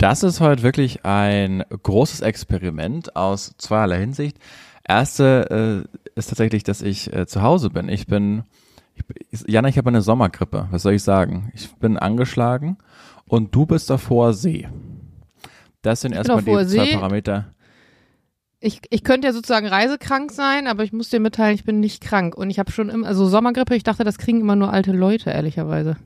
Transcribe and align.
Das 0.00 0.22
ist 0.22 0.40
heute 0.40 0.62
wirklich 0.62 1.04
ein 1.04 1.62
großes 1.82 2.22
Experiment 2.22 3.16
aus 3.16 3.54
zweierlei 3.58 3.98
Hinsicht. 4.00 4.38
Erste 4.82 5.84
äh, 5.94 5.98
ist 6.18 6.30
tatsächlich, 6.30 6.64
dass 6.64 6.80
ich 6.80 7.12
äh, 7.12 7.26
zu 7.26 7.42
Hause 7.42 7.68
bin. 7.68 7.90
Ich 7.90 8.06
bin, 8.06 8.44
ich, 9.30 9.44
Jana, 9.46 9.68
ich 9.68 9.76
habe 9.76 9.90
eine 9.90 10.00
Sommergrippe. 10.00 10.68
Was 10.70 10.84
soll 10.84 10.94
ich 10.94 11.02
sagen? 11.02 11.52
Ich 11.54 11.74
bin 11.74 11.98
angeschlagen 11.98 12.78
und 13.26 13.54
du 13.54 13.66
bist 13.66 13.92
auf 13.92 14.08
hoher 14.08 14.32
See. 14.32 14.66
Das 15.82 16.00
sind 16.00 16.12
erstmal 16.12 16.38
die 16.38 16.50
zwei 16.50 16.64
See. 16.64 16.94
Parameter. 16.94 17.52
Ich, 18.58 18.80
ich 18.88 19.04
könnte 19.04 19.26
ja 19.26 19.34
sozusagen 19.34 19.66
reisekrank 19.66 20.32
sein, 20.32 20.66
aber 20.66 20.82
ich 20.82 20.94
muss 20.94 21.10
dir 21.10 21.20
mitteilen, 21.20 21.54
ich 21.54 21.64
bin 21.64 21.78
nicht 21.78 22.02
krank. 22.02 22.34
Und 22.34 22.48
ich 22.48 22.58
habe 22.58 22.72
schon 22.72 22.88
immer, 22.88 23.06
also 23.06 23.26
Sommergrippe, 23.26 23.76
ich 23.76 23.82
dachte, 23.82 24.04
das 24.04 24.16
kriegen 24.16 24.40
immer 24.40 24.56
nur 24.56 24.72
alte 24.72 24.92
Leute, 24.92 25.28
ehrlicherweise. 25.28 25.98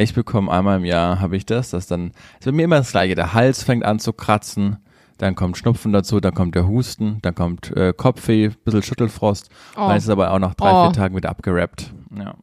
Ich 0.00 0.14
bekomme 0.14 0.50
einmal 0.52 0.78
im 0.78 0.84
Jahr, 0.84 1.20
habe 1.20 1.36
ich 1.36 1.44
das, 1.44 1.70
das 1.70 1.88
dann, 1.88 2.12
es 2.38 2.46
wird 2.46 2.54
mir 2.54 2.62
immer 2.62 2.76
das 2.76 2.92
gleiche. 2.92 3.16
Der 3.16 3.34
Hals 3.34 3.64
fängt 3.64 3.84
an 3.84 3.98
zu 3.98 4.12
kratzen, 4.12 4.76
dann 5.18 5.34
kommt 5.34 5.58
Schnupfen 5.58 5.92
dazu, 5.92 6.20
dann 6.20 6.34
kommt 6.34 6.54
der 6.54 6.68
Husten, 6.68 7.18
dann 7.22 7.34
kommt 7.34 7.76
äh, 7.76 7.92
Kopfweh, 7.92 8.50
bisschen 8.64 8.84
Schüttelfrost. 8.84 9.50
Oh. 9.74 9.88
Dann 9.88 9.96
ist 9.96 10.04
es 10.04 10.10
aber 10.10 10.32
auch 10.32 10.38
nach 10.38 10.54
drei, 10.54 10.70
oh. 10.70 10.84
vier 10.84 10.92
Tagen 10.92 11.16
wieder 11.16 11.30
abgerappt. 11.30 11.92
Ja. 12.16 12.36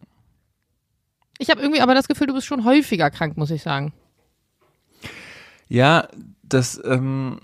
Ich 1.37 1.49
habe 1.49 1.61
irgendwie 1.61 1.79
aber 1.79 1.95
das 1.95 2.09
Gefühl, 2.09 2.27
du 2.27 2.33
bist 2.33 2.45
schon 2.45 2.65
häufiger 2.65 3.09
krank, 3.09 3.37
muss 3.37 3.51
ich 3.51 3.63
sagen. 3.63 3.93
Ja, 5.69 6.09
das 6.43 6.81
ähm, 6.83 7.39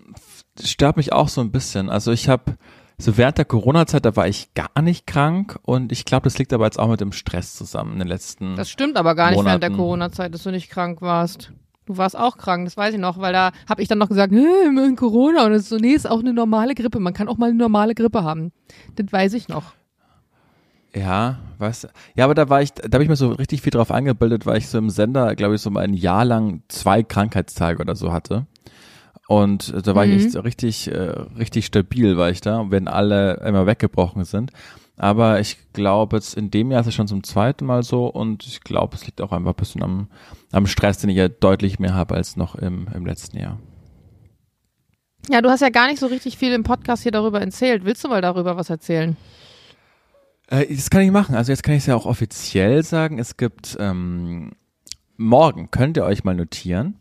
stört 0.61 0.97
mich 0.97 1.13
auch 1.13 1.29
so 1.29 1.39
ein 1.39 1.53
bisschen. 1.53 1.89
Also 1.89 2.11
ich 2.11 2.27
habe 2.27 2.57
so 3.01 3.17
während 3.17 3.37
der 3.37 3.45
Corona-Zeit, 3.45 4.05
da 4.05 4.15
war 4.15 4.27
ich 4.27 4.53
gar 4.53 4.81
nicht 4.81 5.07
krank 5.07 5.59
und 5.63 5.91
ich 5.91 6.05
glaube, 6.05 6.23
das 6.23 6.37
liegt 6.37 6.53
aber 6.53 6.65
jetzt 6.65 6.79
auch 6.79 6.87
mit 6.87 7.01
dem 7.01 7.11
Stress 7.11 7.55
zusammen 7.55 7.93
in 7.93 7.99
den 7.99 8.07
letzten 8.07 8.55
Das 8.55 8.69
stimmt 8.69 8.97
aber 8.97 9.15
gar 9.15 9.29
nicht 9.29 9.37
Monaten. 9.37 9.61
während 9.61 9.63
der 9.63 9.71
Corona-Zeit, 9.71 10.33
dass 10.33 10.43
du 10.43 10.51
nicht 10.51 10.69
krank 10.69 11.01
warst. 11.01 11.51
Du 11.85 11.97
warst 11.97 12.17
auch 12.17 12.37
krank, 12.37 12.65
das 12.65 12.77
weiß 12.77 12.93
ich 12.93 12.99
noch, 12.99 13.19
weil 13.19 13.33
da 13.33 13.51
habe 13.67 13.81
ich 13.81 13.87
dann 13.87 13.97
noch 13.97 14.07
gesagt, 14.09 14.31
hey, 14.31 14.95
Corona 14.95 15.45
und 15.45 15.51
es 15.53 15.63
ist 15.63 15.69
so, 15.69 15.77
nee, 15.77 15.93
ist 15.93 16.09
auch 16.09 16.19
eine 16.19 16.33
normale 16.33 16.75
Grippe. 16.75 16.99
Man 16.99 17.13
kann 17.13 17.27
auch 17.27 17.37
mal 17.37 17.49
eine 17.49 17.57
normale 17.57 17.95
Grippe 17.95 18.23
haben. 18.23 18.51
Das 18.95 19.11
weiß 19.11 19.33
ich 19.33 19.49
noch. 19.49 19.73
Ja, 20.93 21.39
du. 21.83 21.89
Ja, 22.15 22.25
aber 22.25 22.35
da 22.35 22.49
war 22.49 22.61
ich, 22.61 22.73
da 22.73 22.93
habe 22.93 23.03
ich 23.03 23.09
mir 23.09 23.15
so 23.15 23.31
richtig 23.31 23.61
viel 23.61 23.71
drauf 23.71 23.91
angebildet, 23.91 24.45
weil 24.45 24.57
ich 24.57 24.67
so 24.67 24.77
im 24.77 24.89
Sender, 24.89 25.35
glaube 25.35 25.55
ich, 25.55 25.61
so 25.61 25.69
mal 25.69 25.83
ein 25.83 25.93
Jahr 25.93 26.25
lang 26.25 26.63
zwei 26.67 27.01
Krankheitstage 27.03 27.81
oder 27.81 27.95
so 27.95 28.11
hatte. 28.11 28.45
Und 29.31 29.87
da 29.87 29.95
war 29.95 30.05
mhm. 30.05 30.11
ich 30.11 30.25
echt 30.25 30.43
richtig, 30.43 30.91
äh, 30.91 31.13
richtig 31.39 31.65
stabil, 31.65 32.17
war 32.17 32.29
ich 32.29 32.41
da, 32.41 32.69
wenn 32.69 32.89
alle 32.89 33.35
immer 33.45 33.65
weggebrochen 33.65 34.25
sind. 34.25 34.51
Aber 34.97 35.39
ich 35.39 35.57
glaube, 35.71 36.17
jetzt 36.17 36.35
in 36.35 36.51
dem 36.51 36.69
Jahr 36.69 36.81
ist 36.81 36.87
es 36.87 36.95
schon 36.95 37.07
zum 37.07 37.23
zweiten 37.23 37.65
Mal 37.65 37.81
so 37.81 38.07
und 38.07 38.45
ich 38.45 38.59
glaube, 38.59 38.97
es 38.97 39.05
liegt 39.05 39.21
auch 39.21 39.31
einfach 39.31 39.51
ein 39.51 39.55
bisschen 39.55 39.83
am, 39.83 40.09
am 40.51 40.67
Stress, 40.67 40.97
den 40.97 41.11
ich 41.11 41.15
ja 41.15 41.29
deutlich 41.29 41.79
mehr 41.79 41.93
habe 41.93 42.15
als 42.15 42.35
noch 42.35 42.55
im, 42.55 42.89
im 42.93 43.05
letzten 43.05 43.37
Jahr. 43.37 43.57
Ja, 45.29 45.41
du 45.41 45.49
hast 45.49 45.61
ja 45.61 45.69
gar 45.69 45.87
nicht 45.87 45.99
so 45.99 46.07
richtig 46.07 46.37
viel 46.37 46.51
im 46.51 46.63
Podcast 46.63 47.03
hier 47.03 47.13
darüber 47.13 47.39
erzählt. 47.39 47.85
Willst 47.85 48.03
du 48.03 48.09
mal 48.09 48.21
darüber 48.21 48.57
was 48.57 48.69
erzählen? 48.69 49.15
Äh, 50.47 50.65
das 50.75 50.89
kann 50.89 51.03
ich 51.03 51.11
machen. 51.11 51.35
Also 51.35 51.53
jetzt 51.53 51.63
kann 51.63 51.73
ich 51.73 51.83
es 51.83 51.85
ja 51.85 51.95
auch 51.95 52.05
offiziell 52.05 52.83
sagen. 52.83 53.17
Es 53.17 53.37
gibt 53.37 53.77
ähm, 53.79 54.51
morgen, 55.15 55.71
könnt 55.71 55.95
ihr 55.95 56.03
euch 56.03 56.25
mal 56.25 56.35
notieren, 56.35 56.97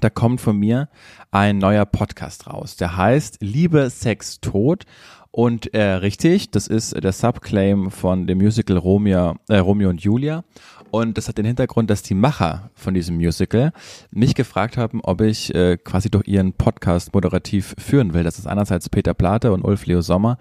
da 0.00 0.10
kommt 0.10 0.40
von 0.40 0.56
mir 0.56 0.88
ein 1.30 1.58
neuer 1.58 1.86
Podcast 1.86 2.46
raus. 2.46 2.76
Der 2.76 2.96
heißt 2.96 3.38
Liebe, 3.40 3.90
Sex, 3.90 4.40
Tod. 4.40 4.84
Und 5.30 5.74
äh, 5.74 5.82
richtig, 5.82 6.50
das 6.50 6.66
ist 6.66 7.02
der 7.02 7.12
Subclaim 7.12 7.90
von 7.90 8.26
dem 8.26 8.38
Musical 8.38 8.78
Romeo, 8.78 9.36
äh, 9.48 9.58
Romeo 9.58 9.90
und 9.90 10.00
Julia. 10.00 10.44
Und 10.90 11.18
das 11.18 11.28
hat 11.28 11.36
den 11.36 11.44
Hintergrund, 11.44 11.90
dass 11.90 12.02
die 12.02 12.14
Macher 12.14 12.70
von 12.74 12.94
diesem 12.94 13.16
Musical 13.16 13.72
mich 14.10 14.34
gefragt 14.34 14.78
haben, 14.78 15.00
ob 15.02 15.20
ich 15.20 15.54
äh, 15.54 15.76
quasi 15.76 16.10
durch 16.10 16.26
ihren 16.26 16.54
Podcast 16.54 17.12
moderativ 17.12 17.74
führen 17.78 18.14
will. 18.14 18.24
Das 18.24 18.38
ist 18.38 18.46
einerseits 18.46 18.88
Peter 18.88 19.12
Plate 19.12 19.52
und 19.52 19.62
Ulf 19.62 19.84
Leo 19.84 20.00
Sommer. 20.00 20.38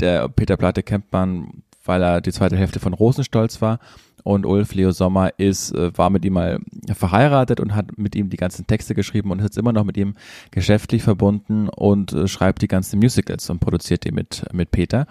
Der 0.00 0.28
Peter 0.28 0.56
Plate 0.56 0.82
kennt 0.82 1.12
man, 1.12 1.62
weil 1.84 2.02
er 2.02 2.20
die 2.20 2.32
zweite 2.32 2.56
Hälfte 2.56 2.80
von 2.80 2.94
Rosenstolz 2.94 3.62
war 3.62 3.78
und 4.26 4.44
Ulf 4.44 4.74
Leo 4.74 4.90
Sommer 4.90 5.30
ist, 5.38 5.72
äh, 5.72 5.96
war 5.96 6.10
mit 6.10 6.24
ihm 6.24 6.32
mal 6.32 6.58
verheiratet 6.92 7.60
und 7.60 7.76
hat 7.76 7.96
mit 7.96 8.16
ihm 8.16 8.28
die 8.28 8.36
ganzen 8.36 8.66
Texte 8.66 8.96
geschrieben 8.96 9.30
und 9.30 9.38
ist 9.38 9.44
jetzt 9.44 9.58
immer 9.58 9.72
noch 9.72 9.84
mit 9.84 9.96
ihm 9.96 10.16
geschäftlich 10.50 11.04
verbunden 11.04 11.68
und 11.68 12.12
äh, 12.12 12.26
schreibt 12.26 12.60
die 12.60 12.66
ganzen 12.66 12.98
Musicals 12.98 13.48
und 13.50 13.60
produziert 13.60 14.04
die 14.04 14.10
mit, 14.10 14.44
mit 14.52 14.72
Peter. 14.72 15.06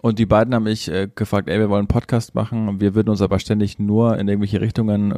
Und 0.00 0.18
die 0.18 0.24
beiden 0.24 0.54
haben 0.54 0.64
mich 0.64 0.90
äh, 0.90 1.10
gefragt, 1.14 1.50
ey, 1.50 1.58
wir 1.58 1.68
wollen 1.68 1.80
einen 1.80 1.88
Podcast 1.88 2.34
machen, 2.34 2.80
wir 2.80 2.94
würden 2.94 3.10
uns 3.10 3.20
aber 3.20 3.38
ständig 3.38 3.78
nur 3.78 4.16
in 4.18 4.28
irgendwelche 4.28 4.62
Richtungen 4.62 5.12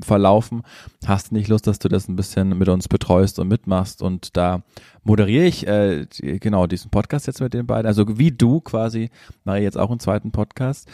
verlaufen. 0.00 0.62
Hast 1.04 1.32
du 1.32 1.34
nicht 1.34 1.48
Lust, 1.48 1.66
dass 1.66 1.80
du 1.80 1.88
das 1.88 2.06
ein 2.06 2.14
bisschen 2.14 2.56
mit 2.56 2.68
uns 2.68 2.86
betreust 2.86 3.40
und 3.40 3.48
mitmachst? 3.48 4.02
Und 4.02 4.36
da 4.36 4.62
moderiere 5.02 5.46
ich 5.46 5.66
äh, 5.66 6.06
genau 6.20 6.68
diesen 6.68 6.92
Podcast 6.92 7.26
jetzt 7.26 7.40
mit 7.40 7.54
den 7.54 7.66
beiden. 7.66 7.86
Also 7.86 8.18
wie 8.18 8.30
du 8.30 8.60
quasi, 8.60 9.10
mache 9.42 9.58
ich 9.58 9.64
jetzt 9.64 9.78
auch 9.78 9.90
einen 9.90 10.00
zweiten 10.00 10.30
Podcast. 10.30 10.88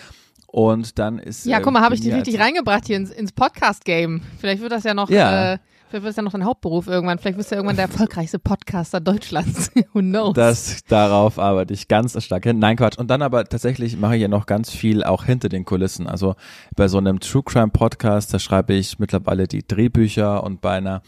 Und 0.53 0.99
dann 0.99 1.19
ist. 1.19 1.47
Ja, 1.47 1.61
guck 1.61 1.73
mal, 1.73 1.81
habe 1.83 1.95
ich 1.95 2.03
dich 2.03 2.13
richtig 2.13 2.39
reingebracht 2.39 2.87
hier 2.87 2.99
ins, 2.99 3.11
ins 3.11 3.33
Podcast-Game. 3.33 4.21
Vielleicht 4.39 4.61
wird 4.63 4.71
das 4.71 4.85
ja 4.85 4.95
noch. 4.95 5.11
Ja. 5.11 5.55
Äh, 5.55 5.59
Vielleicht 5.89 6.05
wird 6.05 6.11
es 6.13 6.17
ja 6.17 6.23
noch 6.23 6.33
dein 6.33 6.47
Hauptberuf 6.47 6.87
irgendwann. 6.87 7.19
Vielleicht 7.19 7.37
wirst 7.37 7.51
du 7.51 7.55
ja 7.55 7.59
irgendwann 7.59 7.77
der 7.77 7.85
erfolgreichste 7.85 8.39
Podcaster 8.39 8.99
Deutschlands. 8.99 9.71
Who 9.93 10.01
knows? 10.01 10.33
Das, 10.33 10.85
darauf 10.85 11.39
arbeite 11.39 11.75
ich 11.75 11.87
ganz 11.87 12.17
stark 12.25 12.45
hin. 12.45 12.59
Nein, 12.59 12.77
Quatsch. 12.77 12.97
Und 12.97 13.11
dann 13.11 13.21
aber 13.21 13.45
tatsächlich 13.45 13.99
mache 13.99 14.17
ich 14.17 14.23
ja 14.23 14.29
noch 14.29 14.47
ganz 14.47 14.71
viel 14.71 15.05
auch 15.05 15.25
hinter 15.25 15.51
den 15.51 15.67
Kulissen. 15.67 16.07
Also 16.07 16.35
bei 16.77 16.89
so 16.89 16.97
einem 16.97 17.21
True 17.21 17.43
Crime 17.43 17.69
Podcast, 17.69 18.33
da 18.33 18.39
schreibe 18.39 18.73
ich 18.73 18.99
mittlerweile 19.01 19.47
die 19.47 19.67
Drehbücher 19.67 20.43
und 20.43 20.62
bei 20.62 20.71
einer 20.71 21.03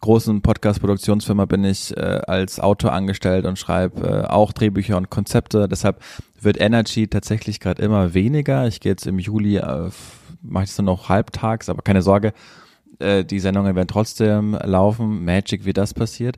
großen 0.00 0.42
Podcast-Produktionsfirma 0.42 1.44
bin 1.44 1.64
ich 1.64 1.96
äh, 1.96 2.00
als 2.26 2.60
Autor 2.60 2.92
angestellt 2.92 3.44
und 3.44 3.58
schreibe 3.58 4.06
äh, 4.06 4.26
auch 4.26 4.52
Drehbücher 4.52 4.96
und 4.96 5.10
Konzepte. 5.10 5.68
Deshalb 5.68 6.02
wird 6.40 6.60
Energy 6.60 7.08
tatsächlich 7.08 7.60
gerade 7.60 7.82
immer 7.82 8.14
weniger. 8.14 8.66
Ich 8.66 8.80
gehe 8.80 8.92
jetzt 8.92 9.06
im 9.06 9.18
Juli, 9.18 9.56
äh, 9.56 9.90
mache 10.42 10.64
ich 10.64 10.70
es 10.70 10.78
nur 10.78 10.86
noch 10.86 11.08
halbtags, 11.08 11.68
aber 11.68 11.82
keine 11.82 12.02
Sorge, 12.02 12.32
äh, 12.98 13.24
die 13.24 13.40
Sendungen 13.40 13.74
werden 13.74 13.88
trotzdem 13.88 14.56
laufen. 14.62 15.24
Magic, 15.24 15.64
wie 15.64 15.72
das 15.72 15.94
passiert. 15.94 16.36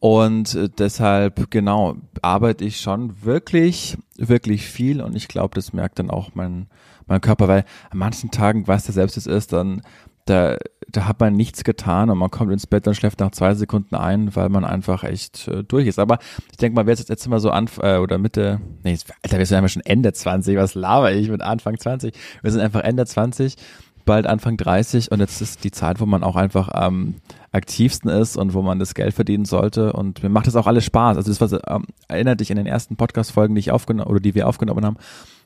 Und 0.00 0.54
äh, 0.54 0.68
deshalb, 0.68 1.50
genau, 1.50 1.96
arbeite 2.22 2.64
ich 2.64 2.80
schon 2.80 3.22
wirklich, 3.22 3.96
wirklich 4.16 4.66
viel 4.66 5.00
und 5.00 5.16
ich 5.16 5.28
glaube, 5.28 5.54
das 5.54 5.72
merkt 5.72 5.98
dann 5.98 6.10
auch 6.10 6.30
mein, 6.34 6.66
mein 7.06 7.20
Körper, 7.20 7.48
weil 7.48 7.64
an 7.90 7.98
manchen 7.98 8.30
Tagen, 8.30 8.66
weiß 8.66 8.84
der 8.84 8.94
selbst 8.94 9.16
es 9.16 9.26
ist, 9.26 9.52
dann 9.52 9.82
da, 10.26 10.56
da 10.96 11.06
hat 11.06 11.20
man 11.20 11.34
nichts 11.34 11.64
getan 11.64 12.08
und 12.08 12.18
man 12.18 12.30
kommt 12.30 12.52
ins 12.52 12.66
Bett 12.66 12.86
und 12.86 12.94
schläft 12.94 13.20
nach 13.20 13.32
zwei 13.32 13.54
Sekunden 13.54 13.96
ein, 13.96 14.34
weil 14.36 14.48
man 14.48 14.64
einfach 14.64 15.04
echt 15.04 15.48
äh, 15.48 15.64
durch 15.64 15.86
ist. 15.86 15.98
Aber 15.98 16.18
ich 16.50 16.56
denke 16.56 16.76
mal, 16.76 16.86
wer 16.86 16.94
jetzt, 16.94 17.08
jetzt 17.08 17.28
mal 17.28 17.40
so 17.40 17.50
an 17.50 17.68
äh, 17.80 17.98
oder 17.98 18.18
Mitte, 18.18 18.60
nee, 18.82 18.96
Alter, 19.22 19.38
wir 19.38 19.46
sind 19.46 19.60
ja 19.60 19.68
schon 19.68 19.82
Ende 19.84 20.12
20, 20.12 20.56
was 20.56 20.74
laber 20.74 21.12
ich 21.12 21.28
mit 21.28 21.42
Anfang 21.42 21.78
20? 21.78 22.14
Wir 22.42 22.50
sind 22.50 22.60
einfach 22.60 22.82
Ende 22.82 23.04
20, 23.06 23.56
bald 24.04 24.26
Anfang 24.26 24.56
30 24.56 25.10
und 25.10 25.20
jetzt 25.20 25.40
ist 25.40 25.64
die 25.64 25.72
Zeit, 25.72 26.00
wo 26.00 26.06
man 26.06 26.22
auch 26.22 26.36
einfach 26.36 26.68
am 26.68 27.16
aktivsten 27.50 28.10
ist 28.10 28.36
und 28.36 28.54
wo 28.54 28.62
man 28.62 28.78
das 28.78 28.94
Geld 28.94 29.14
verdienen 29.14 29.44
sollte 29.44 29.92
und 29.92 30.22
mir 30.22 30.28
macht 30.28 30.46
das 30.46 30.56
auch 30.56 30.66
alles 30.66 30.84
Spaß. 30.84 31.16
Also 31.16 31.30
das 31.30 31.40
was 31.40 31.60
ähm, 31.66 31.86
erinnert 32.08 32.40
dich 32.40 32.50
in 32.50 32.56
den 32.56 32.66
ersten 32.66 32.96
Podcast-Folgen, 32.96 33.54
die 33.54 33.60
ich 33.60 33.70
aufgenommen 33.70 34.10
oder 34.10 34.20
die 34.20 34.34
wir 34.34 34.48
aufgenommen 34.48 34.84
haben, 34.84 34.96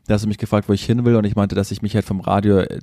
da 0.07 0.15
hast 0.15 0.25
du 0.25 0.29
mich 0.29 0.39
gefragt, 0.39 0.69
wo 0.69 0.73
ich 0.73 0.85
hin 0.85 1.05
will 1.05 1.17
und 1.17 1.25
ich 1.25 1.37
meinte, 1.37 1.55
dass 1.55 1.71
ich 1.71 1.83
mich 1.83 1.95
halt 1.95 2.05
vom 2.05 2.21
Radio 2.21 2.59
äh, 2.59 2.81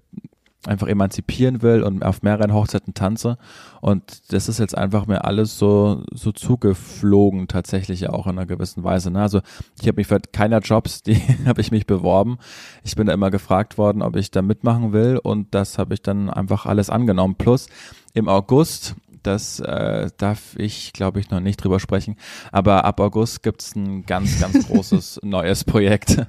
einfach 0.67 0.87
emanzipieren 0.87 1.61
will 1.61 1.83
und 1.83 2.03
auf 2.03 2.21
mehreren 2.21 2.53
Hochzeiten 2.53 2.93
tanze. 2.93 3.37
Und 3.81 4.33
das 4.33 4.49
ist 4.49 4.59
jetzt 4.59 4.77
einfach 4.77 5.05
mir 5.05 5.25
alles 5.25 5.57
so, 5.57 6.03
so 6.11 6.31
zugeflogen, 6.31 7.47
tatsächlich 7.47 8.09
auch 8.09 8.27
in 8.27 8.33
einer 8.33 8.45
gewissen 8.45 8.83
Weise. 8.83 9.11
Ne? 9.11 9.21
Also 9.21 9.41
ich 9.79 9.87
habe 9.87 9.97
mich 9.97 10.07
für 10.07 10.19
keiner 10.19 10.59
Jobs, 10.59 11.03
die 11.03 11.21
habe 11.45 11.61
ich 11.61 11.71
mich 11.71 11.85
beworben. 11.85 12.37
Ich 12.83 12.95
bin 12.95 13.07
da 13.07 13.13
immer 13.13 13.31
gefragt 13.31 13.77
worden, 13.77 14.01
ob 14.01 14.15
ich 14.15 14.31
da 14.31 14.41
mitmachen 14.41 14.93
will 14.93 15.19
und 15.21 15.53
das 15.53 15.77
habe 15.77 15.93
ich 15.93 16.01
dann 16.01 16.29
einfach 16.29 16.65
alles 16.65 16.89
angenommen. 16.89 17.35
Plus 17.35 17.67
im 18.13 18.29
August 18.29 18.95
das 19.25 19.59
äh, 19.59 20.09
darf 20.17 20.55
ich, 20.55 20.93
glaube 20.93 21.19
ich, 21.19 21.31
noch 21.31 21.39
nicht 21.39 21.57
drüber 21.57 21.79
sprechen. 21.79 22.15
Aber 22.51 22.85
ab 22.85 22.99
August 22.99 23.41
gibt's 23.43 23.75
ein 23.75 24.05
ganz, 24.05 24.39
ganz 24.39 24.67
großes 24.67 25.21
neues 25.23 25.63
Projekt. 25.63 26.25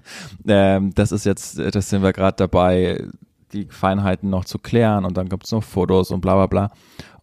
Ähm, 0.46 0.94
das 0.94 1.12
ist 1.12 1.26
jetzt, 1.26 1.58
das 1.58 1.90
sind 1.90 2.02
wir 2.02 2.12
gerade 2.12 2.36
dabei, 2.36 3.04
die 3.52 3.66
Feinheiten 3.66 4.30
noch 4.30 4.44
zu 4.44 4.58
klären 4.58 5.04
und 5.04 5.16
dann 5.16 5.28
gibt's 5.28 5.52
noch 5.52 5.62
Fotos 5.62 6.10
und 6.10 6.20
bla 6.20 6.34
bla 6.34 6.46
bla. 6.46 6.70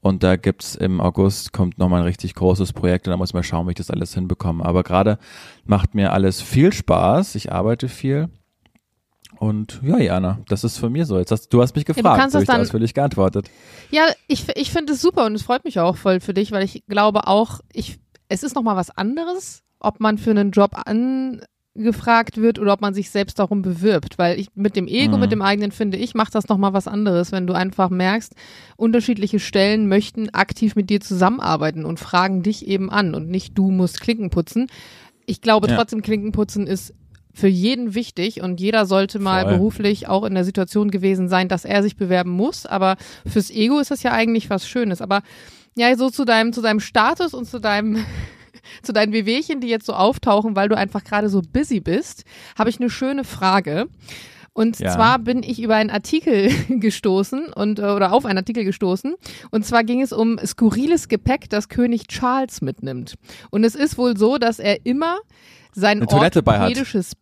Und 0.01 0.21
da 0.21 0.35
gibt's 0.35 0.75
im 0.75 0.99
August 0.99 1.53
kommt 1.53 1.77
nochmal 1.77 2.01
ein 2.01 2.05
richtig 2.05 2.35
großes 2.35 2.73
Projekt 2.73 3.07
und 3.07 3.11
da 3.11 3.17
muss 3.17 3.33
man 3.33 3.43
schauen, 3.43 3.67
wie 3.67 3.71
ich 3.71 3.77
das 3.77 3.89
alles 3.89 4.13
hinbekomme. 4.13 4.65
Aber 4.65 4.83
gerade 4.83 5.17
macht 5.63 5.95
mir 5.95 6.11
alles 6.11 6.41
viel 6.41 6.73
Spaß. 6.73 7.35
Ich 7.35 7.53
arbeite 7.53 7.87
viel. 7.87 8.29
Und 9.39 9.81
ja, 9.83 9.97
Jana, 9.97 10.39
das 10.47 10.63
ist 10.63 10.77
von 10.77 10.91
mir 10.91 11.05
so. 11.05 11.17
Jetzt 11.17 11.31
hast, 11.31 11.49
du 11.49 11.61
hast 11.61 11.75
mich 11.75 11.85
gefragt, 11.85 12.05
ja, 12.05 12.27
du 12.27 12.33
habe 12.33 12.43
ich 12.43 12.49
ausführlich 12.49 12.93
geantwortet. 12.93 13.49
Ja, 13.91 14.03
ich, 14.27 14.45
ich 14.55 14.71
finde 14.71 14.93
es 14.93 15.01
super 15.01 15.25
und 15.25 15.35
es 15.35 15.43
freut 15.43 15.63
mich 15.65 15.79
auch 15.79 15.95
voll 15.95 16.19
für 16.19 16.33
dich, 16.33 16.51
weil 16.51 16.63
ich 16.63 16.83
glaube 16.87 17.27
auch, 17.27 17.61
ich, 17.71 17.99
es 18.27 18.43
ist 18.43 18.55
nochmal 18.55 18.75
was 18.75 18.89
anderes, 18.89 19.63
ob 19.79 19.99
man 19.99 20.17
für 20.17 20.31
einen 20.31 20.51
Job 20.51 20.71
an, 20.85 21.41
gefragt 21.75 22.37
wird 22.37 22.59
oder 22.59 22.73
ob 22.73 22.81
man 22.81 22.93
sich 22.93 23.09
selbst 23.09 23.39
darum 23.39 23.61
bewirbt. 23.61 24.17
Weil 24.19 24.39
ich 24.39 24.47
mit 24.55 24.75
dem 24.75 24.87
Ego, 24.87 25.15
Mhm. 25.15 25.21
mit 25.21 25.31
dem 25.31 25.41
eigenen 25.41 25.71
finde 25.71 25.97
ich, 25.97 26.13
macht 26.13 26.35
das 26.35 26.47
nochmal 26.47 26.73
was 26.73 26.87
anderes, 26.87 27.31
wenn 27.31 27.47
du 27.47 27.53
einfach 27.53 27.89
merkst, 27.89 28.33
unterschiedliche 28.77 29.39
Stellen 29.39 29.87
möchten 29.87 30.29
aktiv 30.33 30.75
mit 30.75 30.89
dir 30.89 31.01
zusammenarbeiten 31.01 31.85
und 31.85 31.99
fragen 31.99 32.43
dich 32.43 32.67
eben 32.67 32.91
an 32.91 33.15
und 33.15 33.29
nicht 33.29 33.57
du 33.57 33.71
musst 33.71 34.01
Klinken 34.01 34.29
putzen. 34.29 34.67
Ich 35.25 35.41
glaube 35.41 35.67
Ja. 35.67 35.75
trotzdem, 35.77 36.01
Klinkenputzen 36.01 36.67
ist 36.67 36.93
für 37.35 37.47
jeden 37.47 37.95
wichtig 37.95 38.41
und 38.41 38.59
jeder 38.61 38.85
sollte 38.85 39.17
mal 39.17 39.41
Voll. 39.45 39.53
beruflich 39.53 40.07
auch 40.07 40.23
in 40.25 40.35
der 40.35 40.43
Situation 40.43 40.91
gewesen 40.91 41.29
sein, 41.29 41.47
dass 41.47 41.65
er 41.65 41.81
sich 41.81 41.95
bewerben 41.95 42.29
muss. 42.29 42.67
Aber 42.67 42.97
fürs 43.25 43.49
Ego 43.49 43.79
ist 43.79 43.89
das 43.89 44.03
ja 44.03 44.11
eigentlich 44.11 44.51
was 44.51 44.67
Schönes. 44.67 45.01
Aber 45.01 45.23
ja, 45.75 45.95
so 45.97 46.11
zu 46.11 46.25
deinem, 46.25 46.53
zu 46.53 46.61
deinem 46.61 46.79
Status 46.79 47.33
und 47.33 47.45
zu 47.47 47.57
deinem, 47.59 48.05
zu 48.81 48.93
deinen 48.93 49.13
Wehwehchen, 49.13 49.59
die 49.61 49.67
jetzt 49.67 49.85
so 49.85 49.93
auftauchen, 49.93 50.55
weil 50.55 50.69
du 50.69 50.77
einfach 50.77 51.03
gerade 51.03 51.29
so 51.29 51.41
busy 51.41 51.79
bist, 51.79 52.23
habe 52.57 52.69
ich 52.69 52.79
eine 52.79 52.89
schöne 52.89 53.23
Frage. 53.23 53.87
Und 54.55 54.77
Ja. 54.79 54.93
zwar 54.93 55.17
bin 55.19 55.41
ich 55.41 55.59
über 55.61 55.75
einen 55.75 55.89
Artikel 55.89 56.49
gestoßen 56.69 57.47
und 57.53 57.79
äh, 57.79 57.83
oder 57.83 58.13
auf 58.13 58.25
einen 58.25 58.37
Artikel 58.37 58.63
gestoßen. 58.63 59.15
Und 59.49 59.65
zwar 59.65 59.83
ging 59.83 60.01
es 60.01 60.13
um 60.13 60.37
skurriles 60.45 61.07
Gepäck, 61.07 61.49
das 61.49 61.69
König 61.69 62.07
Charles 62.07 62.61
mitnimmt. 62.61 63.15
Und 63.49 63.63
es 63.63 63.73
ist 63.73 63.97
wohl 63.97 64.15
so, 64.15 64.37
dass 64.37 64.59
er 64.59 64.85
immer 64.85 65.17
sein 65.73 65.97
Eine 65.97 66.07
Toilette 66.07 66.43
bei 66.43 66.59
hat. 66.59 66.73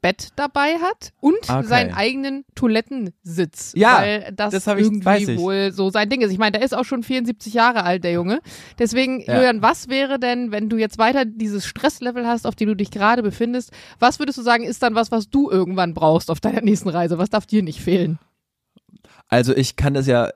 Bett 0.02 0.30
dabei 0.36 0.76
hat 0.82 1.12
und 1.20 1.36
Okay. 1.50 1.64
seinen 1.66 1.94
eigenen 1.94 2.44
Toilettensitz. 2.56 3.74
Ja, 3.76 4.00
weil 4.02 4.32
das, 4.36 4.52
das 4.54 4.68
ich- 4.68 4.84
irgendwie 4.84 5.06
weiß 5.06 5.28
ich. 5.30 5.40
wohl 5.40 5.72
so 5.72 5.90
sein 5.90 6.10
Ding 6.10 6.22
ist. 6.22 6.32
Ich 6.32 6.38
meine, 6.38 6.54
der 6.54 6.62
ist 6.62 6.74
auch 6.76 6.86
schon 6.86 7.04
74 7.04 7.54
Jahre 7.54 7.84
alt, 7.84 8.04
der 8.04 8.12
Junge. 8.14 8.42
Deswegen, 8.80 9.22
Ja. 9.22 9.36
Julian, 9.36 9.62
was 9.62 9.90
wäre 9.90 10.20
denn, 10.20 10.52
wenn 10.52 10.70
du 10.70 10.78
jetzt 10.78 10.98
weiter 10.98 11.26
dieses 11.26 11.66
Stresslevel 11.66 12.28
hast, 12.28 12.46
auf 12.46 12.56
dem 12.56 12.68
du 12.70 12.76
dich 12.76 12.92
gerade 12.92 13.24
befindest, 13.24 13.72
was 14.00 14.20
würdest 14.20 14.38
du 14.38 14.42
sagen, 14.42 14.64
ist 14.64 14.84
dann 14.84 14.96
was, 14.96 15.12
was 15.12 15.30
du 15.30 15.50
irgendwann 15.50 15.94
brauchst 15.94 16.30
auf 16.30 16.40
deiner 16.40 16.62
nächsten 16.62 16.90
Reise? 16.90 17.18
Was 17.18 17.30
darf 17.30 17.46
dir 17.46 17.64
nicht 17.64 17.82
fehlen? 17.82 18.20
Also 19.32 19.56
ich 19.56 19.76
kann 19.78 19.94
das 19.96 20.06
ja 20.08 20.30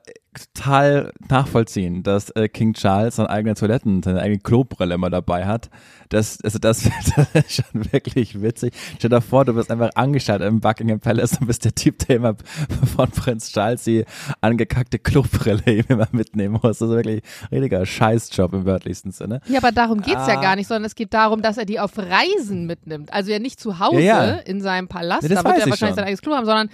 total 0.54 1.12
nachvollziehen, 1.30 2.04
dass 2.04 2.30
äh, 2.32 2.50
King 2.50 2.74
Charles 2.74 3.16
seine 3.18 3.30
eigene 3.30 3.56
Toiletten, 3.56 4.04
seine 4.04 4.22
eigene 4.22 4.40
Klobrille 4.40 4.94
immer 4.96 5.10
dabei 5.10 5.46
hat. 5.46 5.70
Das, 6.10 6.40
also 6.44 6.60
das, 6.60 6.84
das 7.16 7.28
ist 7.46 7.54
schon 7.56 7.92
wirklich 7.94 8.42
witzig. 8.42 8.74
Stell 8.98 9.10
dir 9.10 9.22
vor, 9.22 9.46
du 9.46 9.56
wirst 9.56 9.72
einfach 9.72 9.92
angeschaut 9.96 10.42
im 10.42 10.60
Buckingham 10.60 11.00
Palace 11.00 11.38
und 11.40 11.48
bist 11.48 11.64
der 11.66 11.74
Typ, 11.76 12.00
der 12.08 12.18
immer 12.18 12.36
von 12.96 13.10
Prinz 13.12 13.52
Charles 13.52 13.84
die 13.84 14.04
angekackte 14.42 15.00
Klobrille 15.00 15.62
immer 15.90 16.08
mitnehmen 16.12 16.54
muss. 16.62 16.80
Das 16.80 16.90
ist 16.90 16.96
wirklich 16.96 17.22
ein 17.44 17.58
richtiger 17.60 17.86
Scheißjob 17.86 18.54
im 18.54 18.66
wörtlichsten 18.66 19.12
Sinne. 19.12 19.40
Ja, 19.48 19.60
aber 19.60 19.72
darum 19.72 20.02
geht's 20.02 20.28
ja 20.28 20.38
Ah. 20.38 20.42
gar 20.42 20.56
nicht, 20.56 20.68
sondern 20.68 20.86
es 20.86 20.96
geht 20.96 21.14
darum, 21.14 21.42
dass 21.42 21.58
er 21.58 21.66
die 21.66 21.80
auf 21.80 21.92
Reisen 21.98 22.66
mitnimmt. 22.66 23.12
Also 23.14 23.32
ja 23.32 23.40
nicht 23.40 23.60
zu 23.60 23.80
Hause 23.80 24.02
Ja, 24.02 24.26
ja. 24.26 24.34
in 24.36 24.60
seinem 24.62 24.88
Palast, 24.88 25.24
Ja, 25.24 25.30
das 25.30 25.44
da 25.44 25.50
wird 25.50 25.60
er 25.60 25.66
ich 25.66 25.70
wahrscheinlich 25.72 25.80
schon. 25.92 25.96
sein 25.96 26.04
eigenes 26.06 26.22
Klo 26.22 26.34
haben, 26.36 26.46
sondern 26.46 26.70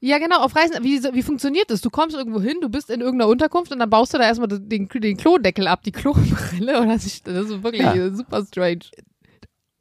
ja, 0.00 0.18
genau, 0.18 0.40
auf 0.42 0.56
Reisen. 0.56 0.82
Wie, 0.82 1.02
wie 1.12 1.22
funktioniert 1.22 1.70
das? 1.70 1.80
Du 1.80 1.90
kommst 1.90 2.16
irgendwo 2.16 2.40
hin, 2.40 2.56
du 2.60 2.68
bist 2.68 2.90
in 2.90 3.00
irgendeiner 3.00 3.30
Unterkunft 3.30 3.70
und 3.72 3.78
dann 3.78 3.90
baust 3.90 4.14
du 4.14 4.18
da 4.18 4.24
erstmal 4.24 4.48
den, 4.48 4.88
den 4.88 5.16
Klodeckel 5.16 5.66
ab, 5.68 5.82
die 5.84 5.92
Klobrille. 5.92 6.80
Und 6.80 6.88
das 6.88 7.04
ist, 7.06 7.26
wirklich 7.26 7.82
Ja. 7.82 8.10
super 8.10 8.42
strange. 8.44 8.80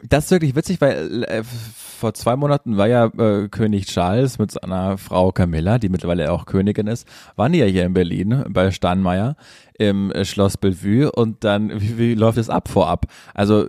Das 0.02 0.26
ist 0.26 0.32
wirklich 0.32 0.56
witzig, 0.56 0.80
weil 0.80 1.24
äh, 1.26 1.44
vor 1.44 2.14
zwei 2.14 2.38
Monaten 2.38 2.78
war 2.78 2.88
ja 2.88 3.06
äh, 3.18 3.50
König 3.50 3.88
Charles 3.88 4.40
mit 4.40 4.52
seiner 4.52 4.98
Frau 4.98 5.34
Camilla, 5.34 5.78
die 5.78 5.90
mittlerweile 5.90 6.32
auch 6.32 6.46
Königin 6.46 6.88
ist, 6.88 7.06
waren 7.36 7.52
die 7.52 7.60
ja 7.60 7.66
hier 7.66 7.86
in 7.86 7.94
Berlin 7.94 8.46
bei 8.50 8.72
Steinmeier 8.72 9.36
im 9.80 10.12
äh, 10.12 10.26
Schloss 10.26 10.58
Bellevue 10.58 11.12
und 11.12 11.44
dann, 11.44 11.82
wie, 11.82 11.98
wie 11.98 12.14
läuft 12.14 12.38
es 12.38 12.50
ab 12.50 12.68
vorab? 12.68 13.06
Also 13.34 13.66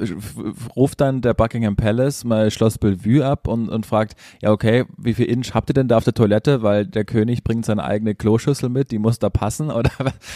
ruft 0.77 1.01
dann 1.01 1.23
der 1.23 1.35
Buckingham 1.35 1.77
Palace 1.77 2.25
mal 2.25 2.51
Schloss 2.51 2.79
Bellevue 2.79 3.25
ab 3.25 3.47
und, 3.47 3.69
und 3.69 3.87
fragt, 3.87 4.17
ja 4.43 4.51
okay, 4.51 4.85
wie 4.99 5.15
viel 5.15 5.27
Inch 5.27 5.55
habt 5.55 5.71
ihr 5.71 5.75
denn 5.75 5.89
da 5.89 5.97
auf 5.97 6.05
der 6.05 6.15
Toilette, 6.15 6.63
weil 6.63 6.85
der 6.85 7.05
König 7.05 7.45
bringt 7.45 7.65
seine 7.65 7.85
eigene 7.85 8.15
Kloschüssel 8.15 8.69
mit, 8.69 8.91
die 8.91 8.99
muss 8.99 9.21
da 9.21 9.31
passen 9.31 9.71
oder 9.71 9.91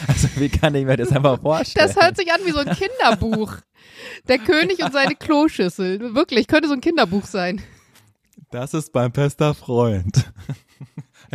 also 0.07 0.29
wie 0.37 0.49
kann 0.49 0.75
ich 0.75 0.87
mir 0.87 0.97
das 0.97 1.11
einfach 1.13 1.41
vorstellen? 1.41 1.87
Das 1.87 2.01
hört 2.01 2.17
sich 2.17 2.33
an 2.33 2.41
wie 2.45 2.53
so 2.53 2.61
ein 2.61 2.71
Kinderbuch. 2.71 3.57
Der 4.29 4.39
König 4.39 4.83
und 4.83 4.93
seine 4.93 5.15
Kloschüssel. 5.15 6.15
Wirklich, 6.15 6.47
könnte 6.47 6.69
so 6.69 6.75
ein 6.75 6.81
Kinderbuch 6.81 7.25
sein. 7.25 7.61
Das 8.51 8.75
ist 8.75 8.95
mein 8.95 9.11
bester 9.11 9.55
Freund. 9.55 10.33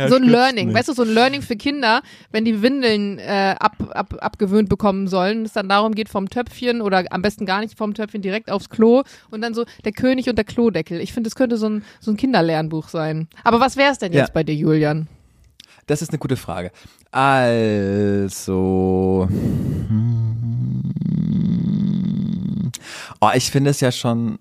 So 0.08 0.16
ein 0.16 0.24
Learning, 0.24 0.68
mich. 0.68 0.76
weißt 0.76 0.88
du, 0.88 0.92
so 0.94 1.02
ein 1.02 1.12
Learning 1.12 1.42
für 1.42 1.56
Kinder, 1.56 2.02
wenn 2.30 2.44
die 2.44 2.62
Windeln 2.62 3.18
äh, 3.18 3.54
ab, 3.58 3.76
ab, 3.90 4.14
abgewöhnt 4.20 4.68
bekommen 4.68 5.08
sollen, 5.08 5.44
es 5.44 5.52
dann 5.52 5.68
darum 5.68 5.94
geht 5.94 6.08
vom 6.08 6.28
Töpfchen 6.30 6.80
oder 6.80 7.04
am 7.10 7.22
besten 7.22 7.46
gar 7.46 7.60
nicht 7.60 7.76
vom 7.76 7.94
Töpfchen 7.94 8.22
direkt 8.22 8.50
aufs 8.50 8.70
Klo 8.70 9.02
und 9.30 9.42
dann 9.42 9.54
so 9.54 9.64
der 9.84 9.92
König 9.92 10.28
und 10.28 10.36
der 10.36 10.44
Klodeckel. 10.44 11.00
Ich 11.00 11.12
finde, 11.12 11.28
das 11.28 11.34
könnte 11.36 11.56
so 11.56 11.68
ein, 11.68 11.84
so 12.00 12.10
ein 12.10 12.16
Kinderlernbuch 12.16 12.88
sein. 12.88 13.28
Aber 13.44 13.60
was 13.60 13.76
wäre 13.76 13.92
es 13.92 13.98
denn 13.98 14.12
Ja. 14.12 14.20
jetzt 14.20 14.32
bei 14.32 14.42
dir, 14.44 14.54
Julian? 14.54 15.08
Das 15.86 16.02
ist 16.02 16.10
eine 16.10 16.18
gute 16.18 16.36
Frage. 16.36 16.70
Also. 17.10 19.26
hm, 19.28 20.30
Oh, 23.20 23.30
ich 23.34 23.50
finde 23.50 23.70
es 23.70 23.80
ja 23.80 23.92
schon. 23.92 24.38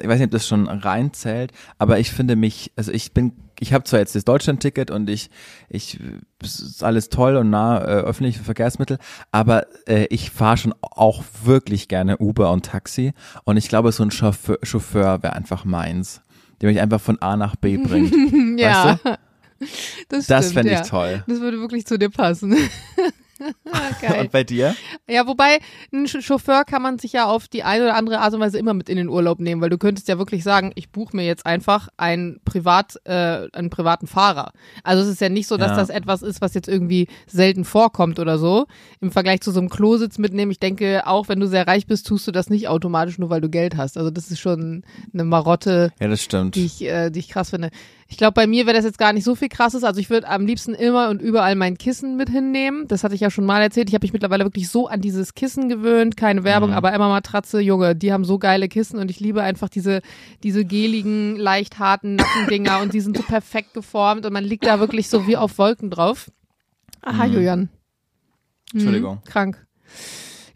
Ich 0.00 0.08
weiß 0.08 0.18
nicht, 0.18 0.26
ob 0.26 0.30
das 0.30 0.46
schon 0.46 0.68
reinzählt, 0.68 1.52
aber 1.78 1.98
ich 1.98 2.10
finde 2.10 2.36
mich, 2.36 2.72
also 2.76 2.92
ich 2.92 3.12
bin, 3.12 3.32
ich 3.60 3.72
habe 3.72 3.84
zwar 3.84 4.00
jetzt 4.00 4.14
das 4.14 4.24
Deutschland-Ticket 4.24 4.90
und 4.90 5.08
ich, 5.08 5.30
ich, 5.68 5.98
ist 6.42 6.82
alles 6.82 7.08
toll 7.08 7.36
und 7.36 7.50
nah 7.50 7.78
äh, 7.80 7.84
öffentliche 8.02 8.42
Verkehrsmittel, 8.42 8.98
aber 9.32 9.66
äh, 9.88 10.06
ich 10.10 10.30
fahre 10.30 10.56
schon 10.56 10.74
auch 10.80 11.22
wirklich 11.44 11.88
gerne 11.88 12.18
Uber 12.18 12.50
und 12.52 12.66
Taxi 12.66 13.12
und 13.44 13.56
ich 13.56 13.68
glaube, 13.68 13.92
so 13.92 14.02
ein 14.02 14.10
Chauffeur, 14.10 14.58
Chauffeur 14.62 15.22
wäre 15.22 15.34
einfach 15.34 15.64
meins, 15.64 16.20
der 16.60 16.68
mich 16.68 16.80
einfach 16.80 17.00
von 17.00 17.20
A 17.22 17.36
nach 17.36 17.56
B 17.56 17.76
bringt. 17.82 18.60
ja, 18.60 18.98
Weißt 19.02 19.18
das, 20.08 20.26
Das 20.26 20.44
stimmt, 20.50 20.54
fände 20.54 20.72
ich 20.72 20.78
ja. 20.80 20.84
toll. 20.84 21.24
Das 21.26 21.40
würde 21.40 21.58
wirklich 21.60 21.86
zu 21.86 21.98
dir 21.98 22.10
passen. 22.10 22.54
Und 24.20 24.32
bei 24.32 24.44
dir? 24.44 24.74
Ja, 25.08 25.26
wobei, 25.26 25.58
ein 25.92 26.06
Chauffeur 26.06 26.64
kann 26.64 26.82
man 26.82 26.98
sich 26.98 27.12
ja 27.12 27.26
auf 27.26 27.48
die 27.48 27.62
eine 27.62 27.84
oder 27.84 27.94
andere 27.96 28.20
Art 28.20 28.32
und 28.34 28.40
Weise 28.40 28.58
immer 28.58 28.74
mit 28.74 28.88
in 28.88 28.96
den 28.96 29.08
Urlaub 29.08 29.38
nehmen, 29.40 29.60
weil 29.60 29.70
du 29.70 29.78
könntest 29.78 30.08
ja 30.08 30.18
wirklich 30.18 30.42
sagen, 30.42 30.72
ich 30.74 30.90
buche 30.90 31.14
mir 31.16 31.24
jetzt 31.24 31.44
einfach 31.46 31.88
einen 31.96 32.40
Privat, 32.44 32.96
äh, 33.04 33.48
einen 33.52 33.70
privaten 33.70 34.06
Fahrer. 34.06 34.52
Also 34.82 35.02
es 35.02 35.08
ist 35.08 35.20
ja 35.20 35.28
nicht 35.28 35.46
so, 35.48 35.56
dass 35.56 35.70
Ja. 35.72 35.76
das 35.76 35.90
etwas 35.90 36.22
ist, 36.22 36.40
was 36.40 36.54
jetzt 36.54 36.68
irgendwie 36.68 37.08
selten 37.26 37.64
vorkommt 37.64 38.18
oder 38.18 38.38
so. 38.38 38.66
Im 39.00 39.10
Vergleich 39.10 39.40
zu 39.40 39.50
so 39.52 39.60
einem 39.60 39.68
Klositz 39.68 40.18
mitnehmen, 40.18 40.50
ich 40.50 40.60
denke, 40.60 41.06
auch 41.06 41.28
wenn 41.28 41.40
du 41.40 41.46
sehr 41.46 41.66
reich 41.66 41.86
bist, 41.86 42.06
tust 42.06 42.26
du 42.26 42.32
das 42.32 42.50
nicht 42.50 42.68
automatisch 42.68 43.18
nur, 43.18 43.30
weil 43.30 43.40
du 43.40 43.48
Geld 43.50 43.76
hast. 43.76 43.96
Also 43.98 44.10
das 44.10 44.30
ist 44.30 44.40
schon 44.40 44.82
eine 45.12 45.24
Marotte, 45.24 45.92
Ja, 46.00 46.08
das 46.08 46.22
stimmt. 46.22 46.54
die 46.54 46.64
ich, 46.66 46.82
äh, 46.82 47.10
die 47.10 47.18
ich 47.20 47.28
krass 47.28 47.50
finde. 47.50 47.70
Ich 48.08 48.16
glaube, 48.18 48.34
bei 48.34 48.46
mir 48.46 48.66
wäre 48.66 48.76
das 48.76 48.84
jetzt 48.84 48.98
gar 48.98 49.12
nicht 49.12 49.24
so 49.24 49.34
viel 49.34 49.48
krasses. 49.48 49.82
Also 49.82 49.98
ich 50.00 50.10
würde 50.10 50.28
am 50.28 50.46
liebsten 50.46 50.74
immer 50.74 51.08
und 51.10 51.20
überall 51.20 51.56
mein 51.56 51.76
Kissen 51.76 52.16
mit 52.16 52.30
hinnehmen. 52.30 52.86
Das 52.86 53.02
hatte 53.02 53.16
ich 53.16 53.20
ja 53.20 53.30
schon 53.30 53.44
mal 53.44 53.60
erzählt. 53.60 53.88
Ich 53.88 53.94
habe 53.94 54.04
mich 54.04 54.12
mittlerweile 54.12 54.44
wirklich 54.44 54.68
so 54.68 54.86
an 54.86 55.00
dieses 55.00 55.34
Kissen 55.34 55.68
gewöhnt. 55.68 56.16
Keine 56.16 56.44
Werbung, 56.44 56.70
Mhm. 56.70 56.76
aber 56.76 56.92
Emma 56.92 57.08
Matratze, 57.08 57.58
Junge, 57.60 57.96
die 57.96 58.12
haben 58.12 58.24
so 58.24 58.38
geile 58.38 58.68
Kissen 58.68 59.00
und 59.00 59.10
ich 59.10 59.18
liebe 59.18 59.42
einfach 59.42 59.68
diese, 59.68 60.02
diese 60.44 60.64
geligen, 60.64 61.34
leicht 61.36 61.80
harten 61.80 62.14
Nackendinger 62.14 62.80
und 62.80 62.94
die 62.94 63.00
sind 63.00 63.16
so 63.16 63.24
perfekt 63.24 63.74
geformt 63.74 64.24
und 64.24 64.32
man 64.32 64.44
liegt 64.44 64.66
da 64.66 64.78
wirklich 64.78 65.08
so 65.08 65.26
wie 65.26 65.36
auf 65.36 65.58
Wolken 65.58 65.90
drauf. 65.90 66.30
Aha, 67.02 67.26
Mhm. 67.26 67.32
Julian. 67.34 67.60
Mhm, 67.60 67.68
Entschuldigung. 68.72 69.20
krank. 69.26 69.66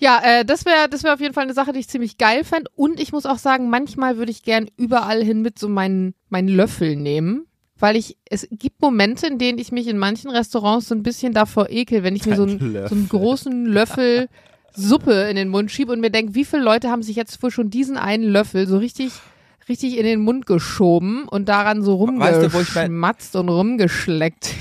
Ja, 0.00 0.20
äh, 0.24 0.44
das 0.44 0.64
wäre 0.64 0.88
das 0.88 1.04
wäre 1.04 1.14
auf 1.14 1.20
jeden 1.20 1.34
Fall 1.34 1.44
eine 1.44 1.52
Sache, 1.54 1.72
die 1.72 1.78
ich 1.80 1.88
ziemlich 1.88 2.16
geil 2.18 2.42
fände. 2.42 2.70
Und 2.74 2.98
ich 2.98 3.12
muss 3.12 3.26
auch 3.26 3.38
sagen, 3.38 3.68
manchmal 3.70 4.16
würde 4.16 4.30
ich 4.32 4.42
gern 4.42 4.66
überall 4.76 5.22
hin 5.22 5.42
mit 5.42 5.58
so 5.58 5.68
meinen, 5.68 6.14
meinen 6.30 6.48
Löffel 6.48 6.96
nehmen. 6.96 7.46
Weil 7.78 7.96
ich, 7.96 8.16
es 8.28 8.46
gibt 8.50 8.82
Momente, 8.82 9.26
in 9.26 9.38
denen 9.38 9.58
ich 9.58 9.72
mich 9.72 9.86
in 9.88 9.96
manchen 9.96 10.30
Restaurants 10.30 10.88
so 10.88 10.94
ein 10.94 11.02
bisschen 11.02 11.32
davor 11.32 11.70
ekel, 11.70 12.02
wenn 12.02 12.14
ich 12.16 12.26
mir 12.26 12.36
so, 12.36 12.44
Löffel. 12.44 12.88
so 12.88 12.94
einen 12.94 13.08
großen 13.08 13.64
Löffel 13.66 14.28
Suppe 14.74 15.12
in 15.28 15.36
den 15.36 15.48
Mund 15.48 15.70
schiebe 15.70 15.90
und 15.92 16.00
mir 16.00 16.10
denke, 16.10 16.34
wie 16.34 16.44
viele 16.44 16.62
Leute 16.62 16.90
haben 16.90 17.02
sich 17.02 17.16
jetzt 17.16 17.42
wohl 17.42 17.50
schon 17.50 17.70
diesen 17.70 17.96
einen 17.96 18.24
Löffel 18.24 18.66
so 18.66 18.76
richtig, 18.78 19.12
richtig 19.68 19.96
in 19.98 20.04
den 20.04 20.20
Mund 20.20 20.46
geschoben 20.46 21.26
und 21.26 21.48
daran 21.48 21.82
so 21.82 22.06
Weißt 22.06 22.42
du, 22.42 22.52
wo 22.52 22.60
ich 22.60 22.72
bei- 22.74 22.82
rumgeschmatzt 22.82 23.34
und 23.36 23.48
rumgeschleckt. 23.48 24.54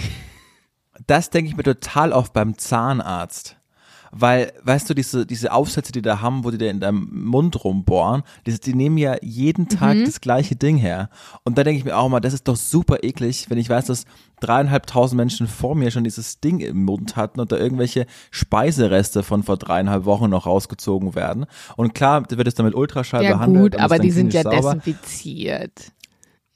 Das 1.07 1.29
denke 1.29 1.49
ich 1.51 1.57
mir 1.57 1.63
total 1.63 2.11
oft 2.13 2.33
beim 2.33 2.57
Zahnarzt. 2.57 3.57
Weil, 4.11 4.53
weißt 4.63 4.89
du, 4.89 4.93
diese, 4.95 5.25
diese 5.25 5.51
Aufsätze, 5.51 5.91
die 5.91 6.01
da 6.01 6.21
haben, 6.21 6.43
wo 6.43 6.51
die 6.51 6.57
da 6.57 6.65
in 6.65 6.79
deinem 6.79 7.09
Mund 7.25 7.63
rumbohren, 7.63 8.23
die, 8.47 8.59
die 8.59 8.73
nehmen 8.73 8.97
ja 8.97 9.15
jeden 9.21 9.69
Tag 9.69 9.97
Mhm. 9.97 10.05
das 10.05 10.19
gleiche 10.21 10.55
Ding 10.55 10.77
her. 10.77 11.09
Und 11.43 11.57
da 11.57 11.63
denke 11.63 11.77
ich 11.79 11.85
mir 11.85 11.95
auch 11.97 12.09
mal, 12.09 12.19
das 12.19 12.33
ist 12.33 12.47
doch 12.47 12.55
super 12.55 13.03
eklig, 13.03 13.49
wenn 13.49 13.57
ich 13.59 13.69
weiß, 13.69 13.85
dass 13.85 14.05
dreieinhalbtausend 14.39 15.17
Menschen 15.17 15.47
vor 15.47 15.75
mir 15.75 15.91
schon 15.91 16.03
dieses 16.03 16.39
Ding 16.39 16.59
im 16.59 16.85
Mund 16.85 17.15
hatten 17.17 17.39
und 17.39 17.51
da 17.51 17.57
irgendwelche 17.57 18.05
Speisereste 18.31 19.21
von 19.21 19.43
vor 19.43 19.57
dreieinhalb 19.57 20.05
Wochen 20.05 20.29
noch 20.29 20.45
rausgezogen 20.45 21.13
werden. 21.13 21.45
Und 21.77 21.93
klar, 21.93 22.23
wird 22.29 22.47
es 22.47 22.55
dann 22.55 22.65
mit 22.65 22.75
Ultraschall 22.75 23.23
Ja 23.23 23.33
behandelt. 23.33 23.73
gut, 23.73 23.81
aber 23.81 23.99
die 23.99 24.11
sind 24.11 24.33
ja 24.33 24.43
sauber. 24.43 24.75
desinfiziert. 24.75 25.91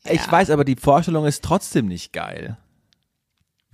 Ich 0.09 0.25
Ja. 0.25 0.31
weiß, 0.31 0.49
aber 0.49 0.65
die 0.65 0.75
Vorstellung 0.75 1.25
ist 1.25 1.43
trotzdem 1.43 1.87
nicht 1.87 2.13
geil. 2.13 2.57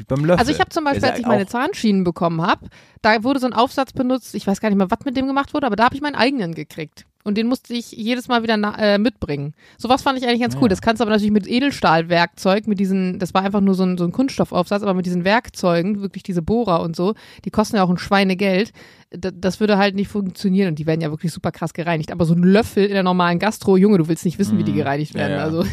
Beim 0.08 0.26
Löffel. 0.26 0.40
Also 0.40 0.52
ich 0.52 0.60
habe 0.60 0.70
zum 0.70 0.84
Beispiel, 0.86 1.06
als 1.10 1.20
ich 1.20 1.26
meine 1.26 1.46
Zahnschienen 1.46 2.04
bekommen 2.04 2.42
habe, 2.42 2.68
da 3.02 3.24
wurde 3.24 3.40
so 3.40 3.48
ein 3.48 3.54
Aufsatz 3.54 3.94
benutzt, 3.94 4.34
ich 4.36 4.48
weiß 4.48 4.62
gar 4.62 4.70
nicht 4.70 4.78
mehr, 4.78 4.90
was 4.90 5.06
mit 5.06 5.18
dem 5.18 5.28
gemacht 5.28 5.54
wurde, 5.54 5.68
aber 5.68 5.76
da 5.76 5.86
habe 5.86 5.96
ich 5.96 6.02
meinen 6.02 6.16
eigenen 6.16 6.54
gekriegt. 6.56 7.06
Und 7.26 7.38
den 7.38 7.48
musste 7.48 7.74
ich 7.74 7.92
jedes 7.92 8.30
Mal 8.30 8.44
wieder 8.44 8.56
äh, 8.80 8.98
mitbringen. 8.98 9.54
Sowas 9.78 10.02
fand 10.02 10.18
ich 10.18 10.26
eigentlich 10.26 10.40
ganz 10.42 10.56
cool. 10.62 10.70
Das 10.70 10.82
kannst 10.82 11.00
du 11.00 11.04
aber 11.04 11.12
natürlich 11.12 11.34
mit 11.34 11.48
Edelstahlwerkzeug, 11.48 12.66
mit 12.66 12.80
diesen, 12.80 13.20
das 13.20 13.34
war 13.34 13.44
einfach 13.44 13.60
nur 13.60 13.76
so 13.76 13.84
ein, 13.84 13.98
so 13.98 14.06
ein 14.06 14.14
Kunststoffaufsatz, 14.14 14.84
aber 14.84 14.94
mit 14.94 15.06
diesen 15.06 15.26
Werkzeugen, 15.26 16.02
wirklich 16.02 16.24
diese 16.24 16.42
Bohrer 16.42 16.82
und 16.82 16.96
so, 16.96 17.16
die 17.44 17.52
kosten 17.52 17.76
ja 17.76 17.84
auch 17.84 17.90
ein 17.90 17.98
Schweinegeld. 17.98 18.72
D 19.14 19.32
das 19.34 19.60
würde 19.60 19.78
halt 19.78 19.96
nicht 19.96 20.08
funktionieren 20.08 20.70
und 20.70 20.80
die 20.80 20.88
werden 20.88 21.02
ja 21.02 21.12
wirklich 21.12 21.34
super 21.34 21.52
krass 21.52 21.74
gereinigt. 21.74 22.12
Aber 22.12 22.26
so 22.26 22.34
ein 22.34 22.42
Löffel 22.44 22.86
in 22.86 22.94
der 22.94 23.04
normalen 23.04 23.38
Gastro, 23.38 23.76
Junge, 23.76 23.98
du 23.98 24.08
willst 24.08 24.24
nicht 24.24 24.40
wissen, 24.40 24.58
wie 24.58 24.64
die 24.64 24.74
gereinigt 24.74 25.14
werden. 25.14 25.34
Ja, 25.34 25.38
ja. 25.40 25.44
Also, 25.44 25.64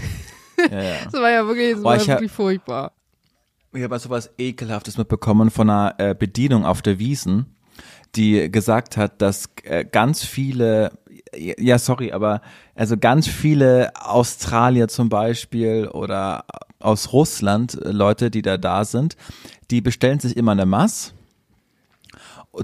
Ja, 0.71 0.83
ja. 0.83 0.95
das 1.04 1.12
war 1.14 1.30
ja 1.30 1.47
wirklich, 1.47 1.73
das 1.75 1.83
Boah, 1.83 1.90
war 1.90 1.97
ich 1.97 2.11
hab- 2.11 2.16
wirklich 2.18 2.33
furchtbar. 2.33 2.92
Ich 3.76 3.83
habe 3.83 3.99
sowas 3.99 4.30
Ekelhaftes 4.38 4.97
mitbekommen 4.97 5.50
von 5.50 5.68
einer 5.68 5.95
äh, 5.99 6.14
Bedienung 6.14 6.64
auf 6.64 6.80
der 6.80 6.99
Wiesen, 6.99 7.45
die 8.14 8.50
gesagt 8.50 8.97
hat, 8.97 9.21
dass 9.21 9.50
äh, 9.64 9.85
ganz 9.85 10.25
viele, 10.25 10.92
ja 11.35 11.78
sorry, 11.78 12.11
aber 12.12 12.40
also 12.75 12.97
ganz 12.97 13.28
viele 13.28 13.92
Australier 14.00 14.88
zum 14.88 15.11
Beispiel 15.11 15.88
oder 15.88 16.47
aus 16.80 17.12
Russland, 17.12 17.75
äh, 17.75 17.90
Leute, 17.90 18.30
die 18.30 18.40
da 18.40 18.56
da 18.56 18.87
sind, 18.87 19.18
die 19.71 19.83
bestellen 19.83 20.21
sich 20.21 20.38
immer 20.38 20.52
eine 20.52 20.64
Mass, 20.64 21.12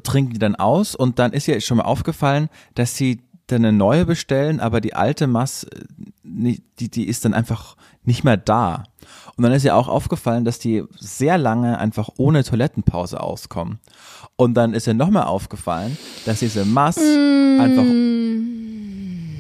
trinken 0.05 0.33
die 0.33 0.39
dann 0.39 0.57
aus 0.57 0.95
und 0.95 1.19
dann 1.19 1.35
ist 1.35 1.47
ihr 1.47 1.61
schon 1.61 1.77
mal 1.77 1.85
aufgefallen, 1.85 2.49
dass 2.75 2.97
sie 2.97 3.21
dann 3.49 3.67
eine 3.67 3.77
neue 3.77 4.07
bestellen, 4.07 4.61
aber 4.61 4.81
die 4.81 4.95
alte 4.95 5.27
Mass, 5.27 5.67
die, 6.23 6.63
die 6.79 7.07
ist 7.07 7.27
dann 7.27 7.35
einfach 7.35 7.77
nicht 8.03 8.25
mehr 8.25 8.39
da. 8.39 8.85
Und 9.37 9.45
dann 9.45 9.53
ist 9.53 9.65
ihr 9.65 9.75
auch 9.77 9.89
aufgefallen, 9.89 10.45
dass 10.45 10.59
die 10.59 10.85
sehr 10.99 11.39
lange 11.39 11.79
einfach 11.79 12.11
ohne 12.19 12.45
Toilettenpause 12.45 13.21
auskommen. 13.21 13.81
Und 14.37 14.55
dann 14.55 14.75
ist 14.75 14.87
ihr 14.87 14.95
nochmal 14.95 15.25
aufgefallen, 15.25 15.97
dass 16.27 16.41
diese 16.41 16.65
Mass 16.65 16.99
einfach 16.99 17.85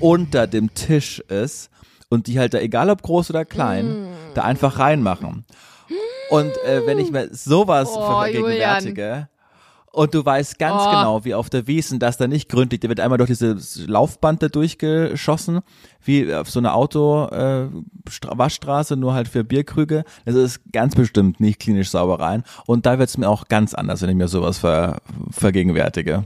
unter 0.01 0.47
dem 0.47 0.75
Tisch 0.75 1.21
ist 1.21 1.71
und 2.09 2.27
die 2.27 2.39
halt 2.39 2.55
da, 2.55 2.59
egal 2.59 2.91
ob 2.91 3.03
groß 3.03 3.31
oder 3.31 3.45
klein, 3.45 4.07
da 4.35 4.43
einfach 4.43 4.79
reinmachen. 4.79 5.45
Und 6.31 6.53
äh, 6.67 6.87
wenn 6.87 6.99
ich 6.99 7.11
mir 7.11 7.29
sowas 7.33 7.91
Oh, 7.93 8.01
vergegenwärtige, 8.01 9.29
und 9.93 10.15
du 10.15 10.25
weißt 10.25 10.59
ganz 10.59 10.83
Oh. 10.87 10.91
genau, 10.91 11.25
wie 11.25 11.35
auf 11.35 11.51
der 11.51 11.67
Wiesen, 11.67 11.99
dass 11.99 12.17
da 12.17 12.27
nicht 12.27 12.49
gründlich, 12.49 12.81
da 12.81 12.89
wird 12.89 13.01
einmal 13.01 13.19
durch 13.19 13.29
dieses 13.29 13.87
Laufband 13.87 14.43
da 14.43 14.49
durchgeschossen, 14.49 15.61
wie 16.05 16.35
auf 16.35 16.51
so 16.51 16.59
einer 16.61 16.75
Auto 16.75 17.27
äh, 17.27 17.69
nur 18.97 19.15
halt 19.15 19.29
für 19.29 19.45
Bierkrüge. 19.45 20.05
Das 20.25 20.35
ist 20.35 20.61
ganz 20.73 20.95
bestimmt 20.95 21.41
nicht 21.41 21.61
klinisch 21.61 21.91
sauber 21.91 22.21
rein. 22.21 22.43
Und 22.67 22.87
da 22.87 22.99
wird 22.99 23.09
es 23.09 23.19
mir 23.19 23.29
auch 23.29 23.49
ganz 23.49 23.75
anders, 23.75 24.03
wenn 24.03 24.11
ich 24.11 24.17
mir 24.17 24.29
sowas 24.29 24.59
ver 24.59 25.01
vergegenwärtige. 25.31 26.25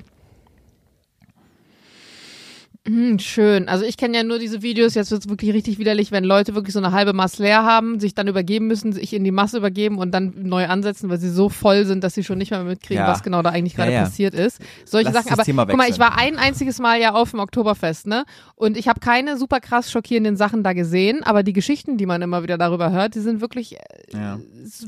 Hm, 2.87 3.19
schön. 3.19 3.69
Also 3.69 3.85
ich 3.85 3.97
kenne 3.97 4.17
ja 4.17 4.23
nur 4.23 4.39
diese 4.39 4.63
Videos, 4.63 4.95
jetzt 4.95 5.11
wird's 5.11 5.29
wirklich 5.29 5.53
richtig 5.53 5.79
widerlich, 5.79 6.13
wenn 6.13 6.23
Leute 6.23 6.55
wirklich 6.55 6.73
so 6.73 6.79
eine 6.79 6.93
halbe 6.93 7.13
Masse 7.13 7.43
leer 7.43 7.65
haben, 7.65 7.99
sich 7.99 8.15
dann 8.15 8.29
übergeben 8.29 8.69
müssen, 8.69 8.93
sich 8.93 9.13
in 9.13 9.25
die 9.25 9.33
Masse 9.33 9.59
übergeben 9.59 9.99
und 9.99 10.13
dann 10.13 10.33
neu 10.45 10.67
ansetzen, 10.69 11.11
weil 11.11 11.19
sie 11.19 11.31
so 11.31 11.49
voll 11.49 11.85
sind, 11.85 12.05
dass 12.05 12.15
sie 12.15 12.23
schon 12.23 12.39
nicht 12.39 12.53
mehr 12.53 12.63
mitkriegen, 12.63 13.03
Ja. 13.03 13.11
was 13.11 13.25
genau 13.25 13.43
da 13.43 13.51
eigentlich 13.51 13.75
gerade 13.75 13.91
Ja, 13.91 13.99
ja. 13.99 14.05
passiert 14.05 14.35
ist. 14.35 14.61
Solche 14.85 15.11
Lass 15.11 15.25
Sachen. 15.25 15.59
Aber 15.59 15.67
guck 15.73 15.77
mal, 15.77 15.91
ich 15.91 15.99
war 15.99 16.17
ein 16.17 16.37
einziges 16.39 16.79
Mal 16.79 17.01
ja 17.01 17.13
auf 17.15 17.33
dem 17.33 17.41
Oktoberfest, 17.41 18.07
ne? 18.07 18.25
Und 18.55 18.77
ich 18.77 18.87
habe 18.87 19.01
keine 19.01 19.37
super 19.37 19.59
krass 19.59 19.91
schockierenden 19.91 20.37
Sachen 20.37 20.63
da 20.63 20.73
gesehen, 20.73 21.25
aber 21.25 21.43
die 21.43 21.53
Geschichten, 21.53 21.97
die 21.97 22.07
man 22.07 22.23
immer 22.23 22.45
wieder 22.45 22.57
darüber 22.57 22.93
hört, 22.93 23.17
die 23.17 23.21
sind 23.21 23.41
wirklich 23.41 23.77
äh, 23.77 24.37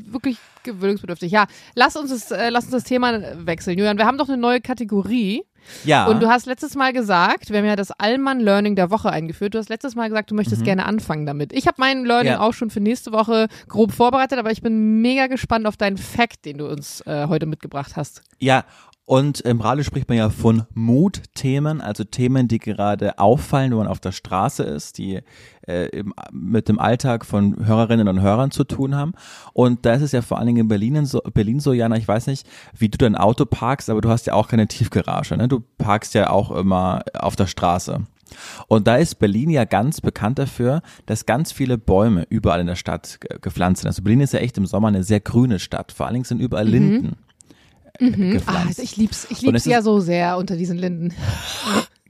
wirklich 0.07 0.39
gewöhnungsbedürftig. 0.63 1.33
Ja, 1.33 1.47
lass 1.75 1.97
uns 1.97 2.11
das, 2.11 2.31
äh, 2.31 2.51
lass 2.51 2.65
uns 2.65 2.73
das 2.73 2.85
Thema 2.85 3.21
wechseln. 3.45 3.77
Julian, 3.77 3.99
wir 3.99 4.07
haben 4.07 4.19
doch 4.19 4.29
eine 4.29 4.37
neue 4.39 4.61
Kategorie. 4.61 5.43
Ja. 5.85 6.07
Und 6.07 6.21
du 6.23 6.29
hast 6.29 6.47
letztes 6.47 6.75
Mal 6.75 6.93
gesagt, 6.93 7.51
wir 7.51 7.59
haben 7.59 7.65
ja 7.67 7.77
das 7.77 7.91
Allmann 7.93 8.41
Learning 8.41 8.77
der 8.77 8.91
Woche 8.91 9.11
eingeführt. 9.11 9.55
Du 9.55 9.59
hast 9.59 9.69
letztes 9.69 9.95
Mal 9.95 10.09
gesagt, 10.09 10.31
du 10.31 10.35
möchtest 10.35 10.65
gerne 10.65 10.87
anfangen 10.87 11.27
damit. 11.27 11.53
Ich 11.53 11.67
habe 11.67 11.77
meinen 11.79 12.05
Learning 12.05 12.33
Ja. 12.33 12.41
auch 12.41 12.53
schon 12.55 12.71
für 12.71 12.81
nächste 12.81 13.13
Woche 13.13 13.49
grob 13.69 13.93
vorbereitet, 13.93 14.39
aber 14.39 14.51
ich 14.51 14.63
bin 14.63 15.01
mega 15.01 15.27
gespannt 15.27 15.67
auf 15.67 15.77
deinen 15.77 15.97
Fact, 15.99 16.45
den 16.45 16.59
du 16.59 16.67
uns 16.69 17.01
äh, 17.07 17.27
heute 17.29 17.47
mitgebracht 17.47 17.93
hast. 17.97 18.23
Ja, 18.39 18.65
und 19.09 19.41
im 19.41 19.63
Radio 19.63 19.83
spricht 19.85 20.09
man 20.11 20.19
ja 20.19 20.29
von 20.29 20.65
Mutthemen, 20.75 21.81
also 21.81 22.05
Themen, 22.05 22.47
die 22.47 22.59
gerade 22.59 23.19
auffallen, 23.19 23.71
wenn 23.71 23.79
man 23.79 23.87
auf 23.87 24.01
der 24.01 24.13
Straße 24.13 24.63
ist, 24.63 24.99
die 24.99 25.23
äh, 25.67 25.87
im, 25.87 26.13
mit 26.31 26.69
dem 26.69 26.79
Alltag 26.79 27.25
von 27.25 27.67
Hörerinnen 27.67 28.07
und 28.07 28.21
Hörern 28.21 28.51
zu 28.51 28.65
tun 28.65 28.95
haben. 28.95 29.15
Und 29.55 29.87
da 29.87 29.95
ist 29.95 30.03
es 30.03 30.13
ja 30.13 30.21
vor 30.21 30.37
allen 30.37 30.49
Dingen 30.49 30.61
in 30.61 30.69
Berlin 30.69 31.07
so, 31.07 31.21
Berlin 31.33 31.59
so, 31.59 31.73
Jana, 31.73 31.97
ich 31.97 32.07
weiß 32.07 32.27
nicht, 32.27 32.47
wie 32.77 32.91
du 32.91 32.99
dein 32.99 33.17
Auto 33.17 33.47
parkst, 33.47 33.89
aber 33.89 34.03
du 34.03 34.11
hast 34.11 34.27
ja 34.27 34.35
auch 34.35 34.49
keine 34.49 34.69
Tiefgarage, 34.69 35.39
ne? 35.39 35.49
Du 35.49 35.65
parkst 35.79 36.13
ja 36.13 36.29
auch 36.29 36.51
immer 36.51 37.03
auf 37.19 37.35
der 37.35 37.47
Straße. 37.47 38.03
Und 38.67 38.87
da 38.87 38.97
ist 38.97 39.15
Berlin 39.15 39.49
ja 39.49 39.65
ganz 39.65 40.03
bekannt 40.03 40.39
dafür, 40.39 40.83
dass 41.07 41.25
ganz 41.25 41.51
viele 41.51 41.79
Bäume 41.79 42.27
überall 42.29 42.61
in 42.61 42.67
der 42.67 42.77
Stadt 42.77 43.23
ge- 43.23 43.39
gepflanzt 43.41 43.81
sind. 43.81 43.89
Also 43.89 44.03
Berlin 44.03 44.21
ist 44.21 44.35
ja 44.35 44.41
echt 44.41 44.59
im 44.59 44.67
Sommer 44.67 44.89
eine 44.89 45.03
sehr 45.03 45.21
grüne 45.21 45.59
Stadt. 45.59 45.93
Vor 45.93 46.05
allen 46.05 46.13
Dingen 46.13 46.27
sind 46.27 46.41
überall 46.41 46.69
Linden 46.69 47.17
Ah, 48.01 48.07
gepflanzt. 48.11 48.79
ich 48.79 48.97
lieb's, 48.97 49.27
ich 49.31 49.43
lieb's 49.43 49.59
es 49.59 49.67
ist- 49.67 49.73
ja 49.73 49.83
so 49.83 50.01
sehr 50.01 50.37
unter 50.39 50.57
diesen 50.57 50.79
Linden. 50.79 51.13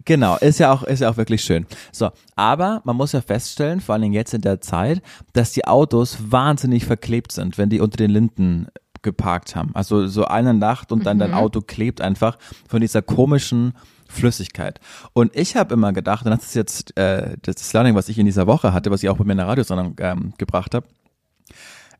Genau, 0.04 0.38
ist 0.38 0.58
ja 0.58 0.72
auch, 0.72 0.84
ist 0.84 1.00
ja 1.00 1.10
auch 1.10 1.18
wirklich 1.18 1.42
schön. 1.42 1.66
So, 1.92 2.08
aber 2.34 2.80
man 2.84 2.96
muss 2.96 3.12
ja 3.12 3.20
feststellen, 3.20 3.78
vor 3.82 3.92
allen 3.92 4.00
Dingen 4.00 4.14
jetzt 4.14 4.32
in 4.32 4.40
der 4.40 4.62
Zeit, 4.62 5.02
dass 5.34 5.52
die 5.52 5.66
Autos 5.66 6.16
wahnsinnig 6.30 6.86
verklebt 6.86 7.30
sind, 7.30 7.58
wenn 7.58 7.68
die 7.68 7.78
unter 7.80 7.98
den 7.98 8.10
Linden 8.10 8.68
geparkt 9.02 9.54
haben. 9.54 9.72
Also 9.74 10.06
so 10.06 10.24
eine 10.24 10.54
Nacht 10.54 10.92
und 10.92 11.04
dann 11.04 11.18
dein 11.18 11.34
Auto 11.34 11.60
klebt 11.60 12.00
einfach 12.00 12.38
von 12.66 12.80
dieser 12.80 13.02
komischen 13.02 13.74
Flüssigkeit. 14.08 14.80
Und 15.12 15.36
ich 15.36 15.56
habe 15.56 15.74
immer 15.74 15.92
gedacht, 15.92 16.24
und 16.24 16.30
das 16.30 16.44
ist 16.46 16.54
jetzt 16.54 16.96
äh, 16.96 17.36
das 17.42 17.70
Learning, 17.74 17.94
was 17.94 18.08
ich 18.08 18.18
in 18.18 18.24
dieser 18.24 18.46
Woche 18.46 18.72
hatte, 18.72 18.90
was 18.90 19.02
ich 19.02 19.10
auch 19.10 19.18
bei 19.18 19.24
mir 19.24 19.32
in 19.32 19.38
der 19.38 19.46
Radiosendung 19.48 19.94
ähm, 20.00 20.32
gebracht 20.38 20.74
habe. 20.74 20.86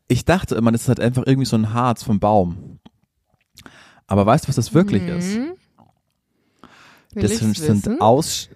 Ich 0.07 0.25
dachte 0.25 0.55
immer, 0.55 0.71
das 0.71 0.81
ist 0.81 0.87
halt 0.87 0.99
einfach 0.99 1.23
irgendwie 1.27 1.45
so 1.45 1.55
ein 1.57 1.73
Harz 1.75 2.01
vom 2.01 2.19
Baum. 2.19 2.79
Aber 4.09 4.25
weißt 4.25 4.45
du, 4.45 4.47
was 4.49 4.55
das 4.55 4.73
wirklich 4.73 5.07
ist? 5.07 5.37
Will 5.37 5.55
Das 7.13 7.37
sind, 7.37 7.55
sind 7.55 8.01
Aus, 8.01 8.49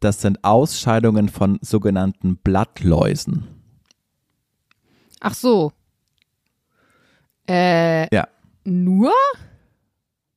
das 0.00 0.22
sind 0.22 0.42
Ausscheidungen 0.42 1.28
von 1.28 1.58
sogenannten 1.60 2.38
Blattläusen. 2.38 3.46
Ach 5.20 5.34
so. 5.34 5.72
Äh, 7.46 8.12
Ja. 8.14 8.26
nur? 8.64 9.12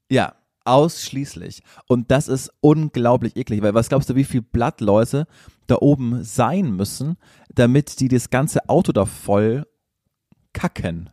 Ja, 0.10 0.36
ausschließlich. 0.66 1.63
Und 1.88 2.12
das 2.12 2.28
ist 2.28 2.51
unglaublich 2.60 3.38
eklig, 3.38 3.62
weil 3.62 3.74
was 3.74 3.88
glaubst 3.88 4.10
du, 4.10 4.16
wie 4.16 4.25
viel 4.25 4.42
Blattläuse 4.42 5.25
da 5.68 5.78
oben 5.80 6.24
sein 6.25 6.72
müssen, 6.72 7.16
damit 7.48 8.01
die 8.01 8.10
das 8.10 8.30
ganze 8.30 8.68
Auto 8.68 8.92
da 8.92 9.06
voll 9.06 9.66
kacken? 10.51 11.10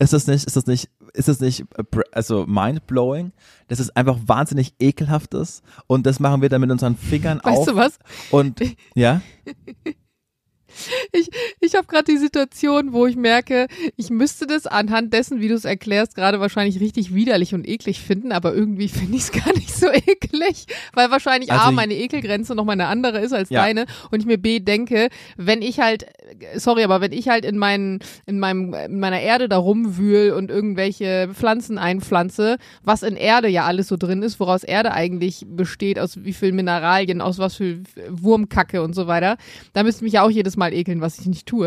Ist 0.00 0.14
das 0.14 0.26
nicht, 0.26 0.46
ist 0.46 0.56
das 0.56 0.66
nicht, 0.66 0.88
ist 1.12 1.28
das 1.28 1.40
nicht, 1.40 1.66
äh, 1.76 1.84
also 2.10 2.46
mindblowing? 2.46 3.32
Das 3.68 3.80
ist 3.80 3.94
einfach 3.94 4.18
wahnsinnig 4.24 4.74
ekelhaftes 4.80 5.62
und 5.86 6.06
das 6.06 6.20
machen 6.20 6.40
wir 6.40 6.48
dann 6.48 6.62
mit 6.62 6.70
unseren 6.70 6.96
Fingern 6.96 7.38
Weißt 7.44 7.58
auf. 7.58 7.66
du 7.66 7.76
was? 7.76 7.98
Und, 8.30 8.60
ja? 8.94 9.20
Ich, 11.12 11.28
ich 11.70 11.76
habe 11.76 11.86
gerade 11.86 12.04
die 12.10 12.16
Situation, 12.18 12.92
wo 12.92 13.06
ich 13.06 13.14
merke, 13.16 13.68
ich 13.96 14.10
müsste 14.10 14.46
das 14.48 14.66
anhand 14.66 15.12
dessen, 15.14 15.40
wie 15.40 15.46
du 15.46 15.54
es 15.54 15.64
erklärst, 15.64 16.16
gerade 16.16 16.40
wahrscheinlich 16.40 16.80
richtig 16.80 17.14
widerlich 17.14 17.54
und 17.54 17.66
eklig 17.68 18.00
finden, 18.00 18.32
aber 18.32 18.52
irgendwie 18.52 18.88
finde 18.88 19.16
ich 19.16 19.22
es 19.22 19.32
gar 19.44 19.52
nicht 19.54 19.72
so 19.72 19.86
eklig, 19.88 20.66
weil 20.94 21.10
wahrscheinlich 21.12 21.52
A, 21.52 21.58
Also- 21.66 21.72
meine 21.72 21.94
Ekelgrenze 21.94 22.56
noch 22.56 22.64
mal 22.64 22.72
eine 22.72 22.86
andere 22.88 23.20
ist 23.20 23.32
als 23.32 23.50
Ja. 23.50 23.62
deine 23.62 23.86
und 24.10 24.18
ich 24.18 24.26
mir 24.26 24.38
B, 24.38 24.58
denke, 24.58 25.10
wenn 25.36 25.62
ich 25.62 25.78
halt, 25.78 26.06
sorry, 26.56 26.82
aber 26.82 27.00
wenn 27.00 27.12
ich 27.12 27.28
halt 27.28 27.44
in, 27.44 27.56
meinen, 27.56 28.00
in, 28.26 28.40
meinem, 28.40 28.74
in 28.74 28.98
meiner 28.98 29.20
Erde 29.20 29.48
da 29.48 29.56
rumwühl 29.56 30.32
und 30.32 30.50
irgendwelche 30.50 31.30
Pflanzen 31.32 31.78
einpflanze, 31.78 32.56
was 32.82 33.04
in 33.04 33.14
Erde 33.14 33.46
ja 33.48 33.64
alles 33.66 33.86
so 33.86 33.96
drin 33.96 34.22
ist, 34.22 34.40
woraus 34.40 34.64
Erde 34.64 34.90
eigentlich 34.92 35.44
besteht, 35.48 36.00
aus 36.00 36.24
wie 36.24 36.32
viel 36.32 36.50
Mineralien, 36.52 37.20
aus 37.20 37.38
was 37.38 37.54
für 37.54 37.78
Wurmkacke 38.08 38.82
und 38.82 38.94
so 38.94 39.06
weiter, 39.06 39.36
da 39.72 39.82
müsste 39.84 40.02
mich 40.04 40.14
ja 40.14 40.22
auch 40.22 40.30
jedes 40.30 40.56
Mal 40.56 40.72
ekeln, 40.72 41.00
was 41.00 41.18
ich 41.20 41.26
nicht 41.26 41.46
tue. 41.46 41.59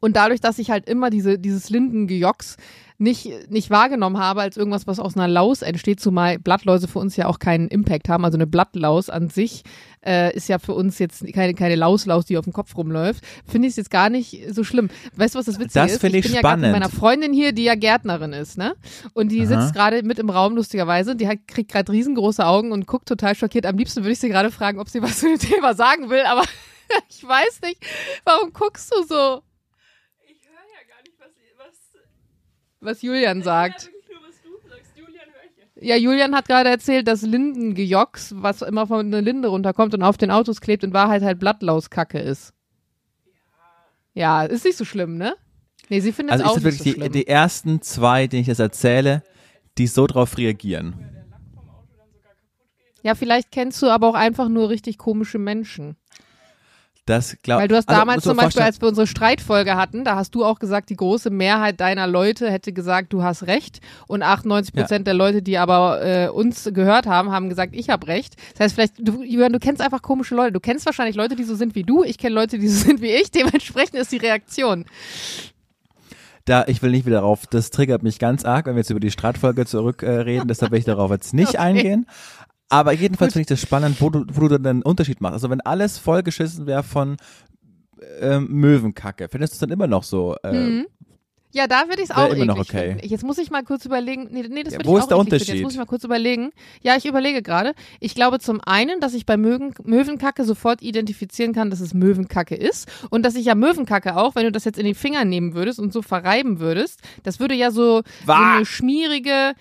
Und 0.00 0.16
dadurch, 0.16 0.40
dass 0.40 0.58
ich 0.58 0.70
halt 0.70 0.88
immer 0.88 1.10
diese, 1.10 1.38
dieses 1.38 1.70
Lindengejocks 1.70 2.56
nicht, 2.98 3.50
nicht 3.50 3.70
wahrgenommen 3.70 4.18
habe 4.18 4.40
als 4.42 4.56
irgendwas, 4.56 4.86
was 4.86 4.98
aus 4.98 5.16
einer 5.16 5.28
Laus 5.28 5.62
entsteht, 5.62 6.00
zumal 6.00 6.38
Blattläuse 6.38 6.88
für 6.88 6.98
uns 6.98 7.16
ja 7.16 7.26
auch 7.26 7.38
keinen 7.38 7.68
Impact 7.68 8.08
haben. 8.08 8.24
Also 8.24 8.36
eine 8.36 8.46
Blattlaus 8.46 9.10
an 9.10 9.28
sich 9.28 9.62
äh, 10.04 10.34
ist 10.36 10.48
ja 10.48 10.58
für 10.58 10.74
uns 10.74 10.98
jetzt 10.98 11.24
keine, 11.32 11.54
keine 11.54 11.74
Lauslaus, 11.76 12.26
die 12.26 12.36
auf 12.36 12.44
dem 12.44 12.52
Kopf 12.52 12.76
rumläuft. 12.76 13.24
Finde 13.46 13.66
ich 13.66 13.72
es 13.72 13.76
jetzt 13.76 13.90
gar 13.90 14.08
nicht 14.08 14.42
so 14.52 14.62
schlimm. 14.64 14.88
Weißt 15.16 15.34
du, 15.34 15.38
was 15.38 15.46
das 15.46 15.58
Witzige 15.58 15.84
Das 15.84 15.92
ist? 15.92 16.00
finde 16.00 16.18
ich 16.18 16.24
bin 16.26 16.34
ja 16.34 16.40
gerade 16.40 16.60
mit 16.60 16.68
spannend. 16.70 16.80
meiner 16.80 16.92
Freundin 16.92 17.32
hier, 17.32 17.52
die 17.52 17.64
ja 17.64 17.74
Gärtnerin 17.76 18.32
ist, 18.32 18.56
ne? 18.58 18.74
Und 19.14 19.30
die 19.30 19.42
Aha. 19.46 19.60
sitzt 19.60 19.74
gerade 19.74 20.02
mit 20.02 20.18
im 20.18 20.30
Raum, 20.30 20.54
lustigerweise. 20.56 21.14
Die 21.16 21.28
hat, 21.28 21.38
kriegt 21.48 21.70
gerade 21.72 21.90
riesengroße 21.92 22.44
Augen 22.44 22.72
und 22.72 22.86
guckt 22.86 23.06
total 23.08 23.34
schockiert. 23.34 23.66
Am 23.66 23.76
liebsten 23.76 24.02
würde 24.02 24.12
ich 24.12 24.20
sie 24.20 24.28
gerade 24.28 24.50
fragen, 24.50 24.78
ob 24.80 24.88
sie 24.88 25.02
was 25.02 25.18
zu 25.20 25.26
dem 25.28 25.38
Thema 25.38 25.74
sagen 25.74 26.10
will, 26.10 26.22
aber 26.26 26.42
ich 27.08 27.26
weiß 27.26 27.60
nicht. 27.62 27.84
Warum 28.24 28.52
guckst 28.52 28.92
du 28.94 29.02
so? 29.02 29.42
Ich 30.26 30.38
höre 30.46 30.54
ja 30.54 30.82
gar 30.88 31.02
nicht, 31.02 31.18
was, 31.18 31.30
was, 31.58 32.02
Was 32.80 33.02
Julian 33.02 33.42
sagt. 33.42 33.86
wirklich 33.86 34.08
nur, 34.10 34.22
was 34.28 34.40
du 34.42 34.68
sagst. 34.68 34.92
Julian 34.96 35.26
höre 35.32 35.76
ich 35.78 35.82
Ja, 35.88 35.96
Julian 35.96 36.34
hat 36.34 36.46
gerade 36.48 36.70
erzählt, 36.70 37.06
dass 37.08 37.22
Lindengejocks, 37.22 38.34
was 38.36 38.62
immer 38.62 38.86
von 38.86 39.10
der 39.10 39.22
Linde 39.22 39.48
runterkommt 39.48 39.94
und 39.94 40.02
auf 40.02 40.16
den 40.16 40.30
Autos 40.30 40.60
klebt, 40.60 40.84
in 40.84 40.92
Wahrheit 40.92 41.22
halt 41.22 41.38
Blattlauskacke 41.38 42.18
ist. 42.18 42.52
Ja, 44.14 44.42
ist 44.44 44.64
nicht 44.64 44.76
so 44.76 44.84
schlimm, 44.84 45.16
ne? 45.16 45.34
Nee, 45.88 46.00
sie 46.00 46.12
findet 46.12 46.36
es 46.36 46.42
Also 46.42 46.52
auch 46.52 46.56
ich 46.58 46.62
sind 46.62 46.72
nicht 46.72 46.80
wirklich 46.80 46.94
so 46.94 47.00
die, 47.00 47.00
schlimm. 47.00 47.12
die 47.12 47.26
ersten 47.26 47.82
zwei, 47.82 48.26
denen 48.26 48.42
ich 48.42 48.48
das 48.48 48.58
erzähle, 48.58 49.22
die 49.78 49.86
so 49.86 50.06
drauf 50.06 50.36
reagieren. 50.36 50.94
ja, 53.02 53.14
vielleicht 53.14 53.50
kennst 53.50 53.80
du 53.82 53.88
aber 53.88 54.06
auch 54.08 54.14
einfach 54.14 54.48
nur 54.48 54.68
richtig 54.68 54.98
komische 54.98 55.38
Menschen. 55.38 55.96
Das 57.04 57.36
glaub, 57.42 57.60
Weil 57.60 57.66
du 57.66 57.74
hast 57.74 57.88
also, 57.88 58.00
damals 58.00 58.22
zum 58.22 58.36
Beispiel, 58.36 58.62
als 58.62 58.80
wir 58.80 58.86
unsere 58.86 59.08
Streitfolge 59.08 59.74
hatten, 59.74 60.04
da 60.04 60.14
hast 60.14 60.36
du 60.36 60.44
auch 60.44 60.60
gesagt, 60.60 60.88
die 60.88 60.94
große 60.94 61.30
Mehrheit 61.30 61.80
deiner 61.80 62.06
Leute 62.06 62.48
hätte 62.48 62.72
gesagt, 62.72 63.12
du 63.12 63.24
hast 63.24 63.48
recht. 63.48 63.80
Und 64.06 64.22
98 64.22 64.72
Prozent 64.72 65.06
der 65.08 65.14
Leute, 65.14 65.42
die 65.42 65.58
aber 65.58 66.00
äh, 66.04 66.28
uns 66.28 66.70
gehört 66.72 67.06
haben, 67.06 67.32
haben 67.32 67.48
gesagt, 67.48 67.74
ich 67.74 67.90
habe 67.90 68.06
recht. 68.06 68.36
Das 68.52 68.60
heißt, 68.60 68.74
vielleicht, 68.76 68.94
du, 69.00 69.24
Julian, 69.24 69.52
du 69.52 69.58
kennst 69.58 69.82
einfach 69.82 70.00
komische 70.00 70.36
Leute. 70.36 70.52
Du 70.52 70.60
kennst 70.60 70.86
wahrscheinlich 70.86 71.16
Leute, 71.16 71.34
die 71.34 71.42
so 71.42 71.56
sind 71.56 71.74
wie 71.74 71.82
du. 71.82 72.04
Ich 72.04 72.18
kenne 72.18 72.36
Leute, 72.36 72.58
die 72.60 72.68
so 72.68 72.84
sind 72.84 73.00
wie 73.00 73.10
ich. 73.10 73.32
Dementsprechend 73.32 73.96
ist 73.96 74.12
die 74.12 74.18
Reaktion. 74.18 74.84
da, 76.44 76.64
ich 76.66 76.82
will 76.82 76.90
nicht 76.90 77.06
wieder 77.06 77.16
darauf, 77.20 77.46
das 77.46 77.70
triggert 77.70 78.02
mich 78.02 78.18
ganz 78.18 78.44
arg, 78.44 78.66
wenn 78.66 78.74
wir 78.74 78.80
jetzt 78.80 78.90
über 78.90 79.00
die 79.00 79.10
Streitfolge 79.12 79.64
zurückreden, 79.66 80.42
äh, 80.42 80.46
deshalb 80.46 80.72
will 80.72 80.78
ich 80.78 80.84
darauf 80.84 81.10
jetzt 81.10 81.34
nicht 81.34 81.48
Okay. 81.54 81.58
eingehen. 81.58 82.06
Aber 82.72 82.92
jedenfalls 82.92 83.34
finde 83.34 83.42
ich 83.42 83.48
das 83.48 83.60
spannend, 83.60 84.00
wo 84.00 84.08
du, 84.08 84.24
wo 84.32 84.40
du 84.40 84.48
dann 84.48 84.66
einen 84.66 84.82
Unterschied 84.82 85.20
machst. 85.20 85.34
Also 85.34 85.50
wenn 85.50 85.60
alles 85.60 85.98
vollgeschissen 85.98 86.66
wäre 86.66 86.82
von 86.82 87.18
ähm, 88.20 88.48
Möwenkacke, 88.48 89.28
findest 89.28 89.52
du 89.52 89.54
es 89.56 89.60
dann 89.60 89.70
immer 89.70 89.86
noch 89.86 90.02
so? 90.04 90.36
Äh, 90.42 90.52
Mhm. 90.52 90.86
Ja, 91.54 91.66
da 91.66 91.86
würde 91.88 92.02
ich 92.02 92.08
es 92.08 92.16
auch 92.16 92.30
immer 92.30 92.46
noch 92.46 92.58
okay. 92.58 92.94
finden. 92.94 93.06
Jetzt 93.06 93.24
muss 93.24 93.36
ich 93.36 93.50
mal 93.50 93.62
kurz 93.62 93.84
überlegen. 93.84 94.28
Nee, 94.30 94.46
nee 94.48 94.62
das 94.62 94.72
Ja, 94.72 94.78
wo 94.84 94.96
ich 94.96 95.04
ist 95.04 95.12
auch 95.12 95.18
der 95.18 95.18
eklig 95.18 95.18
finden. 95.18 95.34
Unterschied? 95.34 95.54
Jetzt 95.54 95.62
muss 95.64 95.72
ich 95.72 95.78
mal 95.78 95.84
kurz 95.84 96.04
überlegen. 96.04 96.50
Ja, 96.80 96.96
ich 96.96 97.04
überlege 97.04 97.42
gerade. 97.42 97.74
Ich 98.00 98.14
glaube 98.14 98.38
zum 98.38 98.60
einen, 98.62 99.00
dass 99.00 99.12
ich 99.12 99.26
bei 99.26 99.36
Möwen, 99.36 99.74
Möwenkacke 99.84 100.44
sofort 100.44 100.80
identifizieren 100.80 101.52
kann, 101.52 101.68
dass 101.68 101.80
es 101.80 101.92
Möwenkacke 101.92 102.54
ist. 102.54 102.90
Und 103.10 103.26
dass 103.26 103.34
ich 103.34 103.44
ja 103.44 103.54
Möwenkacke 103.54 104.16
auch, 104.16 104.34
wenn 104.34 104.44
du 104.44 104.52
das 104.52 104.64
jetzt 104.64 104.78
in 104.78 104.86
die 104.86 104.94
Finger 104.94 105.26
nehmen 105.26 105.52
würdest 105.52 105.78
und 105.78 105.92
so 105.92 106.00
verreiben 106.00 106.58
würdest, 106.58 107.00
das 107.22 107.38
würde 107.38 107.54
ja 107.54 107.70
so, 107.70 108.00
so 108.26 108.32
eine 108.32 108.64
schmierige 108.64 109.52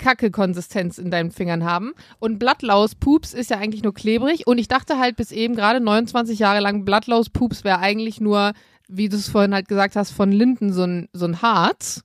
Kacke-Konsistenz 0.00 0.98
in 0.98 1.10
deinen 1.10 1.30
Fingern 1.30 1.64
haben. 1.64 1.92
Und 2.18 2.38
Blattlaus-Pups 2.40 3.34
ist 3.34 3.50
ja 3.50 3.58
eigentlich 3.58 3.84
nur 3.84 3.94
klebrig. 3.94 4.46
Und 4.46 4.58
ich 4.58 4.66
dachte 4.66 4.98
halt 4.98 5.16
bis 5.16 5.30
eben 5.30 5.54
gerade 5.54 5.80
29 5.80 6.40
Jahre 6.40 6.60
lang, 6.60 6.84
Blattlaus-Pups 6.84 7.62
wäre 7.62 7.78
eigentlich 7.78 8.20
nur, 8.20 8.52
wie 8.88 9.08
du 9.08 9.16
es 9.16 9.28
vorhin 9.28 9.54
halt 9.54 9.68
gesagt 9.68 9.94
hast, 9.94 10.10
von 10.10 10.32
Linden 10.32 10.72
so 10.72 10.82
ein, 10.82 11.08
so 11.12 11.26
ein 11.26 11.42
Harz. 11.42 12.02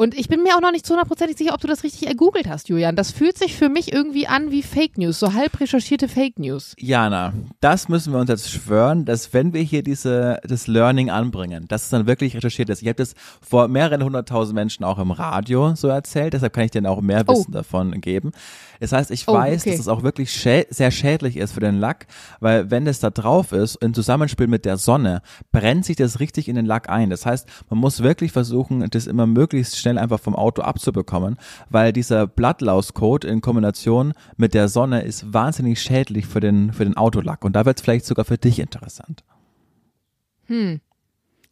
Und 0.00 0.18
ich 0.18 0.28
bin 0.28 0.42
mir 0.42 0.56
auch 0.56 0.62
noch 0.62 0.72
nicht 0.72 0.86
zu 0.86 0.94
hundertprozentig 0.94 1.36
sicher, 1.36 1.52
ob 1.52 1.60
du 1.60 1.66
das 1.66 1.84
richtig 1.84 2.06
ergoogelt 2.08 2.48
hast, 2.48 2.70
Julian. 2.70 2.96
Das 2.96 3.10
fühlt 3.10 3.36
sich 3.36 3.54
für 3.54 3.68
mich 3.68 3.92
irgendwie 3.92 4.26
an 4.26 4.50
wie 4.50 4.62
Fake 4.62 4.96
News, 4.96 5.18
so 5.18 5.34
halb 5.34 5.60
recherchierte 5.60 6.08
Fake 6.08 6.38
News. 6.38 6.74
Jana, 6.78 7.34
das 7.60 7.90
müssen 7.90 8.14
wir 8.14 8.18
uns 8.18 8.30
jetzt 8.30 8.50
schwören, 8.50 9.04
dass 9.04 9.34
wenn 9.34 9.52
wir 9.52 9.60
hier 9.60 9.82
diese, 9.82 10.40
das 10.42 10.68
Learning 10.68 11.10
anbringen, 11.10 11.68
dass 11.68 11.82
es 11.82 11.88
dann 11.90 12.06
wirklich 12.06 12.34
recherchiert 12.34 12.70
ist. 12.70 12.80
Ich 12.80 12.88
habe 12.88 12.94
das 12.96 13.12
vor 13.46 13.68
mehreren 13.68 14.02
hunderttausend 14.02 14.54
Menschen 14.54 14.84
auch 14.84 14.98
im 14.98 15.10
Radio 15.10 15.74
so 15.74 15.88
erzählt, 15.88 16.32
deshalb 16.32 16.54
kann 16.54 16.64
ich 16.64 16.70
dir 16.70 16.88
auch 16.88 17.02
mehr 17.02 17.22
Oh. 17.26 17.34
Wissen 17.34 17.52
davon 17.52 18.00
geben. 18.00 18.32
Das 18.80 18.92
heißt, 18.92 19.10
ich 19.10 19.28
Oh, 19.28 19.34
weiß, 19.34 19.60
okay. 19.60 19.72
dass 19.72 19.80
es 19.80 19.88
auch 19.88 20.02
wirklich 20.02 20.32
schä 20.32 20.66
sehr 20.70 20.90
schädlich 20.90 21.36
ist 21.36 21.52
für 21.52 21.60
den 21.60 21.78
Lack, 21.78 22.06
weil 22.40 22.70
wenn 22.70 22.86
das 22.86 23.00
da 23.00 23.10
drauf 23.10 23.52
ist, 23.52 23.76
im 23.82 23.92
Zusammenspiel 23.92 24.46
mit 24.46 24.64
der 24.64 24.78
Sonne, 24.78 25.20
brennt 25.52 25.84
sich 25.84 25.96
das 25.96 26.20
richtig 26.20 26.48
in 26.48 26.56
den 26.56 26.64
Lack 26.64 26.88
ein. 26.88 27.10
Das 27.10 27.26
heißt, 27.26 27.46
man 27.68 27.78
muss 27.78 28.02
wirklich 28.02 28.32
versuchen, 28.32 28.88
das 28.88 29.06
immer 29.06 29.26
möglichst 29.26 29.76
schnell 29.78 29.89
einfach 29.98 30.20
vom 30.20 30.34
Auto 30.36 30.62
abzubekommen, 30.62 31.36
weil 31.68 31.92
dieser 31.92 32.26
Blattlauscode 32.26 33.24
in 33.24 33.40
Kombination 33.40 34.12
mit 34.36 34.54
der 34.54 34.68
Sonne 34.68 35.02
ist 35.02 35.32
wahnsinnig 35.32 35.80
schädlich 35.80 36.26
für 36.26 36.40
den, 36.40 36.72
für 36.72 36.84
den 36.84 36.96
Autolack. 36.96 37.44
Und 37.44 37.54
da 37.54 37.64
wird 37.64 37.78
es 37.78 37.82
vielleicht 37.82 38.04
sogar 38.04 38.24
für 38.24 38.38
dich 38.38 38.58
interessant. 38.58 39.24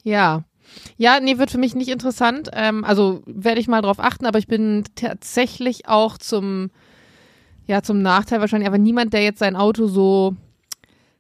Ja. 0.02 0.45
Ja, 0.97 1.21
nee, 1.21 1.38
wird 1.38 1.50
für 1.50 1.59
mich 1.59 1.75
nicht 1.75 1.88
interessant. 1.88 2.50
Ähm, 2.52 2.85
also 2.85 3.23
werde 3.26 3.61
ich 3.61 3.68
mal 3.68 3.80
drauf 3.80 4.00
achten, 4.00 4.26
aber 4.26 4.38
ich 4.38 4.47
bin 4.47 4.85
tatsächlich 4.95 5.88
auch 5.88 6.18
zum, 6.18 6.71
ja, 7.66 7.83
zum 7.83 8.02
Nachteil 8.02 8.40
wahrscheinlich, 8.40 8.68
aber 8.68 8.78
niemand, 8.78 9.12
der 9.12 9.23
jetzt 9.23 9.38
sein 9.38 9.57
Auto 9.57 9.87
so, 9.87 10.37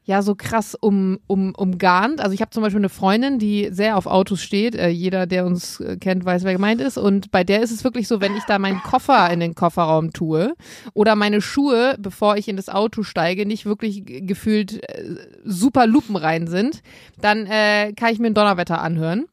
ja, 0.08 0.22
so 0.22 0.34
krass 0.34 0.74
um, 0.74 1.18
um, 1.26 1.54
umgarnt. 1.54 2.22
Also 2.22 2.32
ich 2.32 2.40
habe 2.40 2.50
zum 2.50 2.62
Beispiel 2.62 2.80
eine 2.80 2.88
Freundin, 2.88 3.38
die 3.38 3.68
sehr 3.70 3.98
auf 3.98 4.06
Autos 4.06 4.40
steht. 4.40 4.74
Äh, 4.74 4.88
jeder, 4.88 5.26
der 5.26 5.44
uns 5.44 5.80
äh, 5.80 5.98
kennt, 5.98 6.24
weiß, 6.24 6.44
wer 6.44 6.54
gemeint 6.54 6.80
ist. 6.80 6.96
Und 6.96 7.30
bei 7.30 7.44
der 7.44 7.60
ist 7.60 7.72
es 7.72 7.84
wirklich 7.84 8.08
so, 8.08 8.22
wenn 8.22 8.34
ich 8.34 8.44
da 8.44 8.58
meinen 8.58 8.82
Koffer 8.82 9.30
in 9.30 9.38
den 9.38 9.54
Kofferraum 9.54 10.14
tue 10.14 10.54
oder 10.94 11.14
meine 11.14 11.42
Schuhe, 11.42 11.94
bevor 11.98 12.38
ich 12.38 12.48
in 12.48 12.56
das 12.56 12.70
Auto 12.70 13.02
steige, 13.02 13.44
nicht 13.44 13.66
wirklich 13.66 14.02
gefühlt 14.06 14.82
äh, 14.82 15.16
super 15.44 15.86
lupenrein 15.86 16.46
sind, 16.46 16.80
dann 17.20 17.44
äh, 17.44 17.92
kann 17.92 18.10
ich 18.10 18.18
mir 18.18 18.28
ein 18.28 18.34
Donnerwetter 18.34 18.80
anhören. 18.80 19.26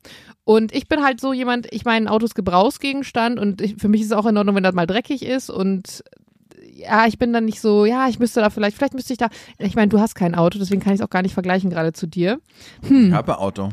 Und 0.43 0.75
ich 0.75 0.89
bin 0.89 1.01
halt 1.05 1.21
so 1.21 1.31
jemand, 1.31 1.71
ich 1.71 1.85
meine, 1.85 2.07
ein 2.07 2.09
Auto 2.09 2.25
ist 2.25 2.35
Gebrauchsgegenstand 2.35 3.39
und 3.39 3.61
ich, 3.61 3.77
für 3.77 3.87
mich 3.87 4.01
ist 4.01 4.07
es 4.07 4.13
auch 4.13 4.25
in 4.25 4.35
Ordnung, 4.35 4.55
wenn 4.55 4.63
das 4.63 4.75
mal 4.75 4.87
dreckig 4.87 5.25
ist 5.25 5.49
und 5.49 6.03
ja, 6.75 7.07
ich 7.07 7.17
bin 7.17 7.31
dann 7.31 7.45
nicht 7.45 7.61
so, 7.61 7.85
ja, 7.85 8.07
ich 8.09 8.19
müsste 8.19 8.41
da 8.41 8.49
vielleicht, 8.49 8.75
vielleicht 8.75 8.93
müsste 8.93 9.13
ich 9.13 9.17
da, 9.17 9.29
ich 9.57 9.75
meine, 9.75 9.87
du 9.87 9.99
hast 9.99 10.13
kein 10.13 10.35
Auto, 10.35 10.59
deswegen 10.59 10.81
kann 10.81 10.93
ich 10.93 10.99
es 10.99 11.05
auch 11.05 11.09
gar 11.09 11.21
nicht 11.21 11.33
vergleichen 11.33 11.69
gerade 11.69 11.93
zu 11.93 12.05
dir. 12.05 12.39
Ich 12.81 13.11
habe 13.11 13.33
ein 13.33 13.39
Auto. 13.39 13.69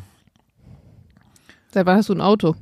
Seit 1.73 1.87
wann 1.87 1.97
hast 1.97 2.09
du 2.09 2.15
ein 2.15 2.21
Auto? 2.21 2.55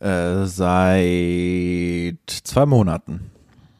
Äh, 0.00 0.44
seit 0.44 2.18
zwei 2.44 2.66
Monaten. 2.66 3.30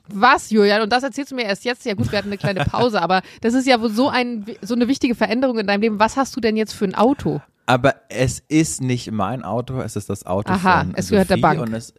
Was, 0.09 0.51
Julian? 0.51 0.83
Und 0.83 0.93
das 0.93 1.03
erzählst 1.03 1.33
du 1.33 1.37
mir 1.37 1.45
erst 1.45 1.65
jetzt? 1.65 1.85
Ja 1.85 1.95
gut, 1.95 2.11
wir 2.11 2.19
hatten 2.19 2.29
eine 2.29 2.39
kleine 2.39 2.65
Pause, 2.65 3.01
aber 3.03 3.23
das 3.41 3.55
ist 3.55 3.67
ja 3.67 3.81
wohl 3.81 3.91
so, 3.91 4.09
ein, 4.09 4.47
so 4.63 4.75
eine 4.75 4.89
wichtige 4.89 5.15
Veränderung 5.15 5.59
in 5.59 5.67
deinem 5.67 5.83
Leben. 5.83 6.01
Was 6.01 6.17
hast 6.17 6.35
du 6.35 6.41
denn 6.41 6.57
jetzt 6.57 6.73
für 6.73 6.87
ein 6.87 6.95
Auto? 6.95 7.41
Aber 7.67 7.97
es 8.09 8.41
ist 8.49 8.81
nicht 8.81 9.11
mein 9.11 9.43
Auto, 9.43 9.81
es 9.81 9.97
ist 9.97 10.09
das 10.09 10.25
Auto 10.25 10.53
Aha, 10.53 10.85
von 10.85 10.95
es 10.95 11.11
gehört 11.11 11.31
der 11.31 11.37
Sophie 11.37 11.43
Bank. 11.43 11.61
Und 11.61 11.75
es, 11.75 11.93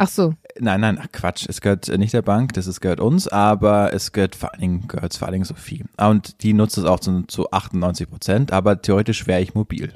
Ach 0.00 0.08
so. 0.08 0.34
nein, 0.60 0.80
nein, 0.80 0.98
ach 1.02 1.08
Quatsch, 1.12 1.46
es 1.48 1.60
gehört 1.60 1.88
nicht 1.88 2.14
der 2.14 2.22
Bank, 2.22 2.52
das 2.52 2.68
ist, 2.68 2.80
gehört 2.80 3.00
uns, 3.00 3.26
aber 3.26 3.92
es 3.92 4.12
gehört 4.12 4.36
vor 4.36 4.52
allen 4.52 4.60
Dingen, 4.60 4.88
gehört 4.88 5.12
vor 5.14 5.26
allen 5.26 5.32
Dingen 5.32 5.44
Sophie. 5.44 5.84
Und 5.96 6.42
die 6.44 6.52
nutzt 6.52 6.78
es 6.78 6.84
auch 6.84 7.00
zu, 7.00 7.24
zu 7.24 7.50
98 7.50 8.08
Prozent, 8.08 8.52
aber 8.52 8.80
theoretisch 8.80 9.26
wäre 9.26 9.40
ich 9.40 9.54
mobil. 9.54 9.92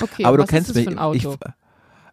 Okay, 0.00 0.24
aber 0.24 0.36
du 0.36 0.44
was 0.44 0.50
kennst 0.50 0.70
ist 0.70 0.76
das 0.76 0.84
mich. 0.84 0.84
für 0.86 0.90
ein 0.92 0.98
Auto? 0.98 1.32
Ich, 1.32 1.52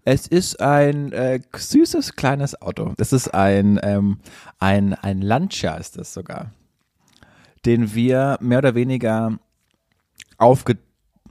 es 0.06 0.28
ist 0.28 0.60
ein 0.60 1.12
äh, 1.14 1.40
süßes 1.56 2.16
kleines 2.16 2.62
Auto. 2.62 2.94
Das 2.98 3.14
ist 3.14 3.34
ein 3.34 3.80
ähm, 3.84 4.18
ein 4.60 4.94
ein 4.94 5.22
Lancia 5.22 5.76
ist 5.76 5.98
das 5.98 6.14
sogar, 6.14 6.52
den 7.66 7.94
wir 7.94 8.38
mehr 8.42 8.58
oder 8.58 8.76
weniger 8.76 9.38
aufge 10.38 10.78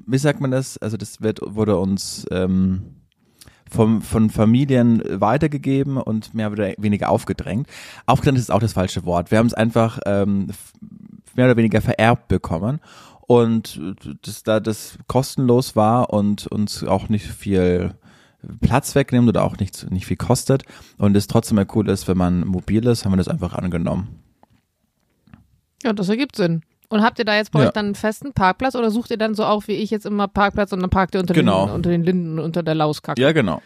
wie 0.07 0.19
sagt 0.19 0.41
man 0.41 0.51
das? 0.51 0.79
Also 0.79 0.97
das 0.97 1.21
wird 1.21 1.41
wurde 1.43 1.77
uns 1.77 2.27
ähm, 2.31 3.02
vom, 3.73 4.03
von 4.03 4.31
Familien 4.31 5.03
weitergegeben 5.09 5.97
und 5.97 6.35
mehr 6.35 6.51
oder 6.53 6.75
weniger 6.79 7.11
aufgedrängt. 7.11 7.67
Aufgedrängt 8.07 8.39
ist 8.39 8.51
auch 8.51 8.61
das 8.61 8.75
falsche 8.75 9.05
Wort. 9.05 9.31
Wir 9.31 9.39
haben 9.39 9.47
es 9.47 9.55
einfach 9.55 9.99
ähm, 10.07 10.49
mehr 11.35 11.47
oder 11.47 11.57
weniger 11.57 11.81
vererbt 11.81 12.29
bekommen 12.29 12.81
und 13.27 13.81
das, 14.23 14.43
da 14.43 14.61
das 14.61 14.99
kostenlos 15.07 15.75
war 15.77 16.13
und 16.13 16.47
uns 16.47 16.85
auch 16.85 17.09
nicht 17.09 17.27
viel 17.27 17.95
Platz 18.61 18.95
wegnimmt 18.95 19.29
oder 19.29 19.45
auch 19.45 19.57
nicht, 19.59 19.91
nicht 19.91 20.07
viel 20.07 20.17
kostet 20.17 20.65
und 20.99 21.17
es 21.17 21.29
trotzdem 21.29 21.57
mal 21.57 21.67
cool 21.75 21.89
ist, 21.89 22.09
wenn 22.09 22.19
man 22.19 22.47
mobil 22.47 22.87
ist, 22.87 23.05
haben 23.05 23.13
wir 23.13 23.17
das 23.17 23.29
einfach 23.29 23.55
angenommen. 23.55 24.21
Ja, 25.83 25.93
das 25.93 26.09
ergibt 26.09 26.37
Sinn. 26.37 26.63
Und 26.93 27.03
habt 27.03 27.19
ihr 27.19 27.25
da 27.25 27.35
jetzt 27.35 27.53
bei 27.53 27.61
Ja. 27.61 27.67
euch 27.69 27.73
dann 27.73 27.87
einen 27.87 27.95
festen 27.95 28.33
Parkplatz 28.35 28.75
oder 28.75 28.91
sucht 28.91 29.11
ihr 29.11 29.17
dann 29.17 29.35
so 29.35 29.45
auch 29.45 29.67
wie 29.67 29.73
ich 29.73 29.91
jetzt 29.91 30.05
immer 30.05 30.29
Parkplatz 30.29 30.73
und 30.73 30.81
dann 30.81 30.91
parkt 30.91 31.15
ihr 31.15 31.21
unter, 31.21 31.33
Genau. 31.35 31.67
den, 31.67 31.75
unter 31.75 31.91
den 31.91 32.05
Linden, 32.05 32.39
unter 32.39 32.63
der 32.63 32.75
Lauskacke? 32.75 33.21
Ja, 33.21 33.33
genau. 33.33 33.63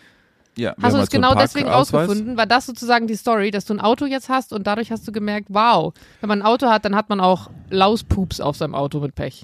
Ja, 0.57 0.71
Hast 0.71 0.79
du 0.79 0.83
halt 0.85 0.93
so 0.93 0.99
einen 1.17 1.23
genau 1.23 1.35
deswegen 1.35 1.67
Parkausweis. 1.67 2.09
rausgefunden? 2.09 2.37
War 2.39 2.47
das 2.47 2.65
sozusagen 2.67 3.07
die 3.09 3.17
Story, 3.17 3.51
dass 3.51 3.65
du 3.67 3.75
ein 3.75 3.81
Auto 3.81 4.07
jetzt 4.07 4.29
hast 4.29 4.53
und 4.53 4.67
dadurch 4.67 4.91
hast 4.93 5.07
du 5.07 5.13
gemerkt, 5.13 5.49
wow, 5.51 5.93
wenn 6.21 6.29
man 6.29 6.41
ein 6.41 6.47
Auto 6.47 6.69
hat, 6.69 6.85
dann 6.85 6.95
hat 6.97 7.09
man 7.09 7.21
auch 7.21 7.51
Lauspups 7.69 8.41
auf 8.41 8.57
seinem 8.57 8.75
Auto 8.75 9.01
mit 9.01 9.15
Pech. 9.15 9.43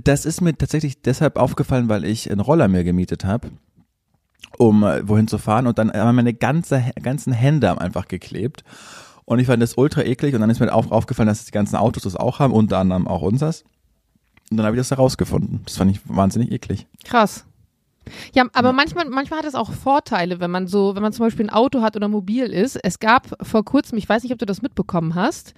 Das 0.00 0.24
ist 0.26 0.40
mir 0.42 0.56
tatsächlich 0.56 1.00
deshalb 1.02 1.36
aufgefallen, 1.36 1.88
weil 1.88 2.04
ich 2.04 2.30
einen 2.30 2.40
Roller 2.40 2.68
mir 2.68 2.84
gemietet 2.84 3.24
habe, 3.24 3.48
um 4.58 4.84
äh, 4.84 5.06
wohin 5.08 5.28
zu 5.28 5.38
fahren 5.38 5.66
und 5.66 5.78
dann 5.78 5.90
haben 5.92 6.14
meine 6.16 6.34
ganze, 6.34 6.84
ganzen 7.02 7.32
Hände 7.32 7.80
einfach 7.80 8.06
geklebt. 8.06 8.62
Und 9.26 9.40
ich 9.40 9.46
fand 9.46 9.62
das 9.62 9.76
ultra 9.76 10.02
eklig 10.02 10.34
und 10.34 10.40
dann 10.40 10.50
ist 10.50 10.60
mir 10.60 10.72
auch 10.72 10.90
aufgefallen, 10.90 11.26
dass 11.26 11.44
die 11.44 11.50
ganzen 11.50 11.76
Autos 11.76 12.04
das 12.04 12.16
auch 12.16 12.38
haben, 12.38 12.52
unter 12.52 12.78
anderem 12.78 13.06
auch 13.06 13.22
unseres. 13.22 13.64
Und 14.50 14.56
dann 14.56 14.64
habe 14.64 14.76
ich 14.76 14.80
das 14.80 14.92
herausgefunden. 14.92 15.62
Das 15.64 15.76
fand 15.76 15.90
ich 15.90 16.00
wahnsinnig 16.04 16.52
eklig. 16.52 16.86
Krass. 17.04 17.44
Ja, 18.32 18.44
aber 18.52 18.72
manchmal, 18.72 19.06
manchmal 19.06 19.40
hat 19.40 19.46
es 19.46 19.56
auch 19.56 19.72
Vorteile, 19.72 20.38
wenn 20.38 20.50
man 20.52 20.68
so, 20.68 20.94
wenn 20.94 21.02
man 21.02 21.12
zum 21.12 21.26
Beispiel 21.26 21.46
ein 21.46 21.50
Auto 21.50 21.82
hat 21.82 21.96
oder 21.96 22.06
mobil 22.06 22.44
ist. 22.44 22.76
Es 22.76 23.00
gab 23.00 23.36
vor 23.44 23.64
kurzem, 23.64 23.98
ich 23.98 24.08
weiß 24.08 24.22
nicht, 24.22 24.32
ob 24.32 24.38
du 24.38 24.46
das 24.46 24.62
mitbekommen 24.62 25.16
hast, 25.16 25.54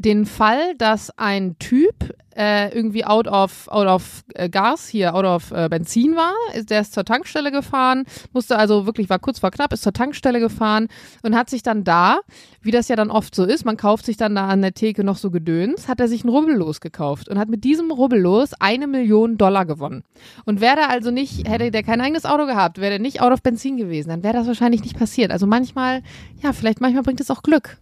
den 0.00 0.24
Fall, 0.24 0.74
dass 0.76 1.10
ein 1.18 1.58
Typ 1.58 2.14
äh, 2.34 2.74
irgendwie 2.74 3.04
out 3.04 3.28
of, 3.28 3.68
out 3.68 3.86
of 3.86 4.24
äh, 4.34 4.48
Gas 4.48 4.88
hier, 4.88 5.14
out 5.14 5.26
of 5.26 5.50
äh, 5.50 5.68
Benzin 5.68 6.16
war. 6.16 6.32
Der 6.54 6.80
ist 6.80 6.94
zur 6.94 7.04
Tankstelle 7.04 7.50
gefahren, 7.52 8.04
musste 8.32 8.56
also 8.56 8.86
wirklich, 8.86 9.10
war 9.10 9.18
kurz 9.18 9.40
vor 9.40 9.50
knapp, 9.50 9.72
ist 9.74 9.82
zur 9.82 9.92
Tankstelle 9.92 10.40
gefahren 10.40 10.88
und 11.22 11.36
hat 11.36 11.50
sich 11.50 11.62
dann 11.62 11.84
da, 11.84 12.20
wie 12.62 12.70
das 12.70 12.88
ja 12.88 12.96
dann 12.96 13.10
oft 13.10 13.34
so 13.34 13.44
ist, 13.44 13.66
man 13.66 13.76
kauft 13.76 14.06
sich 14.06 14.16
dann 14.16 14.34
da 14.34 14.48
an 14.48 14.62
der 14.62 14.72
Theke 14.72 15.04
noch 15.04 15.18
so 15.18 15.30
Gedöns, 15.30 15.86
hat 15.86 16.00
er 16.00 16.08
sich 16.08 16.24
ein 16.24 16.30
Rubbellos 16.30 16.80
gekauft 16.80 17.28
und 17.28 17.38
hat 17.38 17.50
mit 17.50 17.64
diesem 17.64 17.90
Rubbellos 17.90 18.54
eine 18.58 18.86
Million 18.86 19.36
Dollar 19.36 19.66
gewonnen. 19.66 20.02
Und 20.46 20.62
wäre 20.62 20.76
der 20.76 20.90
also 20.90 21.10
nicht, 21.10 21.46
hätte 21.46 21.70
der 21.70 21.82
kein 21.82 22.00
eigenes 22.00 22.24
Auto 22.24 22.46
gehabt, 22.46 22.78
wäre 22.78 22.92
der 22.92 23.00
nicht 23.00 23.20
out 23.20 23.32
of 23.32 23.42
Benzin 23.42 23.76
gewesen, 23.76 24.08
dann 24.08 24.22
wäre 24.22 24.34
das 24.34 24.46
wahrscheinlich 24.46 24.82
nicht 24.82 24.96
passiert. 24.96 25.30
Also 25.30 25.46
manchmal, 25.46 26.02
ja, 26.42 26.54
vielleicht 26.54 26.80
manchmal 26.80 27.02
bringt 27.02 27.20
es 27.20 27.30
auch 27.30 27.42
Glück. 27.42 27.76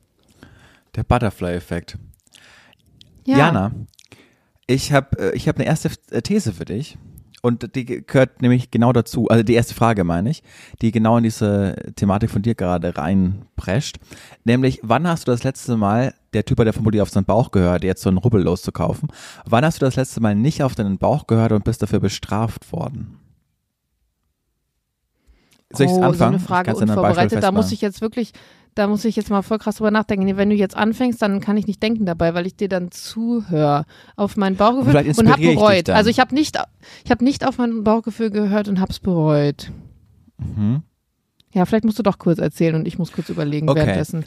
Der 0.96 1.04
Butterfly-Effekt. 1.04 1.98
Ja. 3.28 3.36
Jana, 3.36 3.72
ich 4.66 4.90
habe 4.92 5.18
äh, 5.18 5.36
ich 5.36 5.48
hab 5.48 5.56
eine 5.56 5.66
erste 5.66 5.90
äh, 6.10 6.22
These 6.22 6.54
für 6.54 6.64
dich. 6.64 6.96
Und 7.40 7.76
die 7.76 7.84
gehört 7.84 8.42
nämlich 8.42 8.72
genau 8.72 8.92
dazu, 8.92 9.28
also 9.28 9.44
die 9.44 9.54
erste 9.54 9.74
Frage 9.74 10.02
meine 10.02 10.30
ich, 10.30 10.42
die 10.82 10.90
genau 10.90 11.18
in 11.18 11.22
diese 11.22 11.76
Thematik 11.94 12.30
von 12.30 12.42
dir 12.42 12.56
gerade 12.56 12.96
reinprescht. 12.96 13.98
Nämlich, 14.44 14.80
wann 14.82 15.06
hast 15.06 15.28
du 15.28 15.30
das 15.30 15.44
letzte 15.44 15.76
Mal, 15.76 16.14
der 16.32 16.44
Typ 16.44 16.58
hat 16.58 16.66
ja 16.66 16.72
vermutlich 16.72 17.00
auf 17.00 17.10
seinen 17.10 17.26
Bauch 17.26 17.52
gehört, 17.52 17.84
jetzt 17.84 18.02
so 18.02 18.08
einen 18.08 18.18
Rubbel 18.18 18.42
loszukaufen, 18.42 19.08
wann 19.44 19.64
hast 19.64 19.80
du 19.80 19.84
das 19.84 19.94
letzte 19.94 20.20
Mal 20.20 20.34
nicht 20.34 20.64
auf 20.64 20.74
deinen 20.74 20.98
Bauch 20.98 21.28
gehört 21.28 21.52
und 21.52 21.62
bist 21.62 21.80
dafür 21.80 22.00
bestraft 22.00 22.72
worden? 22.72 23.20
Soll 25.70 25.86
ich 25.86 25.92
oh, 25.92 25.96
anfangen? 25.96 26.14
so 26.16 26.24
eine 26.24 26.40
Frage 26.40 26.74
unvorbereitet. 26.74 27.42
Da 27.42 27.52
muss 27.52 27.70
ich 27.70 27.82
jetzt 27.82 28.00
wirklich, 28.00 28.32
da 28.78 28.86
muss 28.86 29.04
ich 29.04 29.16
jetzt 29.16 29.30
mal 29.30 29.42
voll 29.42 29.58
krass 29.58 29.76
drüber 29.76 29.90
nachdenken. 29.90 30.36
Wenn 30.36 30.50
du 30.50 30.56
jetzt 30.56 30.76
anfängst, 30.76 31.20
dann 31.20 31.40
kann 31.40 31.56
ich 31.56 31.66
nicht 31.66 31.82
denken 31.82 32.06
dabei, 32.06 32.34
weil 32.34 32.46
ich 32.46 32.56
dir 32.56 32.68
dann 32.68 32.90
zuhöre 32.90 33.84
auf 34.16 34.36
mein 34.36 34.56
Bauchgefühl 34.56 34.92
vielleicht 34.92 35.18
und 35.18 35.30
habe 35.30 35.42
ich 35.42 35.54
bereut. 35.56 35.88
dann. 35.88 35.96
Also 35.96 36.10
ich 36.10 36.20
habe 36.20 36.34
nicht, 36.34 36.56
ich 37.04 37.10
habe 37.10 37.24
nicht 37.24 37.46
auf 37.46 37.58
mein 37.58 37.82
Bauchgefühl 37.82 38.30
gehört 38.30 38.68
und 38.68 38.80
hab's 38.80 39.00
bereut. 39.00 39.72
Mhm. 40.38 40.82
Ja, 41.52 41.64
vielleicht 41.64 41.84
musst 41.84 41.98
du 41.98 42.02
doch 42.02 42.18
kurz 42.18 42.38
erzählen 42.38 42.74
und 42.76 42.86
ich 42.86 42.98
muss 42.98 43.12
kurz 43.12 43.28
überlegen 43.28 43.68
Okay. 43.68 43.80
währenddessen. 43.80 44.24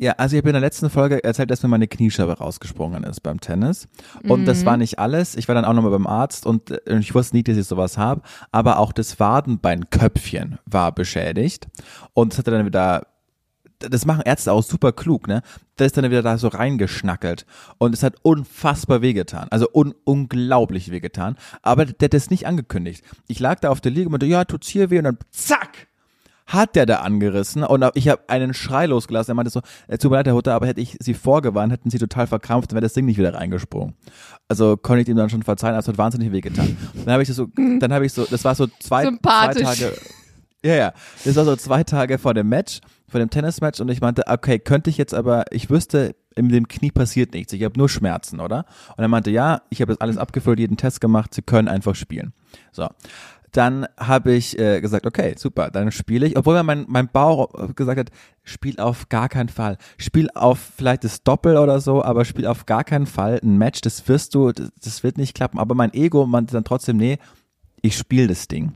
Ja, 0.00 0.12
also 0.12 0.36
ich 0.36 0.42
habe 0.42 0.50
in 0.50 0.54
der 0.54 0.60
letzten 0.60 0.90
Folge 0.90 1.22
erzählt, 1.24 1.50
dass 1.50 1.64
mir 1.64 1.68
meine 1.68 1.88
Kniescheibe 1.88 2.38
rausgesprungen 2.38 3.02
ist 3.02 3.20
beim 3.20 3.40
Tennis. 3.40 3.88
Und 4.22 4.44
das 4.44 4.64
war 4.64 4.76
nicht 4.76 5.00
alles. 5.00 5.34
Ich 5.36 5.48
war 5.48 5.56
dann 5.56 5.64
auch 5.64 5.72
nochmal 5.72 5.90
beim 5.90 6.06
Arzt 6.06 6.46
und 6.46 6.70
äh, 6.70 6.98
ich 7.00 7.16
wusste 7.16 7.34
nicht, 7.36 7.48
dass 7.48 7.56
ich 7.56 7.66
sowas 7.66 7.98
habe. 7.98 8.22
Aber 8.52 8.78
auch 8.78 8.92
das 8.92 9.18
Wadenbeinköpfchen 9.18 10.58
war 10.66 10.92
beschädigt. 10.92 11.66
Und 12.14 12.32
es 12.32 12.38
hatte 12.38 12.52
dann 12.52 12.64
wieder, 12.64 13.08
das 13.78 14.06
machen 14.06 14.22
Ärzte 14.24 14.52
auch 14.52 14.62
super 14.62 14.92
klug, 14.92 15.28
ne? 15.28 15.42
Das 15.76 15.86
ist 15.86 15.96
dann 15.96 16.04
wieder 16.04 16.22
da 16.22 16.38
so 16.38 16.48
reingeschnackelt. 16.48 17.46
Und 17.78 17.94
es 17.94 18.02
hat 18.02 18.16
unfassbar 18.22 19.02
wehgetan. 19.02 19.48
Also 19.50 19.68
un 19.72 19.94
unglaublich 20.04 20.90
wehgetan. 20.90 21.36
Aber 21.62 21.84
der 21.84 22.06
hat 22.06 22.14
das 22.14 22.30
nicht 22.30 22.46
angekündigt. 22.46 23.04
Ich 23.28 23.40
lag 23.40 23.60
da 23.60 23.70
auf 23.70 23.80
der 23.80 23.92
Liege 23.92 24.06
und 24.06 24.12
meinte, 24.12 24.26
ja, 24.26 24.44
tut's 24.44 24.68
hier 24.68 24.90
weh? 24.90 24.98
Und 24.98 25.04
dann 25.04 25.18
zack! 25.30 25.88
hat 26.48 26.76
der 26.76 26.86
da 26.86 26.96
angerissen 27.00 27.62
und 27.62 27.84
ich 27.94 28.08
habe 28.08 28.22
einen 28.26 28.54
Schrei 28.54 28.86
losgelassen. 28.86 29.32
Er 29.32 29.34
meinte 29.34 29.50
so, 29.50 29.60
äh, 29.86 29.98
tut 29.98 30.10
mir 30.10 30.16
leid, 30.16 30.26
Herr 30.26 30.34
Hutter, 30.34 30.54
aber 30.54 30.66
hätte 30.66 30.80
ich 30.80 30.96
sie 30.98 31.12
vorgewarnt, 31.12 31.72
hätten 31.72 31.90
sie 31.90 31.98
total 31.98 32.26
verkrampft, 32.26 32.70
dann 32.70 32.76
wäre 32.76 32.86
das 32.86 32.94
Ding 32.94 33.04
nicht 33.04 33.18
wieder 33.18 33.34
reingesprungen. 33.34 33.94
Also 34.48 34.78
konnte 34.78 35.02
ich 35.02 35.08
ihm 35.08 35.16
dann 35.16 35.28
schon 35.28 35.42
verzeihen, 35.42 35.74
aber 35.74 35.80
es 35.80 35.88
hat 35.88 35.98
wahnsinnig 35.98 36.32
wehgetan. 36.32 36.76
Dann 37.04 37.12
habe 37.12 37.22
ich 37.22 37.28
das 37.28 37.36
so, 37.36 37.48
dann 37.54 37.92
habe 37.92 38.06
ich 38.06 38.14
so, 38.14 38.24
das 38.24 38.44
war 38.44 38.54
so 38.54 38.66
zwei, 38.80 39.04
zwei. 39.04 39.52
Tage, 39.52 39.92
ja, 40.64 40.74
ja, 40.74 40.92
das 41.24 41.36
war 41.36 41.44
so 41.44 41.56
zwei 41.56 41.84
Tage 41.84 42.18
vor 42.18 42.34
dem 42.34 42.48
Match, 42.48 42.80
vor 43.08 43.20
dem 43.20 43.30
Tennismatch 43.30 43.80
und 43.80 43.88
ich 43.88 44.00
meinte, 44.00 44.24
okay, 44.26 44.58
könnte 44.58 44.90
ich 44.90 44.98
jetzt 44.98 45.14
aber, 45.14 45.44
ich 45.50 45.70
wüsste, 45.70 46.16
in 46.34 46.48
dem 46.48 46.68
Knie 46.68 46.90
passiert 46.90 47.34
nichts, 47.34 47.52
ich 47.52 47.62
habe 47.64 47.78
nur 47.78 47.88
Schmerzen, 47.88 48.40
oder? 48.40 48.64
Und 48.96 49.02
er 49.02 49.08
meinte, 49.08 49.30
ja, 49.30 49.62
ich 49.70 49.80
habe 49.80 49.92
das 49.92 50.00
alles 50.00 50.18
abgefüllt, 50.18 50.58
jeden 50.58 50.76
Test 50.76 51.00
gemacht, 51.00 51.34
sie 51.34 51.42
können 51.42 51.68
einfach 51.68 51.94
spielen. 51.94 52.32
So. 52.72 52.88
Dann 53.52 53.86
habe 53.98 54.32
ich 54.32 54.58
äh, 54.58 54.80
gesagt, 54.80 55.06
okay, 55.06 55.34
super, 55.38 55.70
dann 55.70 55.90
spiele 55.90 56.26
ich, 56.26 56.36
obwohl 56.36 56.62
mein, 56.62 56.84
mein 56.86 57.08
Bauch 57.08 57.74
gesagt 57.74 57.98
hat, 57.98 58.10
spiel 58.44 58.78
auf 58.78 59.08
gar 59.08 59.28
keinen 59.28 59.48
Fall. 59.48 59.78
Spiel 59.96 60.28
auf 60.34 60.58
vielleicht 60.76 61.04
das 61.04 61.22
Doppel 61.22 61.56
oder 61.56 61.80
so, 61.80 62.04
aber 62.04 62.24
spiel 62.26 62.46
auf 62.46 62.66
gar 62.66 62.84
keinen 62.84 63.06
Fall 63.06 63.40
ein 63.42 63.56
Match, 63.56 63.80
das 63.80 64.06
wirst 64.06 64.34
du, 64.34 64.52
das, 64.52 64.70
das 64.82 65.02
wird 65.02 65.16
nicht 65.16 65.34
klappen. 65.34 65.58
Aber 65.58 65.74
mein 65.74 65.94
Ego 65.94 66.26
meinte 66.26 66.52
dann 66.52 66.64
trotzdem, 66.64 66.98
nee, 66.98 67.18
ich 67.80 67.96
spiele 67.96 68.26
das 68.26 68.48
Ding. 68.48 68.74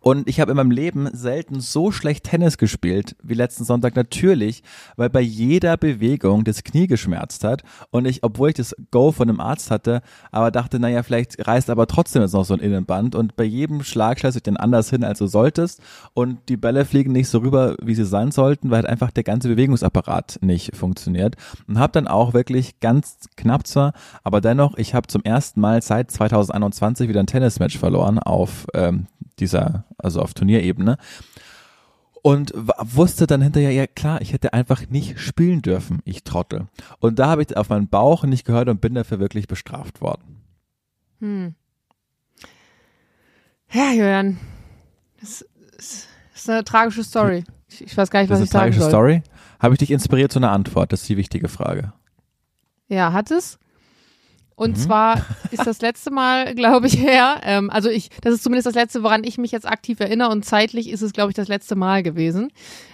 Und 0.00 0.28
ich 0.28 0.40
habe 0.40 0.50
in 0.50 0.56
meinem 0.56 0.70
Leben 0.70 1.08
selten 1.12 1.60
so 1.60 1.90
schlecht 1.90 2.24
Tennis 2.24 2.58
gespielt 2.58 3.16
wie 3.22 3.34
letzten 3.34 3.64
Sonntag. 3.64 3.96
Natürlich, 3.96 4.62
weil 4.96 5.10
bei 5.10 5.20
jeder 5.20 5.76
Bewegung 5.76 6.44
das 6.44 6.64
Knie 6.64 6.86
geschmerzt 6.86 7.44
hat. 7.44 7.62
Und 7.90 8.06
ich, 8.06 8.22
obwohl 8.22 8.50
ich 8.50 8.56
das 8.56 8.74
Go 8.90 9.12
von 9.12 9.28
einem 9.28 9.40
Arzt 9.40 9.70
hatte, 9.70 10.02
aber 10.30 10.50
dachte, 10.50 10.78
naja, 10.78 11.02
vielleicht 11.02 11.46
reißt 11.46 11.70
aber 11.70 11.86
trotzdem 11.86 12.22
jetzt 12.22 12.34
noch 12.34 12.44
so 12.44 12.54
ein 12.54 12.60
Innenband. 12.60 13.14
Und 13.14 13.36
bei 13.36 13.44
jedem 13.44 13.82
Schlag 13.82 14.18
schlägst 14.18 14.36
du 14.36 14.40
den 14.42 14.56
anders 14.56 14.90
hin, 14.90 15.04
als 15.04 15.18
du 15.18 15.26
solltest. 15.26 15.80
Und 16.14 16.38
die 16.48 16.56
Bälle 16.56 16.84
fliegen 16.84 17.12
nicht 17.12 17.28
so 17.28 17.38
rüber, 17.38 17.76
wie 17.82 17.94
sie 17.94 18.04
sein 18.04 18.30
sollten, 18.30 18.70
weil 18.70 18.82
halt 18.82 18.86
einfach 18.86 19.10
der 19.10 19.24
ganze 19.24 19.48
Bewegungsapparat 19.48 20.38
nicht 20.42 20.76
funktioniert. 20.76 21.36
Und 21.66 21.78
habe 21.78 21.92
dann 21.92 22.08
auch 22.08 22.34
wirklich 22.34 22.80
ganz 22.80 23.28
knapp 23.36 23.66
zwar, 23.66 23.92
aber 24.24 24.40
dennoch, 24.40 24.76
ich 24.76 24.94
habe 24.94 25.06
zum 25.06 25.22
ersten 25.22 25.60
Mal 25.60 25.82
seit 25.82 26.10
2021 26.10 27.08
wieder 27.08 27.20
ein 27.20 27.26
Tennismatch 27.26 27.78
verloren 27.78 28.18
auf 28.18 28.66
ähm, 28.74 29.06
dieser, 29.38 29.84
also 29.98 30.20
auf 30.20 30.34
Turnierebene. 30.34 30.96
Und 32.22 32.52
wusste 32.54 33.26
dann 33.26 33.42
hinterher, 33.42 33.72
ja 33.72 33.88
klar, 33.88 34.20
ich 34.20 34.32
hätte 34.32 34.52
einfach 34.52 34.88
nicht 34.88 35.18
spielen 35.18 35.60
dürfen, 35.60 36.00
ich 36.04 36.22
Trottel. 36.22 36.68
Und 37.00 37.18
da 37.18 37.26
habe 37.26 37.42
ich 37.42 37.56
auf 37.56 37.68
meinen 37.68 37.88
Bauch 37.88 38.22
nicht 38.24 38.44
gehört 38.44 38.68
und 38.68 38.80
bin 38.80 38.94
dafür 38.94 39.18
wirklich 39.18 39.48
bestraft 39.48 40.00
worden. 40.00 40.40
Hm. 41.18 41.54
Ja, 43.72 43.90
Julian. 43.90 44.38
Das 45.20 45.40
ist, 45.40 46.08
das 46.32 46.42
ist 46.42 46.50
eine 46.50 46.62
tragische 46.62 47.02
Story. 47.02 47.44
Ich, 47.68 47.82
ich 47.82 47.96
weiß 47.96 48.10
gar 48.10 48.20
nicht, 48.20 48.30
Das 48.30 48.38
was 48.38 48.44
ist 48.44 48.50
ich 48.50 48.54
eine 48.54 48.70
sagen 48.70 48.72
tragische 48.72 48.80
soll. 48.82 48.90
Story. 48.90 49.22
Habe 49.58 49.74
ich 49.74 49.78
dich 49.78 49.90
inspiriert 49.90 50.32
zu 50.32 50.38
einer 50.38 50.52
Antwort? 50.52 50.92
Das 50.92 51.02
ist 51.02 51.08
die 51.08 51.16
wichtige 51.16 51.48
Frage. 51.48 51.92
Ja, 52.88 53.12
hat 53.12 53.30
es. 53.30 53.58
Und 54.62 54.76
Mhm. 54.78 54.80
zwar 54.80 55.26
ist 55.50 55.66
das 55.66 55.80
letzte 55.82 56.10
Mal, 56.10 56.54
glaube 56.54 56.86
ich, 56.86 56.96
her. 57.00 57.40
Ähm, 57.44 57.68
also 57.70 57.88
ich, 57.90 58.08
das 58.20 58.34
ist 58.34 58.42
zumindest 58.44 58.66
das 58.66 58.74
letzte, 58.74 59.02
woran 59.02 59.24
ich 59.24 59.36
mich 59.38 59.50
jetzt 59.52 59.66
aktiv 59.66 59.98
erinnere. 60.00 60.30
Und 60.30 60.44
zeitlich 60.44 60.88
ist 60.88 61.02
es, 61.02 61.12
glaube 61.12 61.30
ich, 61.30 61.34
das 61.36 61.48
letzte 61.48 61.74
Mal 61.74 62.02
gewesen. 62.02 62.50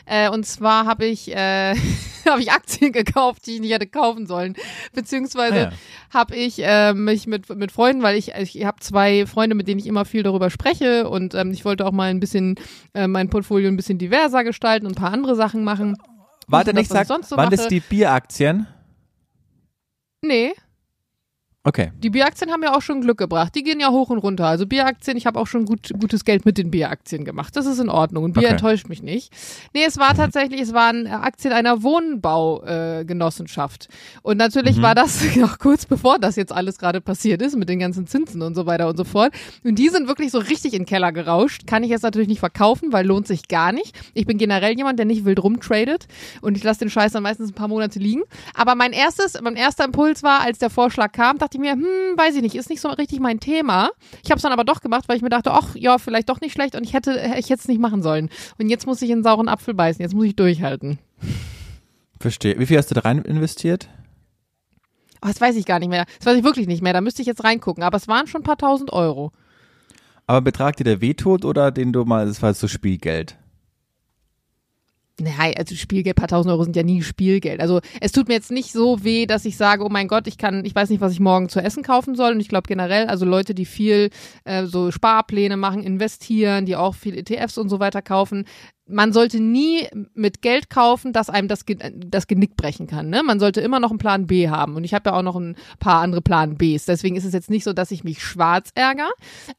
Äh, 0.07 0.31
und 0.31 0.46
zwar 0.46 0.87
habe 0.87 1.04
ich, 1.04 1.31
äh, 1.35 1.74
habe 2.28 2.40
ich 2.40 2.50
Aktien 2.50 2.92
gekauft, 2.92 3.46
die 3.46 3.54
ich 3.57 3.61
nicht 3.61 3.72
hätte 3.72 3.87
kaufen 3.87 4.26
sollen. 4.26 4.54
Beziehungsweise 4.94 5.54
Ah 5.68 5.70
ja. 5.70 5.72
habe 6.12 6.35
ich 6.37 6.62
äh, 6.64 6.94
mich 6.94 7.26
mit, 7.26 7.48
mit 7.54 7.70
Freunden, 7.72 8.02
weil 8.02 8.16
ich, 8.16 8.33
ich 8.35 8.64
habe 8.64 8.81
zwei 8.81 9.26
Freunde, 9.26 9.54
mit 9.54 9.68
denen 9.68 9.78
ich 9.81 9.87
immer 9.87 10.04
viel 10.04 10.22
darüber 10.22 10.48
spreche 10.50 11.09
und 11.09 11.35
ähm, 11.35 11.50
ich 11.52 11.64
wollte 11.64 11.85
auch 11.87 11.92
mal 11.92 12.09
ein 12.11 12.20
bisschen 12.20 12.57
äh, 12.94 13.07
mein 13.07 13.28
Portfolio 13.28 13.68
ein 13.68 13.76
bisschen 13.76 13.98
diverser 13.98 14.44
gestalten 14.44 14.87
und 14.87 14.92
ein 14.92 15.00
paar 15.02 15.12
andere 15.12 15.37
Sachen 15.37 15.62
machen. 15.64 15.96
Warte, 16.46 16.72
Nicht 16.72 16.90
das, 16.90 17.09
sag, 17.09 17.24
so 17.24 17.37
waren 17.37 17.46
mache. 17.46 17.57
das 17.57 17.68
die 17.68 17.81
Bieraktien? 17.81 18.66
Nee, 20.24 20.52
Okay. 21.64 21.92
Die 21.99 22.11
Bieraktien 22.11 22.51
haben 22.53 22.62
ja 22.62 22.75
auch 22.75 22.83
schon 22.83 23.01
Glück 23.01 23.18
gebracht. 23.18 23.55
Die 23.55 23.62
gehen 23.62 23.81
ja 23.81 23.90
hoch 23.90 24.11
und 24.11 24.18
runter. 24.18 24.47
Also 24.47 24.66
Bieraktien, 24.66 25.16
ich 25.16 25.27
habe 25.27 25.38
auch 25.38 25.47
schon 25.49 25.66
gut, 25.66 25.90
gutes 26.01 26.25
Geld 26.25 26.47
mit 26.47 26.57
den 26.57 26.71
Bieraktien 26.71 27.25
gemacht. 27.25 27.57
Das 27.57 27.66
ist 27.66 27.79
in 27.79 27.88
Ordnung. 27.88 28.25
Und 28.25 28.33
Bier 28.35 28.44
Okay. 28.44 28.53
enttäuscht 28.53 28.88
mich 28.88 29.03
nicht. 29.03 29.33
Nee, 29.75 29.83
es 29.87 29.99
war 29.99 30.14
tatsächlich, 30.14 30.61
es 30.61 30.73
waren 30.73 31.07
äh, 31.07 31.11
Aktien 31.11 31.53
einer 31.53 31.83
Wohnbaugenossenschaft. 31.83 33.88
Äh, 33.90 34.18
und 34.23 34.37
natürlich 34.37 34.81
war 34.81 34.94
das 34.94 35.23
noch 35.37 35.59
kurz 35.59 35.85
bevor 35.85 36.18
das 36.18 36.37
jetzt 36.37 36.53
alles 36.53 36.79
gerade 36.79 37.01
passiert 37.01 37.42
ist, 37.42 37.57
mit 37.57 37.68
den 37.68 37.81
ganzen 37.81 38.07
Zinsen 38.07 38.42
und 38.42 38.55
so 38.55 38.66
weiter 38.66 38.88
und 38.88 38.97
so 38.97 39.05
fort. 39.05 39.33
Und 39.64 39.79
die 39.79 39.88
sind 39.88 40.09
wirklich 40.09 40.31
so 40.31 40.38
richtig 40.38 40.75
in 40.75 40.83
den 40.83 40.87
Keller 40.87 41.12
gerauscht. 41.12 41.66
Kann 41.66 41.83
ich 41.83 41.90
jetzt 41.90 42.03
natürlich 42.03 42.29
nicht 42.29 42.40
verkaufen, 42.40 42.92
weil 42.92 43.07
lohnt 43.07 43.27
sich 43.27 43.49
gar 43.49 43.73
nicht. 43.73 43.99
Ich 44.14 44.27
bin 44.27 44.38
generell 44.38 44.77
jemand, 44.77 44.99
der 44.99 45.07
nicht 45.07 45.25
wild 45.25 45.42
rumtradet. 45.42 46.07
Und 46.40 46.57
ich 46.57 46.64
lasse 46.64 46.81
den 46.81 46.90
Scheiß 46.90 47.12
dann 47.12 47.23
meistens 47.25 47.51
ein 47.51 47.55
paar 47.55 47.68
Monate 47.68 47.99
liegen. 47.99 48.23
Aber 48.55 48.75
mein 48.75 48.92
erstes, 48.92 49.40
mein 49.42 49.57
erster 49.57 49.85
Impuls 49.85 50.23
war, 50.23 50.40
als 50.40 50.59
der 50.59 50.71
Vorschlag 50.71 51.12
kam, 51.12 51.38
dachte 51.48 51.56
ich 51.56 51.61
mir, 51.61 51.72
hm, 51.72 52.16
weiß 52.16 52.37
ich 52.37 52.42
nicht, 52.42 52.54
ist 52.54 52.68
nicht 52.68 52.80
so 52.80 52.88
richtig 52.88 53.20
mein 53.20 53.40
Thema. 53.40 53.90
Ich 54.22 54.30
habe 54.30 54.37
es 54.37 54.42
dann 54.42 54.52
aber 54.52 54.64
doch 54.64 54.80
gemacht, 54.80 55.04
weil 55.08 55.16
ich 55.16 55.22
mir 55.22 55.30
dachte, 55.30 55.52
ach 55.52 55.74
ja, 55.74 55.96
vielleicht 55.98 56.28
doch 56.28 56.40
nicht 56.40 56.52
schlecht 56.52 56.74
und 56.74 56.84
ich 56.84 56.92
hätte, 56.92 57.12
ich 57.38 57.48
hätte 57.48 57.61
es 57.61 57.68
nicht 57.68 57.80
machen 57.80 58.02
sollen. 58.02 58.28
Und 58.58 58.68
jetzt 58.68 58.87
muss 58.87 59.00
ich 59.00 59.08
in 59.08 59.16
einen 59.16 59.24
sauren 59.24 59.48
Apfel 59.48 59.72
beißen, 59.72 60.02
jetzt 60.02 60.14
muss 60.14 60.26
ich 60.26 60.37
durchhalten. 60.37 60.98
Verstehe. 62.20 62.58
Wie 62.58 62.66
viel 62.66 62.76
hast 62.76 62.90
du 62.90 62.94
da 62.94 63.02
rein 63.02 63.22
investiert? 63.22 63.88
Oh, 65.22 65.28
das 65.28 65.40
weiß 65.40 65.56
ich 65.56 65.64
gar 65.64 65.78
nicht 65.78 65.88
mehr. 65.88 66.04
Das 66.18 66.26
weiß 66.26 66.37
ich 66.37 66.44
wirklich 66.44 66.66
nicht 66.66 66.82
mehr. 66.82 66.92
Da 66.92 67.00
müsste 67.00 67.22
ich 67.22 67.26
jetzt 67.26 67.44
reingucken. 67.44 67.82
Aber 67.82 67.96
es 67.96 68.08
waren 68.08 68.26
schon 68.26 68.42
ein 68.42 68.44
paar 68.44 68.58
tausend 68.58 68.92
Euro. 68.92 69.32
Aber 70.26 70.42
Betrag 70.42 70.76
dir 70.76 70.84
der 70.84 71.00
wehtut 71.00 71.44
oder 71.44 71.70
den 71.70 71.92
du 71.92 72.04
mal, 72.04 72.26
das 72.26 72.42
war 72.42 72.52
so 72.54 72.68
Spielgeld? 72.68 73.38
Nein, 75.20 75.54
also 75.57 75.74
Spielgeld, 75.74 76.14
paar 76.14 76.28
tausend 76.28 76.52
Euro 76.52 76.62
sind 76.62 76.76
ja 76.76 76.85
nie 76.85 77.02
Spielgeld. 77.02 77.61
Also 77.61 77.81
es 78.00 78.12
tut 78.12 78.28
mir 78.28 78.35
jetzt 78.35 78.52
nicht 78.52 78.70
so 78.70 79.02
weh, 79.02 79.26
dass 79.26 79.44
ich 79.44 79.57
sage, 79.57 79.85
oh 79.85 79.88
mein 79.88 80.07
Gott, 80.07 80.28
ich 80.28 80.38
kann, 80.38 80.64
ich 80.64 80.74
weiß 80.74 80.90
nicht, 80.90 81.00
was 81.00 81.12
ich 81.12 81.18
morgen 81.18 81.48
zu 81.48 81.61
essen 81.61 81.83
kaufen 81.83 82.14
soll. 82.14 82.33
Und 82.33 82.40
ich 82.40 82.48
glaube 82.48 82.68
generell, 82.68 83.07
also 83.07 83.24
Leute, 83.24 83.54
die 83.54 83.64
viel 83.64 84.11
äh, 84.44 84.66
so 84.66 84.92
Sparpläne 84.92 85.57
machen, 85.57 85.83
investieren, 85.83 86.66
die 86.66 86.76
auch 86.76 86.94
viel 86.94 87.18
ETFs 87.18 87.59
und 87.59 87.68
so 87.68 87.81
weiter 87.81 88.00
kaufen, 88.00 88.44
man 88.88 89.12
sollte 89.12 89.40
nie 89.40 89.87
mit 90.14 90.42
Geld 90.42 90.70
kaufen, 90.70 91.12
das 91.12 91.31
einem 91.31 91.48
das, 91.48 91.64
das 91.94 92.27
Genick 92.27 92.57
brechen 92.57 92.87
kann. 92.87 93.11
Ne? 93.11 93.22
Man 93.22 93.38
sollte 93.38 93.61
immer 93.61 93.81
noch 93.81 93.90
einen 93.90 93.98
Plan 93.98 94.27
B 94.27 94.48
haben. 94.48 94.77
Und 94.77 94.85
ich 94.85 94.94
habe 94.94 95.11
ja 95.11 95.16
auch 95.16 95.22
noch 95.22 95.37
ein 95.37 95.57
paar 95.79 96.01
andere 96.01 96.22
Plan 96.22 96.57
Bs. 96.57 96.87
Deswegen 96.87 97.16
ist 97.16 97.24
es 97.24 97.33
jetzt 97.33 97.51
nicht 97.51 97.64
so, 97.64 97.72
dass 97.72 97.90
ich 97.90 98.05
mich 98.05 98.22
schwarz 98.22 98.70
ärgere. 98.74 99.11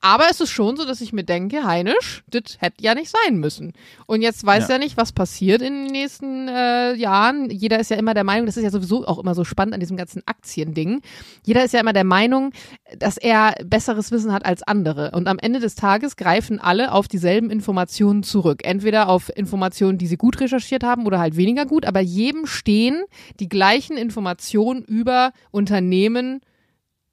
Aber 0.01 0.25
es 0.29 0.41
ist 0.41 0.49
schon 0.49 0.77
so, 0.77 0.85
dass 0.85 1.01
ich 1.01 1.13
mir 1.13 1.23
denke, 1.23 1.63
Heinisch, 1.63 2.23
das 2.29 2.57
hätte 2.59 2.83
ja 2.83 2.95
nicht 2.95 3.11
sein 3.11 3.37
müssen. 3.37 3.73
Und 4.07 4.21
jetzt 4.21 4.45
weiß 4.45 4.67
ja. 4.67 4.75
ja 4.75 4.79
nicht, 4.79 4.97
was 4.97 5.11
passiert 5.11 5.61
in 5.61 5.85
den 5.85 5.91
nächsten 5.91 6.47
äh, 6.47 6.93
Jahren. 6.95 7.49
Jeder 7.49 7.79
ist 7.79 7.91
ja 7.91 7.97
immer 7.97 8.13
der 8.13 8.23
Meinung, 8.23 8.45
das 8.47 8.57
ist 8.57 8.63
ja 8.63 8.71
sowieso 8.71 9.05
auch 9.05 9.19
immer 9.19 9.35
so 9.35 9.43
spannend 9.43 9.73
an 9.73 9.79
diesem 9.79 9.97
ganzen 9.97 10.23
Aktiending. 10.25 11.01
Jeder 11.45 11.63
ist 11.63 11.73
ja 11.73 11.79
immer 11.79 11.93
der 11.93 12.03
Meinung, 12.03 12.51
dass 12.97 13.17
er 13.17 13.55
besseres 13.63 14.11
Wissen 14.11 14.33
hat 14.33 14.45
als 14.45 14.63
andere. 14.63 15.11
Und 15.11 15.27
am 15.27 15.37
Ende 15.39 15.59
des 15.59 15.75
Tages 15.75 16.15
greifen 16.15 16.59
alle 16.59 16.91
auf 16.91 17.07
dieselben 17.07 17.49
Informationen 17.49 18.23
zurück. 18.23 18.61
Entweder 18.63 19.09
auf 19.09 19.18
auf 19.19 19.29
Informationen, 19.35 19.97
die 19.97 20.07
sie 20.07 20.15
gut 20.15 20.39
recherchiert 20.39 20.83
haben 20.83 21.05
oder 21.05 21.19
halt 21.19 21.35
weniger 21.35 21.65
gut, 21.65 21.85
aber 21.85 21.99
jedem 21.99 22.45
stehen 22.45 23.03
die 23.41 23.49
gleichen 23.49 23.97
Informationen 23.97 24.83
über 24.83 25.33
Unternehmen 25.51 26.39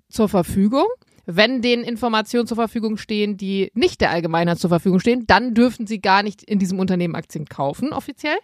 zur 0.09 0.29
Verfügung. 0.29 0.87
Wenn 1.25 1.61
den 1.63 1.83
Informationen 1.83 2.47
zur 2.47 2.57
Verfügung 2.57 2.97
stehen, 2.97 3.37
die 3.37 3.73
nicht 3.75 4.01
der 4.01 4.11
Allgemeinheit 4.11 4.61
zur 4.61 4.71
Verfügung 4.71 5.01
stehen, 5.01 5.27
dann 5.27 5.55
dürfen 5.55 5.89
sie 5.89 6.01
gar 6.01 6.23
nicht 6.23 6.45
in 6.45 6.61
diesem 6.61 6.79
Unternehmen 6.79 7.17
Aktien 7.17 7.47
kaufen, 7.47 7.93
offiziell. 7.93 8.37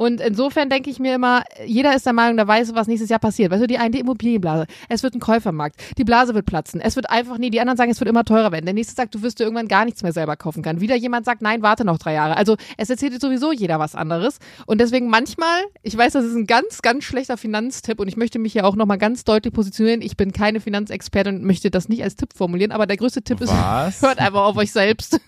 Und 0.00 0.22
insofern 0.22 0.70
denke 0.70 0.88
ich 0.88 0.98
mir 0.98 1.14
immer, 1.14 1.44
jeder 1.66 1.94
ist 1.94 2.06
der 2.06 2.14
Meinung, 2.14 2.38
der 2.38 2.48
weiß, 2.48 2.74
was 2.74 2.86
nächstes 2.86 3.10
Jahr 3.10 3.18
passiert. 3.18 3.50
Weißt 3.50 3.62
du, 3.62 3.66
die 3.66 3.76
eine 3.76 3.90
die 3.90 4.00
Immobilienblase, 4.00 4.64
es 4.88 5.02
wird 5.02 5.14
ein 5.14 5.20
Käufermarkt, 5.20 5.76
die 5.98 6.04
Blase 6.04 6.34
wird 6.34 6.46
platzen, 6.46 6.80
es 6.80 6.96
wird 6.96 7.10
einfach, 7.10 7.36
nee, 7.36 7.50
die 7.50 7.60
anderen 7.60 7.76
sagen, 7.76 7.90
es 7.90 8.00
wird 8.00 8.08
immer 8.08 8.24
teurer 8.24 8.50
werden. 8.50 8.64
Der 8.64 8.72
nächste 8.72 8.94
sagt, 8.94 9.14
du 9.14 9.20
wirst 9.20 9.40
dir 9.40 9.44
irgendwann 9.44 9.68
gar 9.68 9.84
nichts 9.84 10.02
mehr 10.02 10.14
selber 10.14 10.36
kaufen 10.36 10.62
können. 10.62 10.80
Wieder 10.80 10.96
jemand 10.96 11.26
sagt, 11.26 11.42
nein, 11.42 11.60
warte 11.60 11.84
noch 11.84 11.98
drei 11.98 12.14
Jahre. 12.14 12.38
Also 12.38 12.56
es 12.78 12.88
erzählt 12.88 13.12
dir 13.12 13.20
sowieso 13.20 13.52
jeder 13.52 13.78
was 13.78 13.94
anderes. 13.94 14.38
Und 14.64 14.80
deswegen 14.80 15.10
manchmal, 15.10 15.64
ich 15.82 15.98
weiß, 15.98 16.14
das 16.14 16.24
ist 16.24 16.34
ein 16.34 16.46
ganz, 16.46 16.80
ganz 16.80 17.04
schlechter 17.04 17.36
Finanztipp 17.36 18.00
und 18.00 18.08
ich 18.08 18.16
möchte 18.16 18.38
mich 18.38 18.54
hier 18.54 18.64
auch 18.64 18.76
nochmal 18.76 18.96
ganz 18.96 19.24
deutlich 19.24 19.52
positionieren. 19.52 20.00
Ich 20.00 20.16
bin 20.16 20.32
keine 20.32 20.60
Finanzexpertin 20.60 21.40
und 21.40 21.44
möchte 21.44 21.70
das 21.70 21.90
nicht 21.90 22.02
als 22.02 22.16
Tipp 22.16 22.30
formulieren, 22.34 22.72
aber 22.72 22.86
der 22.86 22.96
größte 22.96 23.20
Tipp 23.20 23.38
was? 23.42 23.96
ist, 23.96 24.02
hört 24.02 24.18
einfach 24.18 24.44
auf 24.44 24.56
euch 24.56 24.72
selbst. 24.72 25.20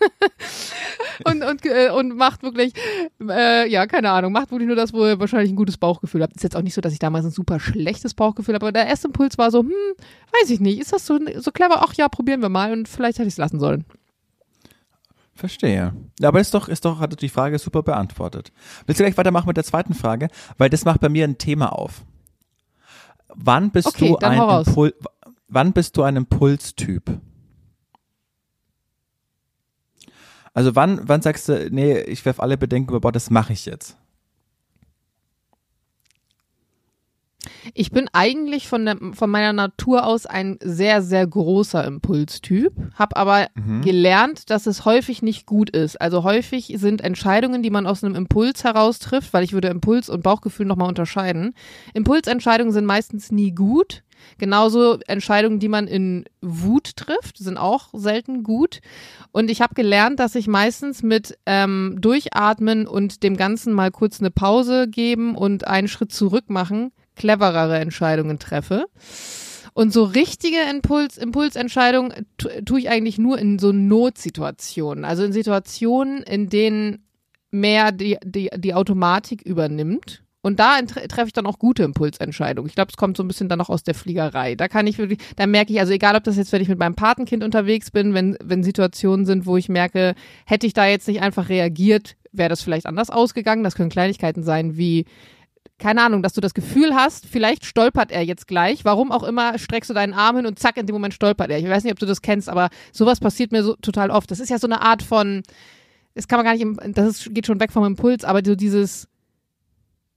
und, 1.27 1.43
und, 1.43 1.67
äh, 1.67 1.91
und 1.91 2.17
macht 2.17 2.43
wirklich, 2.43 2.73
äh, 3.21 3.69
ja, 3.69 3.87
keine 3.87 4.11
Ahnung, 4.13 4.33
macht 4.33 4.51
wirklich 4.51 4.62
nur 4.67 4.77
das, 4.77 4.93
wo 4.93 5.07
ihr 5.07 5.21
wahrscheinlich 5.21 5.51
ein 5.51 5.57
gutes 5.57 5.77
Bauchgefühl 5.77 6.23
habt. 6.23 6.37
Ist 6.37 6.43
jetzt 6.43 6.57
auch 6.57 6.63
nicht 6.63 6.75
so, 6.75 6.81
dass 6.81 6.93
ich 6.93 6.99
damals 6.99 7.25
ein 7.25 7.31
super 7.31 7.61
schlechtes 7.61 8.15
Bauchgefühl 8.15 8.55
habe, 8.55 8.67
aber 8.67 8.73
der 8.73 8.87
erste 8.87 9.09
Impuls 9.09 9.39
war 9.39 9.51
so, 9.51 9.61
hm, 9.61 9.71
weiß 10.41 10.51
ich 10.51 10.61
nicht, 10.61 10.81
ist 10.81 10.93
das 10.93 11.07
so, 11.07 11.19
so 11.39 11.51
clever? 11.51 11.83
Ach 11.83 11.95
ja, 11.95 12.09
probieren 12.09 12.43
wir 12.43 12.49
mal 12.49 12.73
und 12.73 12.89
vielleicht 12.89 13.19
hätte 13.19 13.29
ich 13.29 13.35
es 13.35 13.39
lassen 13.39 13.61
sollen. 13.61 13.85
Verstehe. 15.35 15.95
Ja, 16.21 16.29
aber 16.29 16.41
ist 16.41 16.55
doch, 16.55 16.69
ist 16.69 16.85
doch, 16.85 17.01
hat 17.01 17.21
die 17.21 17.29
Frage 17.29 17.59
super 17.59 17.83
beantwortet. 17.83 18.53
Willst 18.87 19.01
du 19.01 19.05
gleich 19.05 19.17
weitermachen 19.17 19.47
mit 19.47 19.57
der 19.57 19.65
zweiten 19.65 19.95
Frage? 19.95 20.29
Weil 20.59 20.71
das 20.71 20.85
macht 20.85 21.01
bei 21.01 21.09
mir 21.09 21.25
ein 21.25 21.39
Thema 21.39 21.73
auf. 21.73 22.05
Wann 23.35 23.71
bist 23.71 23.89
okay, 23.89 24.09
du 24.09 24.17
ein 24.19 24.39
Impul 24.67 24.95
wann 25.49 25.73
bist 25.73 25.97
du 25.97 26.03
ein 26.03 26.17
Impulstyp? 26.17 27.21
Also 30.55 30.77
wann, 30.77 31.01
wann 31.09 31.23
sagst 31.23 31.49
du, 31.49 31.71
nee, 31.71 31.99
ich 32.01 32.25
werfe 32.25 32.43
alle 32.43 32.59
Bedenken 32.59 32.91
über 32.91 33.01
Bord, 33.01 33.17
das 33.17 33.31
mache 33.31 33.53
ich 33.53 33.65
jetzt? 33.65 33.97
Ich 37.75 37.91
bin 37.91 38.09
eigentlich 38.13 38.69
von, 38.69 38.85
der, 38.85 38.97
von 39.13 39.31
meiner 39.31 39.53
Natur 39.53 40.07
aus 40.07 40.27
ein 40.27 40.59
sehr, 40.63 41.03
sehr 41.03 41.27
großer 41.27 41.85
Impulstyp, 41.85 42.73
habe 42.95 43.17
aber 43.17 43.47
mhm. 43.55 43.83
gelernt, 43.83 44.51
dass 44.51 44.67
es 44.67 44.85
häufig 44.85 45.23
nicht 45.23 45.47
gut 45.47 45.71
ist. 45.71 46.01
Also 46.01 46.25
häufig 46.25 46.75
sind 46.77 47.03
Entscheidungen, 47.03 47.63
die 47.63 47.71
man 47.71 47.87
aus 47.87 48.03
einem 48.03 48.15
Impuls 48.15 48.65
heraus 48.65 48.99
trifft, 48.99 49.33
weil 49.33 49.45
ich 49.45 49.53
würde 49.53 49.69
Impuls 49.69 50.09
und 50.09 50.23
Bauchgefühl 50.23 50.67
nochmal 50.67 50.89
unterscheiden. 50.89 51.55
Impulsentscheidungen 51.95 52.73
sind 52.73 52.87
meistens 52.87 53.31
nie 53.31 53.53
gut. 53.53 54.03
Genauso 54.39 54.99
Entscheidungen, 55.07 55.59
die 55.59 55.69
man 55.69 55.89
in 55.89 56.25
Wut 56.41 56.97
trifft, 56.97 57.39
sind 57.39 57.59
auch 57.59 57.89
selten 57.93 58.43
gut. 58.43 58.81
Und 59.33 59.51
ich 59.51 59.61
habe 59.61 59.75
gelernt, 59.75 60.21
dass 60.21 60.35
ich 60.35 60.47
meistens 60.47 61.03
mit 61.03 61.39
ähm, 61.47 61.97
Durchatmen 62.01 62.87
und 62.87 63.23
dem 63.23 63.37
Ganzen 63.37 63.73
mal 63.73 63.91
kurz 63.91 64.21
eine 64.21 64.31
Pause 64.31 64.89
geben 64.89 65.35
und 65.35 65.67
einen 65.67 65.89
Schritt 65.89 66.13
zurück 66.13 66.51
machen 66.51 66.93
cleverere 67.17 67.79
Entscheidungen 67.79 68.39
treffe. 68.39 68.87
Und 69.75 69.93
so 69.93 70.05
richtige 70.05 70.59
Impuls, 70.71 71.17
Impulsentscheidungen 71.17 72.27
tue 72.67 72.81
ich 72.81 72.91
eigentlich 72.91 73.19
nur 73.19 73.39
in 73.39 73.59
so 73.59 73.73
Notsituationen. 73.73 75.05
Also 75.05 75.25
in 75.25 75.33
Situationen, 75.33 76.23
in 76.23 76.49
denen 76.49 77.07
mehr 77.51 77.93
die, 77.93 78.19
die, 78.25 78.51
die 78.57 78.75
Automatik 78.75 79.43
übernimmt. 79.43 80.23
Und 80.45 80.59
da 80.59 80.83
treffe 80.83 81.29
ich 81.29 81.33
dann 81.33 81.47
auch 81.47 81.61
gute 81.61 81.85
Impulsentscheidungen. 81.85 82.69
Ich 82.69 82.75
glaube, 82.75 82.91
es 82.91 82.97
kommt 82.97 83.17
so 83.17 83.23
ein 83.23 83.29
bisschen 83.29 83.49
dann 83.49 83.61
noch 83.61 83.71
aus 83.71 83.85
der 83.85 83.95
Fliegerei. 83.95 84.57
Da 84.57 84.67
kann 84.67 84.89
ich 84.89 84.99
wirklich, 84.99 85.21
da 85.37 85.47
merke 85.47 85.73
ich, 85.73 85.79
also 85.79 85.93
egal 85.93 86.17
ob 86.17 86.25
das 86.25 86.37
jetzt, 86.37 86.51
wenn 86.51 86.61
ich 86.61 86.69
mit 86.69 86.81
meinem 86.81 86.97
Patenkind 86.97 87.45
unterwegs 87.45 87.93
bin, 87.93 88.13
wenn, 88.13 88.37
wenn 88.43 88.65
Situationen 88.65 89.25
sind, 89.25 89.47
wo 89.47 89.57
ich 89.57 89.69
merke, 89.69 90.15
hätte 90.45 90.67
ich 90.67 90.75
da 90.75 90.85
jetzt 90.87 91.07
nicht 91.07 91.23
einfach 91.23 91.49
reagiert, 91.49 92.17
wäre 92.33 92.49
das 92.49 92.61
vielleicht 92.61 92.87
anders 92.87 93.09
ausgegangen. 93.09 93.63
Das 93.63 93.77
können 93.77 93.89
Kleinigkeiten 93.89 94.43
sein 94.43 94.77
wie, 94.77 95.07
keine 95.83 96.03
Ahnung, 96.03 96.23
dass 96.23 96.33
du 96.33 96.41
das 96.41 96.55
Gefühl 96.55 96.95
hast, 96.95 97.27
vielleicht 97.27 97.65
stolpert 97.65 98.13
er 98.13 98.23
jetzt 98.23 98.47
gleich. 98.47 98.85
Warum 98.85 99.11
auch 99.11 99.25
immer, 99.25 99.59
streckst 99.59 99.91
du 99.91 99.95
deinen 99.95 100.15
Arm 100.15 100.37
hin 100.37 100.47
und 100.47 100.57
zack, 100.57 100.77
in 100.77 100.87
dem 100.87 100.95
Moment 100.95 101.13
stolpert 101.13 101.51
er. 101.51 101.59
Ich 101.59 101.69
weiß 101.69 101.83
nicht, 101.83 101.93
ob 101.93 101.99
du 101.99 102.07
das 102.07 102.23
kennst, 102.23 102.49
aber 102.49 102.71
sowas 102.93 103.19
passiert 103.19 103.51
mir 103.51 103.65
so 103.65 103.75
total 103.75 104.11
oft. 104.11 104.31
Das 104.31 104.39
ist 104.39 104.49
ja 104.49 104.61
so 104.61 104.69
eine 104.69 104.81
Art 104.81 105.03
von, 105.03 105.43
das 106.15 106.29
kann 106.29 106.39
man 106.39 106.47
gar 106.47 106.55
nicht, 106.55 106.97
das 106.97 107.09
ist, 107.09 107.35
geht 107.35 107.47
schon 107.47 107.59
weg 107.59 107.73
vom 107.73 107.85
Impuls, 107.85 108.23
aber 108.23 108.43
so 108.45 108.55
dieses, 108.55 109.09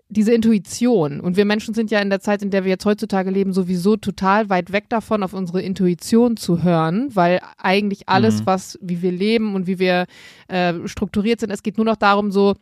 diese 0.08 0.34
Intuition. 0.34 1.19
Und 1.19 1.36
wir 1.36 1.45
Menschen 1.45 1.73
sind 1.73 1.89
ja 1.89 1.99
in 1.99 2.12
der 2.12 2.19
Zeit, 2.19 2.43
in 2.43 2.51
der 2.51 2.63
wir 2.63 2.69
jetzt 2.69 2.86
heutzutage 2.86 3.32
leben, 3.32 3.51
sowieso 3.51 3.97
total 3.97 4.51
weit 4.51 4.71
weg 4.71 4.88
davon, 4.89 5.23
auf 5.23 5.34
unsere 5.34 5.63
Intuition 5.63 6.38
zu 6.38 6.62
hören, 6.62 7.10
weil 7.15 7.39
eigentlich 7.58 8.08
alles, 8.08 8.41
mhm. 8.41 8.45
was, 8.45 8.78
wie 8.84 9.01
wir 9.01 9.12
leben 9.12 9.56
und 9.56 9.65
wie 9.65 9.80
wir 9.80 10.06
äh, 10.47 10.73
strukturiert 10.86 11.39
sind, 11.39 11.49
es 11.49 11.63
geht 11.63 11.78
nur 11.78 11.86
noch 11.86 11.95
darum, 11.95 12.32
so, 12.32 12.54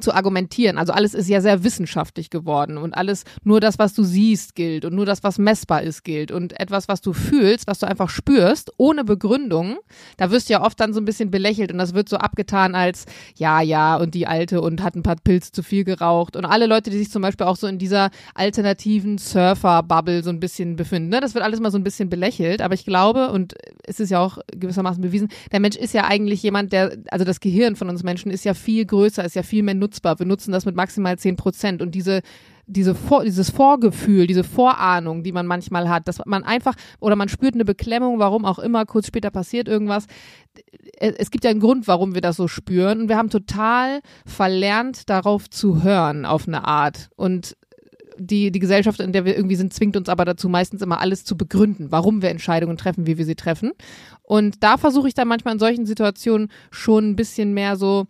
zu 0.00 0.14
argumentieren. 0.14 0.78
Also 0.78 0.92
alles 0.92 1.14
ist 1.14 1.28
ja 1.28 1.40
sehr 1.40 1.64
wissenschaftlich 1.64 2.30
geworden 2.30 2.78
und 2.78 2.94
alles, 2.94 3.24
nur 3.44 3.60
das, 3.60 3.78
was 3.78 3.94
du 3.94 4.02
siehst, 4.02 4.54
gilt 4.54 4.84
und 4.84 4.94
nur 4.94 5.06
das, 5.06 5.22
was 5.22 5.38
messbar 5.38 5.82
ist, 5.82 6.04
gilt 6.04 6.30
und 6.30 6.58
etwas, 6.58 6.88
was 6.88 7.00
du 7.00 7.12
fühlst, 7.12 7.66
was 7.66 7.78
du 7.78 7.86
einfach 7.86 8.08
spürst, 8.08 8.72
ohne 8.76 9.04
Begründung, 9.04 9.78
da 10.16 10.30
wirst 10.30 10.48
du 10.48 10.54
ja 10.54 10.62
oft 10.62 10.78
dann 10.80 10.92
so 10.92 11.00
ein 11.00 11.04
bisschen 11.04 11.30
belächelt 11.30 11.72
und 11.72 11.78
das 11.78 11.94
wird 11.94 12.08
so 12.08 12.16
abgetan 12.16 12.74
als, 12.74 13.06
ja, 13.36 13.60
ja, 13.60 13.96
und 13.96 14.14
die 14.14 14.26
Alte 14.26 14.60
und 14.60 14.82
hat 14.82 14.94
ein 14.94 15.02
paar 15.02 15.16
Pilze 15.16 15.52
zu 15.52 15.62
viel 15.62 15.84
geraucht 15.84 16.36
und 16.36 16.44
alle 16.44 16.66
Leute, 16.66 16.90
die 16.90 16.98
sich 16.98 17.10
zum 17.10 17.22
Beispiel 17.22 17.46
auch 17.46 17.56
so 17.56 17.66
in 17.66 17.78
dieser 17.78 18.10
alternativen 18.34 19.18
Surfer-Bubble 19.18 20.22
so 20.22 20.30
ein 20.30 20.40
bisschen 20.40 20.76
befinden, 20.76 21.10
ne? 21.10 21.20
das 21.20 21.34
wird 21.34 21.44
alles 21.44 21.60
mal 21.60 21.70
so 21.70 21.78
ein 21.78 21.84
bisschen 21.84 22.08
belächelt, 22.08 22.62
aber 22.62 22.74
ich 22.74 22.84
glaube, 22.84 23.30
und 23.30 23.54
es 23.84 24.00
ist 24.00 24.10
ja 24.10 24.20
auch 24.20 24.38
gewissermaßen 24.54 25.02
bewiesen, 25.02 25.28
der 25.52 25.60
Mensch 25.60 25.76
ist 25.76 25.94
ja 25.94 26.04
eigentlich 26.04 26.42
jemand, 26.42 26.72
der, 26.72 26.96
also 27.10 27.24
das 27.24 27.40
Gehirn 27.40 27.76
von 27.76 27.88
uns 27.88 28.02
Menschen 28.02 28.30
ist 28.30 28.44
ja 28.44 28.54
viel 28.54 28.84
größer, 28.84 29.24
ist 29.24 29.36
ja 29.36 29.42
viel 29.42 29.62
mehr 29.62 29.74
nutzbar. 29.88 30.18
Wir 30.18 30.26
nutzen 30.26 30.52
das 30.52 30.64
mit 30.66 30.76
maximal 30.76 31.18
10 31.18 31.36
Prozent 31.36 31.82
und 31.82 31.94
diese 31.94 32.20
diese 32.70 32.94
Vor 32.94 33.24
dieses 33.24 33.48
Vorgefühl, 33.48 34.26
diese 34.26 34.44
Vorahnung, 34.44 35.22
die 35.22 35.32
man 35.32 35.46
manchmal 35.46 35.88
hat, 35.88 36.06
dass 36.06 36.20
man 36.26 36.44
einfach 36.44 36.74
oder 37.00 37.16
man 37.16 37.30
spürt 37.30 37.54
eine 37.54 37.64
Beklemmung, 37.64 38.18
warum 38.18 38.44
auch 38.44 38.58
immer, 38.58 38.84
kurz 38.84 39.06
später 39.06 39.30
passiert 39.30 39.68
irgendwas. 39.68 40.04
Es 40.98 41.30
gibt 41.30 41.44
ja 41.44 41.50
einen 41.50 41.60
Grund, 41.60 41.88
warum 41.88 42.14
wir 42.14 42.20
das 42.20 42.36
so 42.36 42.46
spüren 42.46 43.00
und 43.00 43.08
wir 43.08 43.16
haben 43.16 43.30
total 43.30 44.00
verlernt, 44.26 45.08
darauf 45.08 45.48
zu 45.48 45.82
hören 45.82 46.26
auf 46.26 46.46
eine 46.46 46.66
Art 46.66 47.08
und 47.16 47.56
die, 48.18 48.50
die 48.50 48.58
Gesellschaft, 48.58 49.00
in 49.00 49.12
der 49.12 49.24
wir 49.24 49.36
irgendwie 49.36 49.56
sind, 49.56 49.72
zwingt 49.72 49.96
uns 49.96 50.08
aber 50.08 50.24
dazu, 50.24 50.48
meistens 50.48 50.82
immer 50.82 51.00
alles 51.00 51.24
zu 51.24 51.36
begründen, 51.36 51.90
warum 51.90 52.20
wir 52.20 52.30
Entscheidungen 52.30 52.76
treffen, 52.76 53.06
wie 53.06 53.16
wir 53.16 53.24
sie 53.24 53.36
treffen. 53.36 53.72
Und 54.22 54.62
da 54.62 54.76
versuche 54.76 55.08
ich 55.08 55.14
dann 55.14 55.28
manchmal 55.28 55.54
in 55.54 55.60
solchen 55.60 55.86
Situationen 55.86 56.50
schon 56.70 57.10
ein 57.10 57.16
bisschen 57.16 57.54
mehr 57.54 57.76
so, 57.76 58.08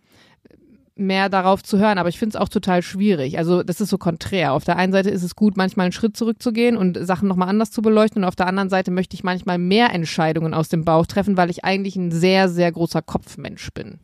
mehr 0.99 1.29
darauf 1.29 1.63
zu 1.63 1.79
hören, 1.79 1.99
aber 1.99 2.09
ich 2.09 2.19
finde 2.19 2.37
es 2.37 2.41
auch 2.41 2.49
total 2.49 2.83
schwierig. 2.83 3.39
Also 3.39 3.63
das 3.63 3.81
ist 3.81 3.91
so 3.91 3.99
konträr. 3.99 4.53
Auf 4.53 4.65
der 4.65 4.77
einen 4.77 4.93
Seite 4.93 5.11
ist 5.11 5.23
es 5.23 5.37
gut, 5.37 5.57
manchmal 5.57 5.85
einen 5.85 5.93
Schritt 5.93 6.17
zurückzugehen 6.17 6.77
und 6.77 6.99
Sachen 7.07 7.29
nochmal 7.29 7.49
anders 7.49 7.71
zu 7.71 7.83
beleuchten 7.83 8.23
und 8.23 8.29
auf 8.29 8.37
der 8.37 8.47
anderen 8.47 8.69
Seite 8.69 8.91
möchte 8.91 9.15
ich 9.15 9.25
manchmal 9.25 9.59
mehr 9.59 9.93
Entscheidungen 9.93 10.55
aus 10.55 10.69
dem 10.69 10.85
Bauch 10.85 11.07
treffen, 11.07 11.37
weil 11.37 11.51
ich 11.51 11.65
eigentlich 11.65 11.97
ein 11.97 12.11
sehr, 12.11 12.49
sehr 12.49 12.73
großer 12.73 13.03
Kopfmensch 13.03 13.71
bin. 13.73 13.99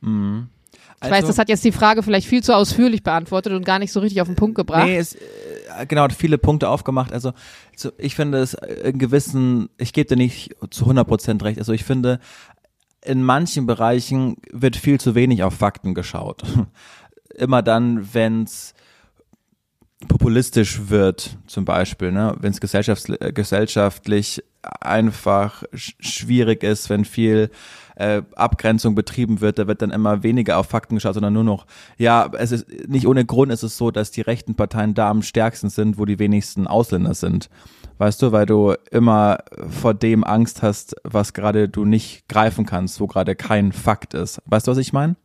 Mhm. 0.00 0.48
Also, 0.98 1.10
ich 1.10 1.12
weiß, 1.12 1.24
also 1.24 1.28
das 1.28 1.38
hat 1.38 1.48
jetzt 1.50 1.64
die 1.64 1.72
Frage 1.72 2.02
vielleicht 2.02 2.26
viel 2.26 2.42
zu 2.42 2.54
ausführlich 2.54 3.02
beantwortet 3.02 3.52
und 3.52 3.66
gar 3.66 3.78
nicht 3.78 3.92
so 3.92 4.00
richtig 4.00 4.22
auf 4.22 4.28
den 4.28 4.36
Punkt 4.36 4.54
gebracht. 4.54 4.86
Nee, 4.86 4.96
es, 4.96 5.14
äh, 5.14 5.86
genau, 5.86 6.02
hat 6.02 6.12
viele 6.14 6.38
Punkte 6.38 6.70
aufgemacht. 6.70 7.12
Also, 7.12 7.32
so, 7.76 7.90
ich 7.98 8.14
finde 8.14 8.38
es 8.38 8.54
in 8.54 8.98
gewissen, 8.98 9.68
ich 9.76 9.92
gebe 9.92 10.08
dir 10.08 10.16
nicht 10.16 10.56
zu 10.70 10.84
100 10.84 11.06
Prozent 11.06 11.44
recht. 11.44 11.58
Also 11.58 11.74
ich 11.74 11.84
finde, 11.84 12.18
in 13.06 13.22
manchen 13.22 13.66
Bereichen 13.66 14.36
wird 14.50 14.76
viel 14.76 15.00
zu 15.00 15.14
wenig 15.14 15.42
auf 15.42 15.54
Fakten 15.54 15.94
geschaut. 15.94 16.42
Immer 17.34 17.62
dann, 17.62 18.14
wenn 18.14 18.44
es 18.44 18.74
populistisch 20.08 20.88
wird, 20.88 21.38
zum 21.46 21.64
Beispiel, 21.64 22.12
ne? 22.12 22.36
wenn 22.40 22.52
es 22.52 22.60
gesellschaftlich, 22.60 23.18
gesellschaftlich 23.34 24.42
einfach 24.80 25.62
schwierig 25.72 26.62
ist, 26.62 26.90
wenn 26.90 27.04
viel 27.04 27.50
äh, 27.96 28.22
Abgrenzung 28.34 28.94
betrieben 28.94 29.40
wird, 29.40 29.58
da 29.58 29.66
wird 29.66 29.80
dann 29.80 29.90
immer 29.90 30.22
weniger 30.22 30.58
auf 30.58 30.66
Fakten 30.66 30.96
geschaut, 30.96 31.14
sondern 31.14 31.32
nur 31.32 31.44
noch, 31.44 31.66
ja, 31.96 32.30
es 32.38 32.52
ist 32.52 32.66
nicht 32.88 33.06
ohne 33.06 33.24
Grund 33.24 33.52
ist 33.52 33.62
es 33.62 33.76
so, 33.76 33.90
dass 33.90 34.10
die 34.10 34.20
rechten 34.20 34.54
Parteien 34.54 34.94
da 34.94 35.08
am 35.08 35.22
stärksten 35.22 35.70
sind, 35.70 35.98
wo 35.98 36.04
die 36.04 36.18
wenigsten 36.18 36.66
Ausländer 36.66 37.14
sind. 37.14 37.48
Weißt 37.98 38.20
du, 38.20 38.32
weil 38.32 38.46
du 38.46 38.74
immer 38.90 39.38
vor 39.68 39.94
dem 39.94 40.22
Angst 40.24 40.62
hast, 40.62 40.96
was 41.02 41.32
gerade 41.32 41.68
du 41.68 41.84
nicht 41.84 42.28
greifen 42.28 42.66
kannst, 42.66 43.00
wo 43.00 43.06
gerade 43.06 43.34
kein 43.34 43.72
Fakt 43.72 44.14
ist. 44.14 44.42
Weißt 44.46 44.66
du, 44.66 44.72
was 44.72 44.78
ich 44.78 44.92
meine? 44.92 45.16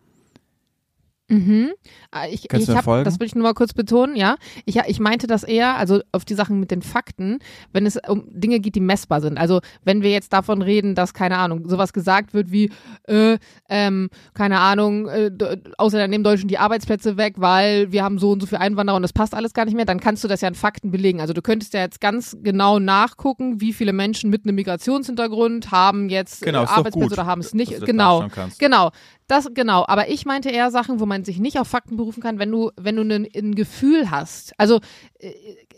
Mhm. 1.32 1.72
Ah, 2.12 2.28
ich, 2.30 2.50
Kannst 2.50 2.68
ich 2.68 2.76
hab, 2.76 2.84
folgen? 2.84 3.06
das 3.06 3.20
will 3.20 3.26
ich 3.26 3.36
nur 3.36 3.44
mal 3.44 3.54
kurz 3.54 3.74
betonen, 3.74 4.18
ja. 4.18 4.36
Ich, 4.66 4.76
ich 4.76 5.00
meinte 5.00 5.28
das 5.28 5.44
eher, 5.44 5.78
also 5.78 6.02
auf 6.12 6.26
die 6.26 6.34
Sachen 6.34 6.60
mit 6.60 6.72
den 6.72 6.82
Fakten, 6.82 7.40
wenn 7.72 7.86
es 7.86 7.98
um 8.06 8.26
Dinge 8.30 8.60
geht, 8.60 8.76
die 8.76 8.82
messbar 8.82 9.22
sind. 9.22 9.38
Also 9.38 9.62
wenn 9.86 10.02
wir 10.02 10.12
jetzt 10.12 10.34
davon 10.34 10.62
reden, 10.62 10.94
dass, 10.94 11.14
keine 11.14 11.38
Ahnung, 11.38 11.70
sowas 11.70 11.94
gesagt 11.94 12.34
wird 12.34 12.52
wie, 12.52 12.70
äh, 13.08 13.38
ähm, 13.70 14.10
keine 14.34 14.60
Ahnung, 14.60 15.08
äh, 15.08 15.32
Ausländer 15.78 16.10
nehmen 16.10 16.26
Deutschen 16.26 16.50
die 16.50 16.58
Arbeitsplätze 16.58 17.16
weg, 17.16 17.36
weil 17.38 17.94
wir 17.94 18.04
haben 18.04 18.20
so 18.20 18.32
und 18.32 18.42
so 18.42 18.48
viel 18.48 18.58
Einwanderer 18.58 18.98
und 18.98 19.04
das 19.04 19.14
passt 19.14 19.34
alles 19.34 19.54
gar 19.54 19.64
nicht 19.64 19.76
mehr, 19.76 19.86
dann 19.86 20.02
kannst 20.02 20.26
du 20.26 20.28
das 20.28 20.42
ja 20.42 20.50
in 20.50 20.56
Fakten 20.56 20.92
belegen. 20.92 21.22
Also 21.22 21.32
du 21.32 21.42
könntest 21.42 21.74
ja 21.74 21.80
jetzt 21.80 22.02
ganz 22.02 22.36
genau 22.44 22.80
nachgucken, 22.80 23.62
wie 23.62 23.72
viele 23.72 23.94
Menschen 23.94 24.30
mit 24.30 24.44
einem 24.44 24.56
Migrationshintergrund 24.56 25.72
haben 25.72 26.10
jetzt 26.10 26.42
Genau, 26.42 26.60
äh, 26.60 26.64
ist 26.66 26.72
doch 26.72 26.78
Arbeitsplätze 26.78 27.14
oder 27.14 27.26
haben 27.26 27.40
es 27.40 27.54
nicht. 27.54 27.80
Genau. 27.86 28.26
Genau, 28.60 28.92
das 29.32 29.50
genau. 29.54 29.86
Aber 29.88 30.10
ich 30.10 30.26
meinte 30.26 30.50
eher 30.50 30.70
Sachen, 30.72 31.00
wo 31.00 31.06
man 31.06 31.24
sich 31.24 31.40
nicht 31.40 31.58
auf 31.60 31.68
Fakten 31.68 31.98
berufen 31.98 32.22
kann, 32.22 32.38
wenn 32.40 32.52
du, 32.52 32.72
wenn 32.78 32.96
du 32.96 33.02
ein, 33.04 33.28
ein 33.36 33.56
Gefühl 33.56 34.12
hast. 34.12 34.54
Also 34.58 34.80
äh, 35.20 35.32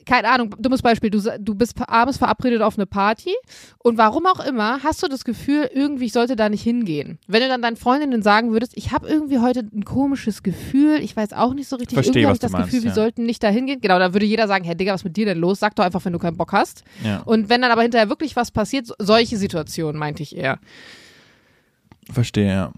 keine 0.06 0.30
Ahnung, 0.30 0.56
dummes 0.60 0.82
Beispiel. 0.82 1.10
Du, 1.10 1.22
du 1.40 1.56
bist 1.56 1.76
abends 1.88 2.18
verabredet 2.18 2.62
auf 2.62 2.78
eine 2.78 2.86
Party 2.86 3.34
und 3.78 3.98
warum 3.98 4.26
auch 4.26 4.46
immer 4.46 4.84
hast 4.84 5.02
du 5.02 5.08
das 5.08 5.24
Gefühl, 5.24 5.70
irgendwie 5.74 6.06
ich 6.06 6.12
sollte 6.14 6.36
da 6.36 6.50
nicht 6.50 6.64
hingehen. 6.64 7.20
Wenn 7.28 7.42
du 7.42 7.48
dann 7.48 7.62
deinen 7.62 7.78
Freundinnen 7.78 8.22
sagen 8.22 8.52
würdest, 8.52 8.74
ich 8.76 8.92
habe 8.92 9.08
irgendwie 9.08 9.40
heute 9.40 9.62
ein 9.62 9.86
komisches 9.86 10.44
Gefühl, 10.44 11.00
ich 11.02 11.16
weiß 11.16 11.32
auch 11.34 11.54
nicht 11.54 11.70
so 11.70 11.78
richtig, 11.78 11.96
Versteh, 11.96 12.10
irgendwie 12.20 12.26
habe 12.26 12.34
ich 12.36 12.40
das 12.42 12.52
meinst, 12.52 12.72
Gefühl, 12.72 12.84
wir 12.84 12.90
ja. 12.90 12.96
sollten 12.96 13.26
nicht 13.26 13.42
da 13.44 13.48
hingehen. 13.50 13.80
Genau, 13.80 13.98
da 14.00 14.14
würde 14.14 14.26
jeder 14.26 14.48
sagen, 14.48 14.66
Herr 14.66 14.76
Digga, 14.76 14.94
was 14.94 15.02
ist 15.02 15.06
mit 15.06 15.16
dir 15.16 15.26
denn 15.26 15.38
los? 15.38 15.60
Sag 15.60 15.76
doch 15.76 15.86
einfach, 15.86 16.04
wenn 16.04 16.14
du 16.14 16.20
keinen 16.20 16.36
Bock 16.38 16.52
hast. 16.52 16.84
Ja. 17.04 17.22
Und 17.22 17.48
wenn 17.50 17.62
dann 17.62 17.72
aber 17.72 17.84
hinterher 17.84 18.10
wirklich 18.10 18.36
was 18.36 18.52
passiert, 18.52 18.88
so- 18.88 18.96
solche 19.00 19.38
Situationen 19.38 19.98
meinte 19.98 20.22
ich 20.24 20.36
eher. 20.36 20.60
Verstehe, 22.12 22.48
ja. 22.48 22.72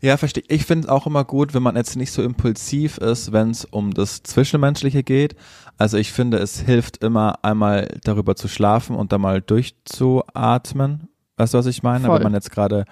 Ja, 0.00 0.16
verstehe. 0.16 0.44
Ich 0.48 0.64
finde 0.64 0.86
es 0.86 0.88
auch 0.88 1.06
immer 1.06 1.24
gut, 1.24 1.54
wenn 1.54 1.62
man 1.62 1.76
jetzt 1.76 1.96
nicht 1.96 2.12
so 2.12 2.22
impulsiv 2.22 2.98
ist, 2.98 3.32
wenn 3.32 3.50
es 3.50 3.64
um 3.64 3.92
das 3.92 4.22
Zwischenmenschliche 4.22 5.02
geht. 5.02 5.34
Also 5.76 5.96
ich 5.96 6.12
finde, 6.12 6.38
es 6.38 6.60
hilft 6.60 6.98
immer 6.98 7.38
einmal 7.42 7.88
darüber 8.04 8.36
zu 8.36 8.48
schlafen 8.48 8.96
und 8.96 9.12
da 9.12 9.18
mal 9.18 9.40
durchzuatmen. 9.40 11.08
Weißt 11.36 11.54
du, 11.54 11.58
was 11.58 11.66
ich 11.66 11.82
meine? 11.82 12.06
Voll. 12.06 12.16
Wenn 12.16 12.24
man 12.24 12.34
jetzt 12.34 12.50
gerade 12.50 12.84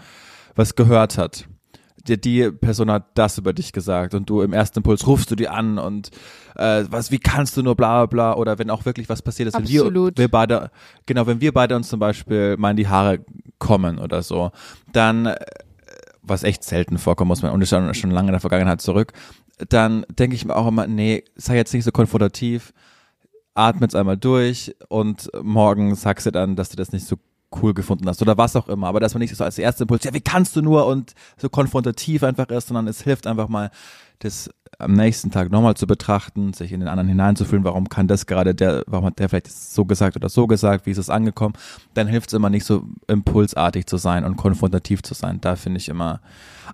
was 0.54 0.74
gehört 0.74 1.18
hat. 1.18 1.46
Die, 2.08 2.20
die 2.20 2.50
Person 2.52 2.90
hat 2.90 3.06
das 3.14 3.36
über 3.36 3.52
dich 3.52 3.72
gesagt 3.72 4.14
und 4.14 4.30
du 4.30 4.40
im 4.40 4.52
ersten 4.52 4.78
Impuls 4.78 5.06
rufst 5.08 5.30
du 5.30 5.34
die 5.34 5.48
an 5.48 5.78
und 5.78 6.10
äh, 6.54 6.84
was, 6.88 7.10
wie 7.10 7.18
kannst 7.18 7.56
du 7.56 7.62
nur 7.62 7.74
bla 7.74 8.06
bla 8.06 8.06
bla 8.06 8.40
oder 8.40 8.60
wenn 8.60 8.70
auch 8.70 8.84
wirklich 8.84 9.08
was 9.08 9.22
passiert 9.22 9.48
ist, 9.48 9.54
wenn 9.58 9.66
wir, 9.66 9.80
Absolut. 9.80 10.16
wir 10.16 10.28
beide, 10.28 10.70
genau, 11.04 11.26
wenn 11.26 11.40
wir 11.40 11.52
beide 11.52 11.74
uns 11.74 11.88
zum 11.88 11.98
Beispiel 11.98 12.56
mal 12.58 12.70
in 12.70 12.76
die 12.76 12.86
Haare 12.86 13.24
kommen 13.58 13.98
oder 13.98 14.22
so, 14.22 14.52
dann 14.92 15.34
was 16.26 16.42
echt 16.42 16.64
selten 16.64 16.98
vorkommt, 16.98 17.28
muss 17.28 17.42
man, 17.42 17.52
und 17.52 17.62
ist 17.62 17.70
schon, 17.70 17.92
schon 17.94 18.10
lange 18.10 18.28
in 18.28 18.32
der 18.32 18.40
Vergangenheit 18.40 18.80
zurück, 18.80 19.12
dann 19.68 20.04
denke 20.08 20.36
ich 20.36 20.44
mir 20.44 20.56
auch 20.56 20.66
immer, 20.66 20.86
nee, 20.86 21.24
sei 21.36 21.56
jetzt 21.56 21.72
nicht 21.72 21.84
so 21.84 21.92
konfrontativ, 21.92 22.72
atme 23.54 23.82
jetzt 23.82 23.96
einmal 23.96 24.16
durch 24.16 24.74
und 24.88 25.30
morgen 25.42 25.94
sagst 25.94 26.26
du 26.26 26.30
dann, 26.30 26.56
dass 26.56 26.68
du 26.68 26.76
das 26.76 26.92
nicht 26.92 27.06
so 27.06 27.16
cool 27.62 27.74
gefunden 27.74 28.08
hast 28.08 28.20
oder 28.20 28.36
was 28.36 28.56
auch 28.56 28.68
immer, 28.68 28.88
aber 28.88 29.00
dass 29.00 29.14
man 29.14 29.20
nicht 29.20 29.34
so 29.34 29.44
als 29.44 29.58
erster 29.58 29.82
Impuls, 29.82 30.04
ja, 30.04 30.12
wie 30.12 30.20
kannst 30.20 30.56
du 30.56 30.62
nur 30.62 30.86
und 30.86 31.14
so 31.36 31.48
konfrontativ 31.48 32.22
einfach 32.22 32.48
ist, 32.48 32.68
sondern 32.68 32.88
es 32.88 33.02
hilft 33.02 33.26
einfach 33.26 33.48
mal, 33.48 33.70
das 34.18 34.50
am 34.78 34.92
nächsten 34.92 35.30
Tag 35.30 35.50
nochmal 35.50 35.74
zu 35.74 35.86
betrachten, 35.86 36.52
sich 36.52 36.72
in 36.72 36.80
den 36.80 36.88
anderen 36.88 37.08
hineinzufühlen, 37.08 37.64
warum 37.64 37.88
kann 37.88 38.06
das 38.08 38.26
gerade 38.26 38.54
der, 38.54 38.84
warum 38.86 39.06
hat 39.06 39.18
der 39.18 39.28
vielleicht 39.28 39.50
so 39.50 39.84
gesagt 39.84 40.16
oder 40.16 40.28
so 40.28 40.46
gesagt, 40.46 40.86
wie 40.86 40.90
ist 40.90 40.98
es 40.98 41.08
angekommen, 41.10 41.54
dann 41.94 42.06
hilft 42.08 42.28
es 42.28 42.34
immer 42.34 42.50
nicht 42.50 42.64
so 42.64 42.84
impulsartig 43.08 43.86
zu 43.86 43.96
sein 43.96 44.24
und 44.24 44.36
konfrontativ 44.36 45.02
zu 45.02 45.14
sein. 45.14 45.40
Da 45.40 45.56
finde 45.56 45.78
ich 45.78 45.88
immer. 45.88 46.20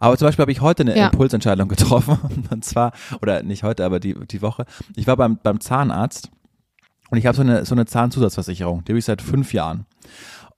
Aber 0.00 0.16
zum 0.16 0.26
Beispiel 0.26 0.42
habe 0.42 0.52
ich 0.52 0.60
heute 0.60 0.82
eine 0.82 0.96
Ja. 0.98 1.06
Impulsentscheidung 1.08 1.68
getroffen 1.68 2.18
und 2.50 2.64
zwar, 2.64 2.92
oder 3.20 3.42
nicht 3.42 3.62
heute, 3.62 3.84
aber 3.84 4.00
die, 4.00 4.14
die 4.26 4.42
Woche. 4.42 4.64
Ich 4.96 5.06
war 5.06 5.16
beim, 5.16 5.38
beim 5.42 5.60
Zahnarzt 5.60 6.30
und 7.10 7.18
ich 7.18 7.26
habe 7.26 7.36
so 7.36 7.42
eine, 7.42 7.64
so 7.64 7.74
eine 7.74 7.86
Zahnzusatzversicherung, 7.86 8.84
die 8.84 8.92
habe 8.92 8.98
ich 8.98 9.04
seit 9.04 9.22
fünf 9.22 9.52
Jahren. 9.52 9.86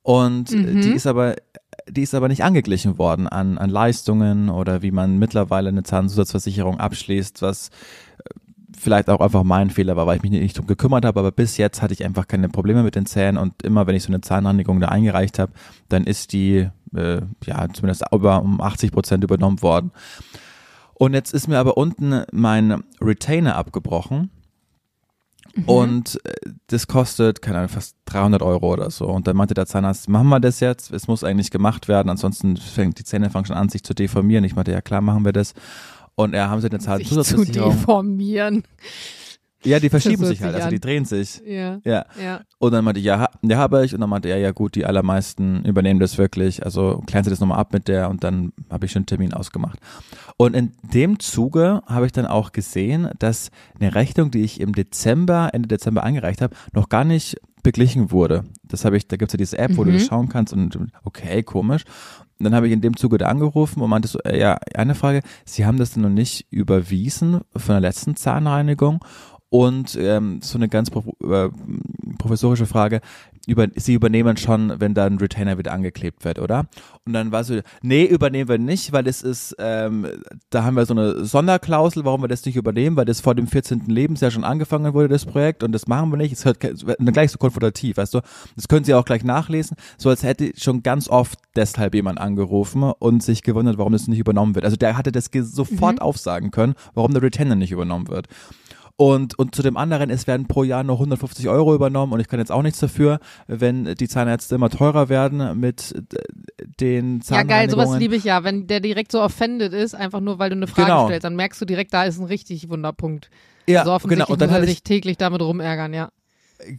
Und 0.02 0.50
Mhm. 0.50 0.80
die 0.82 0.92
ist 0.92 1.06
aber 1.06 1.34
die 1.88 2.02
ist 2.02 2.14
aber 2.14 2.28
nicht 2.28 2.44
angeglichen 2.44 2.98
worden 2.98 3.28
an, 3.28 3.58
an 3.58 3.70
Leistungen 3.70 4.48
oder 4.48 4.82
wie 4.82 4.90
man 4.90 5.18
mittlerweile 5.18 5.68
eine 5.68 5.82
Zahnzusatzversicherung 5.82 6.80
abschließt, 6.80 7.42
was 7.42 7.68
äh, 8.18 8.22
vielleicht 8.76 9.08
auch 9.10 9.20
einfach 9.20 9.44
mein 9.44 9.70
Fehler 9.70 9.96
war, 9.96 10.06
weil 10.06 10.16
ich 10.16 10.22
mich 10.22 10.32
nicht 10.32 10.58
drum 10.58 10.66
gekümmert 10.66 11.04
habe, 11.04 11.20
aber 11.20 11.32
bis 11.32 11.56
jetzt 11.56 11.82
hatte 11.82 11.94
ich 11.94 12.04
einfach 12.04 12.26
keine 12.26 12.48
Probleme 12.48 12.82
mit 12.82 12.94
den 12.94 13.06
Zähnen. 13.06 13.38
Und 13.38 13.62
immer 13.62 13.86
wenn 13.86 13.94
ich 13.94 14.02
so 14.02 14.08
eine 14.08 14.20
Zahnreinigung 14.20 14.80
da 14.80 14.88
eingereicht 14.88 15.38
habe, 15.38 15.52
dann 15.88 16.04
ist 16.04 16.32
die 16.32 16.68
äh, 16.94 17.20
ja 17.44 17.68
zumindest 17.72 18.04
über 18.12 18.42
um 18.42 18.60
80 18.60 18.92
Prozent 18.92 19.24
übernommen 19.24 19.62
worden. 19.62 19.92
Und 20.94 21.12
jetzt 21.12 21.34
ist 21.34 21.48
mir 21.48 21.58
aber 21.58 21.76
unten 21.76 22.22
mein 22.32 22.84
Retainer 23.00 23.56
abgebrochen 23.56 24.30
und 25.66 26.20
äh, 26.24 26.32
das 26.66 26.86
kostet, 26.86 27.42
keine 27.42 27.58
Ahnung, 27.58 27.68
fast 27.68 27.96
300 28.06 28.42
Euro 28.42 28.72
oder 28.72 28.90
so. 28.90 29.06
Und 29.06 29.26
dann 29.26 29.36
meinte 29.36 29.54
der 29.54 29.66
Zahnarzt, 29.66 30.08
machen 30.08 30.28
wir 30.28 30.40
das 30.40 30.60
jetzt, 30.60 30.90
es 30.92 31.06
muss 31.06 31.24
eigentlich 31.24 31.50
gemacht 31.50 31.88
werden, 31.88 32.08
ansonsten 32.10 32.56
fängt 32.56 32.98
die 32.98 33.04
Zähne 33.04 33.30
fangen 33.30 33.46
schon 33.46 33.56
an, 33.56 33.68
sich 33.68 33.82
zu 33.82 33.94
deformieren. 33.94 34.44
Ich 34.44 34.54
meinte, 34.54 34.72
ja 34.72 34.80
klar, 34.80 35.00
machen 35.00 35.24
wir 35.24 35.32
das. 35.32 35.54
Und 36.16 36.34
er 36.34 36.48
haben 36.50 36.60
sie 36.60 36.68
eine 36.68 36.78
Sich 36.78 36.84
zu 36.86 36.90
Zahnzusatzversicherung. 36.90 37.72
deformieren. 37.72 38.62
Ja, 39.64 39.80
die 39.80 39.88
verschieben 39.90 40.24
sich 40.24 40.42
halt, 40.42 40.54
also 40.54 40.68
die 40.68 40.80
drehen 40.80 41.04
sich. 41.04 41.42
Ja. 41.46 41.80
Ja. 41.84 42.04
Ja. 42.22 42.40
Und 42.58 42.72
dann 42.72 42.84
meinte 42.84 43.00
ich, 43.00 43.06
ja, 43.06 43.28
ja, 43.42 43.56
habe 43.56 43.84
ich. 43.84 43.94
Und 43.94 44.00
dann 44.00 44.10
meinte 44.10 44.28
er, 44.28 44.38
ja 44.38 44.52
gut, 44.52 44.74
die 44.74 44.84
allermeisten 44.86 45.64
übernehmen 45.64 46.00
das 46.00 46.18
wirklich. 46.18 46.64
Also 46.64 47.02
klären 47.06 47.24
Sie 47.24 47.30
das 47.30 47.40
nochmal 47.40 47.58
ab 47.58 47.72
mit 47.72 47.88
der 47.88 48.10
und 48.10 48.24
dann 48.24 48.52
habe 48.70 48.86
ich 48.86 48.92
schon 48.92 49.00
einen 49.00 49.06
Termin 49.06 49.32
ausgemacht. 49.34 49.78
Und 50.36 50.54
in 50.54 50.72
dem 50.82 51.18
Zuge 51.18 51.82
habe 51.86 52.06
ich 52.06 52.12
dann 52.12 52.26
auch 52.26 52.52
gesehen, 52.52 53.08
dass 53.18 53.50
eine 53.80 53.94
Rechnung, 53.94 54.30
die 54.30 54.42
ich 54.42 54.60
im 54.60 54.74
Dezember, 54.74 55.50
Ende 55.52 55.68
Dezember 55.68 56.02
eingereicht 56.02 56.40
habe, 56.42 56.54
noch 56.72 56.88
gar 56.88 57.04
nicht 57.04 57.36
beglichen 57.62 58.10
wurde. 58.10 58.44
Das 58.64 58.84
habe 58.84 58.96
ich, 58.96 59.08
da 59.08 59.16
gibt's 59.16 59.32
ja 59.32 59.38
diese 59.38 59.56
App, 59.58 59.76
wo 59.76 59.84
du 59.84 59.90
Mhm. 59.90 59.94
das 59.94 60.06
schauen 60.06 60.28
kannst 60.28 60.52
und 60.52 60.76
okay, 61.04 61.42
komisch. 61.42 61.84
Und 62.38 62.44
dann 62.44 62.54
habe 62.54 62.66
ich 62.66 62.72
in 62.72 62.80
dem 62.80 62.96
Zuge 62.96 63.16
da 63.16 63.28
angerufen 63.28 63.80
und 63.80 63.88
meinte 63.88 64.08
so, 64.08 64.18
äh, 64.20 64.38
ja, 64.38 64.58
eine 64.74 64.94
Frage, 64.96 65.22
Sie 65.44 65.64
haben 65.64 65.78
das 65.78 65.92
denn 65.92 66.02
noch 66.02 66.10
nicht 66.10 66.46
überwiesen 66.50 67.40
von 67.56 67.74
der 67.74 67.80
letzten 67.80 68.16
Zahnreinigung? 68.16 69.02
Und 69.54 69.96
ähm, 70.00 70.40
so 70.42 70.58
eine 70.58 70.68
ganz 70.68 70.90
pro, 70.90 71.14
äh, 71.24 71.48
professorische 72.18 72.66
Frage, 72.66 73.00
über, 73.46 73.68
Sie 73.76 73.94
übernehmen 73.94 74.36
schon, 74.36 74.80
wenn 74.80 74.94
da 74.94 75.06
ein 75.06 75.18
Retainer 75.18 75.58
wieder 75.58 75.70
angeklebt 75.70 76.24
wird, 76.24 76.40
oder? 76.40 76.66
Und 77.06 77.12
dann 77.12 77.30
war 77.30 77.44
so, 77.44 77.60
nee, 77.80 78.04
übernehmen 78.04 78.48
wir 78.48 78.58
nicht, 78.58 78.90
weil 78.92 79.06
es 79.06 79.22
ist, 79.22 79.54
ähm, 79.60 80.08
da 80.50 80.64
haben 80.64 80.74
wir 80.74 80.86
so 80.86 80.94
eine 80.94 81.24
Sonderklausel, 81.24 82.04
warum 82.04 82.22
wir 82.22 82.26
das 82.28 82.44
nicht 82.44 82.56
übernehmen, 82.56 82.96
weil 82.96 83.04
das 83.04 83.20
vor 83.20 83.36
dem 83.36 83.46
14. 83.46 83.82
Lebensjahr 83.86 84.32
schon 84.32 84.42
angefangen 84.42 84.92
wurde, 84.92 85.06
das 85.06 85.24
Projekt, 85.24 85.62
und 85.62 85.70
das 85.70 85.86
machen 85.86 86.10
wir 86.10 86.16
nicht. 86.16 86.32
Es 86.32 86.44
hört 86.44 86.64
dann 86.64 87.12
gleich 87.12 87.30
so 87.30 87.38
konfrontativ, 87.38 87.98
weißt 87.98 88.14
du? 88.14 88.22
Das 88.56 88.66
können 88.66 88.84
Sie 88.84 88.92
auch 88.92 89.04
gleich 89.04 89.22
nachlesen, 89.22 89.76
so 89.98 90.08
als 90.08 90.24
hätte 90.24 90.50
schon 90.56 90.82
ganz 90.82 91.08
oft 91.08 91.38
deshalb 91.54 91.94
jemand 91.94 92.18
angerufen 92.18 92.82
und 92.82 93.22
sich 93.22 93.42
gewundert, 93.42 93.78
warum 93.78 93.92
das 93.92 94.08
nicht 94.08 94.18
übernommen 94.18 94.56
wird. 94.56 94.64
Also 94.64 94.76
der 94.76 94.98
hatte 94.98 95.12
das 95.12 95.30
sofort 95.32 96.00
aufsagen 96.00 96.50
können, 96.50 96.74
warum 96.94 97.12
der 97.12 97.22
Retainer 97.22 97.54
nicht 97.54 97.70
übernommen 97.70 98.08
wird. 98.08 98.26
Und, 98.96 99.36
und 99.38 99.56
zu 99.56 99.62
dem 99.62 99.76
anderen, 99.76 100.08
es 100.08 100.28
werden 100.28 100.46
pro 100.46 100.62
Jahr 100.62 100.84
nur 100.84 100.94
150 100.96 101.48
Euro 101.48 101.74
übernommen 101.74 102.12
und 102.12 102.20
ich 102.20 102.28
kann 102.28 102.38
jetzt 102.38 102.52
auch 102.52 102.62
nichts 102.62 102.78
dafür, 102.78 103.18
wenn 103.48 103.92
die 103.96 104.06
Zahnärzte 104.06 104.54
immer 104.54 104.70
teurer 104.70 105.08
werden 105.08 105.58
mit 105.58 105.92
äh, 105.96 106.64
den 106.80 107.16
Ja, 107.16 107.22
Zahnreinigungen. 107.24 107.48
geil, 107.48 107.70
sowas 107.70 107.98
liebe 107.98 108.14
ich 108.14 108.22
ja. 108.22 108.44
Wenn 108.44 108.68
der 108.68 108.78
direkt 108.78 109.10
so 109.10 109.20
offended 109.20 109.72
ist, 109.72 109.96
einfach 109.96 110.20
nur, 110.20 110.38
weil 110.38 110.50
du 110.50 110.56
eine 110.56 110.68
Frage 110.68 110.90
Genau. 110.90 111.06
stellst, 111.06 111.24
dann 111.24 111.34
merkst 111.34 111.60
du 111.60 111.64
direkt, 111.64 111.92
da 111.92 112.04
ist 112.04 112.20
ein 112.20 112.26
richtig 112.26 112.68
Wunderpunkt. 112.70 113.30
Ja, 113.66 113.82
also 113.82 114.06
genau. 114.06 114.26
Und 114.28 114.40
dann 114.40 114.50
er 114.50 114.54
hatte 114.56 114.64
ich, 114.66 114.70
sich 114.70 114.82
täglich 114.84 115.16
damit 115.16 115.42
rumärgern, 115.42 115.92
ja. 115.92 116.10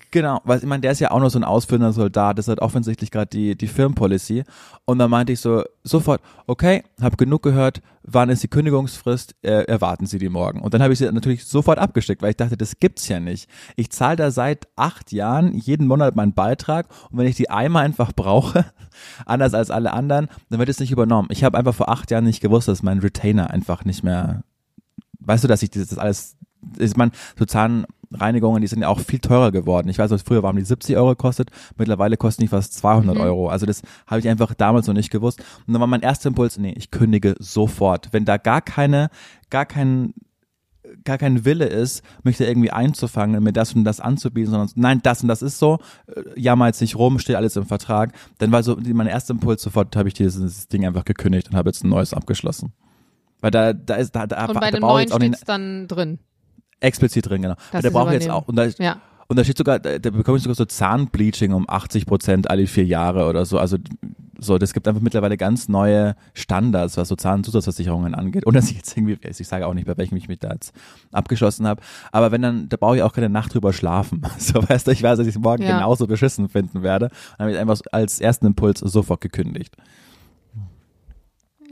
Genau, 0.09 0.39
weil 0.45 0.59
ich 0.59 0.65
meine, 0.65 0.81
der 0.81 0.91
ist 0.91 0.99
ja 0.99 1.11
auch 1.11 1.19
nur 1.19 1.29
so 1.29 1.37
ein 1.37 1.43
ausführender 1.43 1.91
Soldat, 1.91 2.37
das 2.37 2.47
halt 2.47 2.59
offensichtlich 2.59 3.11
gerade 3.11 3.27
die, 3.27 3.55
die 3.55 3.67
Firmenpolicy. 3.67 4.43
Und 4.85 4.99
dann 4.99 5.09
meinte 5.09 5.33
ich 5.33 5.41
so 5.41 5.63
sofort, 5.83 6.21
okay, 6.47 6.83
hab 7.01 7.17
genug 7.17 7.43
gehört, 7.43 7.81
wann 8.03 8.29
ist 8.29 8.41
die 8.41 8.47
Kündigungsfrist, 8.47 9.35
äh, 9.41 9.63
erwarten 9.63 10.05
Sie 10.05 10.17
die 10.17 10.29
morgen. 10.29 10.61
Und 10.61 10.73
dann 10.73 10.81
habe 10.81 10.93
ich 10.93 10.99
sie 10.99 11.11
natürlich 11.11 11.45
sofort 11.45 11.77
abgesteckt, 11.77 12.21
weil 12.21 12.31
ich 12.31 12.37
dachte, 12.37 12.55
das 12.55 12.79
gibt's 12.79 13.07
ja 13.09 13.19
nicht. 13.19 13.49
Ich 13.75 13.91
zahle 13.91 14.15
da 14.15 14.31
seit 14.31 14.67
acht 14.77 15.11
Jahren 15.11 15.53
jeden 15.53 15.87
Monat 15.87 16.15
meinen 16.15 16.33
Beitrag 16.33 16.87
und 17.11 17.17
wenn 17.17 17.27
ich 17.27 17.35
die 17.35 17.49
einmal 17.49 17.83
einfach 17.83 18.13
brauche, 18.13 18.65
anders 19.25 19.53
als 19.53 19.71
alle 19.71 19.91
anderen, 19.91 20.29
dann 20.49 20.59
wird 20.59 20.69
es 20.69 20.79
nicht 20.79 20.91
übernommen. 20.91 21.27
Ich 21.31 21.43
habe 21.43 21.57
einfach 21.57 21.75
vor 21.75 21.89
acht 21.89 22.11
Jahren 22.11 22.23
nicht 22.23 22.41
gewusst, 22.41 22.69
dass 22.69 22.81
mein 22.81 22.99
Retainer 22.99 23.49
einfach 23.49 23.83
nicht 23.83 24.03
mehr, 24.03 24.43
weißt 25.19 25.43
du, 25.43 25.47
dass 25.49 25.63
ich 25.63 25.69
dieses 25.69 25.89
das 25.89 25.99
alles, 25.99 26.37
ich 26.77 26.95
meine, 26.95 27.11
so 27.37 27.45
Reinigungen, 28.15 28.61
die 28.61 28.67
sind 28.67 28.81
ja 28.81 28.87
auch 28.87 28.99
viel 28.99 29.19
teurer 29.19 29.51
geworden. 29.51 29.89
Ich 29.89 29.97
weiß, 29.97 30.11
also 30.11 30.23
früher 30.25 30.43
waren 30.43 30.55
die 30.55 30.63
70 30.63 30.95
Euro 30.97 31.09
gekostet, 31.09 31.49
mittlerweile 31.77 32.17
kosten 32.17 32.41
die 32.41 32.47
fast 32.47 32.73
200 32.75 33.15
mhm. 33.15 33.21
Euro. 33.21 33.49
Also 33.49 33.65
das 33.65 33.81
habe 34.07 34.19
ich 34.19 34.27
einfach 34.27 34.53
damals 34.53 34.87
noch 34.87 34.93
nicht 34.93 35.11
gewusst. 35.11 35.39
Und 35.67 35.73
dann 35.73 35.79
war 35.79 35.87
mein 35.87 36.01
erster 36.01 36.29
Impuls, 36.29 36.57
nee, 36.57 36.73
ich 36.77 36.91
kündige 36.91 37.35
sofort. 37.39 38.09
Wenn 38.11 38.25
da 38.25 38.37
gar 38.37 38.61
keine, 38.61 39.09
gar 39.49 39.65
kein 39.65 40.13
gar 41.03 41.17
kein 41.17 41.45
Wille 41.45 41.65
ist, 41.65 42.03
mich 42.23 42.37
da 42.37 42.45
irgendwie 42.45 42.71
einzufangen, 42.71 43.43
mir 43.43 43.53
das 43.53 43.73
und 43.73 43.83
das 43.83 43.99
anzubieten, 43.99 44.51
sondern 44.51 44.69
nein, 44.75 44.99
das 45.03 45.21
und 45.21 45.27
das 45.27 45.41
ist 45.41 45.59
so, 45.59 45.79
äh, 46.07 46.21
jammer 46.39 46.67
jetzt 46.67 46.81
nicht 46.81 46.95
rum, 46.95 47.19
steht 47.19 47.35
alles 47.35 47.55
im 47.55 47.65
Vertrag. 47.65 48.13
Dann 48.37 48.51
war 48.51 48.63
so 48.63 48.77
mein 48.93 49.07
erster 49.07 49.33
Impuls 49.33 49.61
sofort, 49.61 49.95
habe 49.95 50.07
ich 50.07 50.13
dieses 50.13 50.67
Ding 50.67 50.85
einfach 50.85 51.05
gekündigt 51.05 51.49
und 51.49 51.55
habe 51.55 51.69
jetzt 51.69 51.83
ein 51.83 51.89
neues 51.89 52.13
abgeschlossen. 52.13 52.73
Weil 53.41 53.51
da, 53.51 53.73
da 53.73 53.95
ist, 53.95 54.15
da, 54.15 54.27
da, 54.27 54.45
und 54.45 54.53
bei 54.53 54.71
da 54.71 54.71
dem 54.71 54.81
neuen 54.81 55.09
steht 55.09 55.47
dann 55.47 55.87
drin. 55.87 56.19
Explizit 56.79 57.29
drin, 57.29 57.41
genau. 57.41 57.55
Das 57.71 57.83
da 57.83 57.89
brauche 57.89 58.15
ich 58.15 58.21
jetzt 58.21 58.29
auch, 58.29 58.47
und 58.47 58.55
da, 58.55 58.65
ja. 58.65 59.01
Und 59.27 59.39
da 59.39 59.43
steht 59.43 59.57
sogar, 59.57 59.79
da 59.79 59.97
bekomme 60.11 60.37
ich 60.37 60.43
sogar 60.43 60.55
so 60.55 60.65
Zahnbleaching 60.65 61.51
um 61.51 61.65
80 61.67 62.05
Prozent 62.05 62.49
alle 62.49 62.67
vier 62.67 62.85
Jahre 62.85 63.27
oder 63.27 63.45
so. 63.45 63.57
Also 63.57 63.77
so, 64.37 64.57
das 64.57 64.73
gibt 64.73 64.87
einfach 64.87 65.01
mittlerweile 65.01 65.37
ganz 65.37 65.67
neue 65.67 66.15
Standards, 66.33 66.97
was 66.97 67.07
so 67.07 67.15
Zahnzusatzversicherungen 67.15 68.13
angeht. 68.13 68.45
Und 68.45 68.55
dass 68.55 68.69
ich 68.69 68.77
jetzt 68.77 68.95
irgendwie, 68.95 69.17
ich 69.27 69.47
sage 69.47 69.65
auch 69.65 69.73
nicht, 69.73 69.87
bei 69.87 69.97
welchem 69.97 70.17
ich 70.17 70.27
mich 70.27 70.39
da 70.39 70.51
jetzt 70.51 70.73
abgeschlossen 71.11 71.67
habe. 71.67 71.81
Aber 72.11 72.31
wenn 72.31 72.41
dann, 72.41 72.69
da 72.69 72.77
brauche 72.77 72.97
ich 72.97 73.01
auch 73.01 73.13
keine 73.13 73.29
Nacht 73.29 73.53
drüber 73.53 73.73
schlafen. 73.73 74.21
So 74.37 74.61
weißt 74.67 74.85
du, 74.85 74.91
ich 74.91 75.01
weiß, 75.01 75.17
dass 75.17 75.27
ich 75.27 75.35
es 75.35 75.41
morgen 75.41 75.63
ja. 75.63 75.77
genauso 75.77 76.05
beschissen 76.05 76.49
finden 76.49 76.83
werde. 76.83 77.09
Dann 77.37 77.45
habe 77.45 77.51
ich 77.53 77.57
einfach 77.57 77.79
als 77.91 78.19
ersten 78.19 78.45
Impuls 78.45 78.79
sofort 78.79 79.21
gekündigt. 79.21 79.75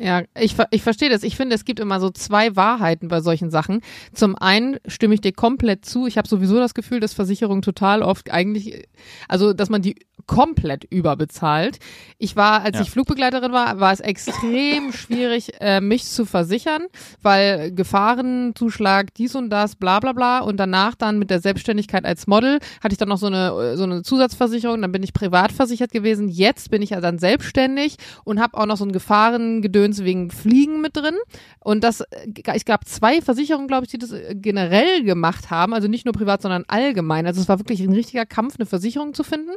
Ja, 0.03 0.23
ich, 0.37 0.57
ich 0.71 0.83
verstehe 0.83 1.09
das. 1.09 1.23
Ich 1.23 1.37
finde, 1.37 1.55
es 1.55 1.63
gibt 1.63 1.79
immer 1.79 2.01
so 2.01 2.09
zwei 2.09 2.57
Wahrheiten 2.57 3.07
bei 3.07 3.21
solchen 3.21 3.49
Sachen. 3.49 3.79
Zum 4.11 4.35
einen 4.35 4.75
stimme 4.85 5.13
ich 5.13 5.21
dir 5.21 5.31
komplett 5.31 5.85
zu. 5.85 6.07
Ich 6.07 6.17
habe 6.17 6.27
sowieso 6.27 6.57
das 6.57 6.73
Gefühl, 6.73 6.99
dass 6.99 7.13
Versicherungen 7.13 7.61
total 7.61 8.01
oft 8.01 8.29
eigentlich, 8.29 8.85
also 9.29 9.53
dass 9.53 9.69
man 9.69 9.81
die 9.81 9.95
komplett 10.25 10.85
überbezahlt. 10.85 11.79
Ich 12.17 12.35
war, 12.35 12.61
als 12.61 12.77
ja. 12.77 12.83
ich 12.83 12.91
Flugbegleiterin 12.91 13.51
war, 13.51 13.79
war 13.79 13.91
es 13.91 13.99
extrem 13.99 14.91
schwierig, 14.93 15.51
äh, 15.59 15.81
mich 15.81 16.05
zu 16.05 16.25
versichern, 16.25 16.83
weil 17.21 17.71
Gefahrenzuschlag, 17.71 19.13
dies 19.15 19.35
und 19.35 19.49
das, 19.49 19.75
bla 19.75 19.99
bla 19.99 20.13
bla. 20.13 20.39
Und 20.39 20.57
danach 20.57 20.95
dann 20.95 21.19
mit 21.19 21.29
der 21.29 21.39
Selbstständigkeit 21.39 22.05
als 22.05 22.27
Model 22.27 22.59
hatte 22.81 22.93
ich 22.93 22.97
dann 22.97 23.09
noch 23.09 23.17
so 23.17 23.27
eine, 23.27 23.77
so 23.77 23.83
eine 23.83 24.03
Zusatzversicherung. 24.03 24.81
Dann 24.81 24.91
bin 24.91 25.03
ich 25.03 25.13
privat 25.13 25.51
versichert 25.51 25.91
gewesen. 25.91 26.29
Jetzt 26.29 26.71
bin 26.71 26.81
ich 26.81 26.91
ja 26.91 27.01
dann 27.01 27.19
selbstständig 27.19 27.97
und 28.23 28.41
habe 28.41 28.57
auch 28.57 28.65
noch 28.65 28.77
so 28.77 28.85
ein 28.85 28.91
Gefahrengedöns 28.91 29.92
Gedöns 29.93 30.03
wegen 30.03 30.31
Fliegen 30.31 30.81
mit 30.81 30.95
drin. 30.95 31.15
Und 31.59 31.83
das, 31.83 32.03
es 32.45 32.65
gab 32.65 32.87
zwei 32.87 33.21
Versicherungen, 33.21 33.67
glaube 33.67 33.85
ich, 33.85 33.91
die 33.91 33.97
das 33.97 34.11
äh, 34.11 34.35
generell 34.35 35.03
gemacht 35.03 35.51
haben, 35.51 35.73
also 35.73 35.87
nicht 35.87 36.05
nur 36.05 36.13
privat, 36.13 36.41
sondern 36.41 36.63
allgemein. 36.67 37.25
Also 37.25 37.41
es 37.41 37.49
war 37.49 37.59
wirklich 37.59 37.81
ein 37.81 37.93
richtiger 37.93 38.25
Kampf, 38.25 38.55
eine 38.57 38.65
Versicherung 38.65 39.13
zu 39.13 39.23
finden. 39.23 39.51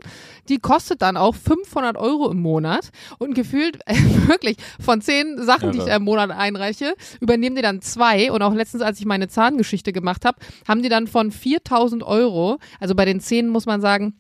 Die 0.48 0.58
kostet 0.58 1.02
dann 1.02 1.16
auch 1.16 1.34
500 1.34 1.96
Euro 1.96 2.30
im 2.30 2.40
Monat 2.40 2.90
und 3.18 3.34
gefühlt 3.34 3.78
wirklich 4.26 4.56
von 4.80 5.00
zehn 5.00 5.42
Sachen, 5.42 5.68
ja, 5.68 5.72
die 5.72 5.78
ich 5.78 5.94
im 5.94 6.04
Monat 6.04 6.30
einreiche, 6.30 6.94
übernehmen 7.20 7.56
die 7.56 7.62
dann 7.62 7.82
zwei. 7.82 8.30
Und 8.30 8.42
auch 8.42 8.54
letztens, 8.54 8.82
als 8.82 8.98
ich 9.00 9.06
meine 9.06 9.28
Zahngeschichte 9.28 9.92
gemacht 9.92 10.24
habe, 10.24 10.38
haben 10.68 10.82
die 10.82 10.88
dann 10.88 11.06
von 11.06 11.30
4000 11.30 12.02
Euro, 12.02 12.58
also 12.80 12.94
bei 12.94 13.04
den 13.04 13.20
zehn 13.20 13.48
muss 13.48 13.66
man 13.66 13.80
sagen, 13.80 14.14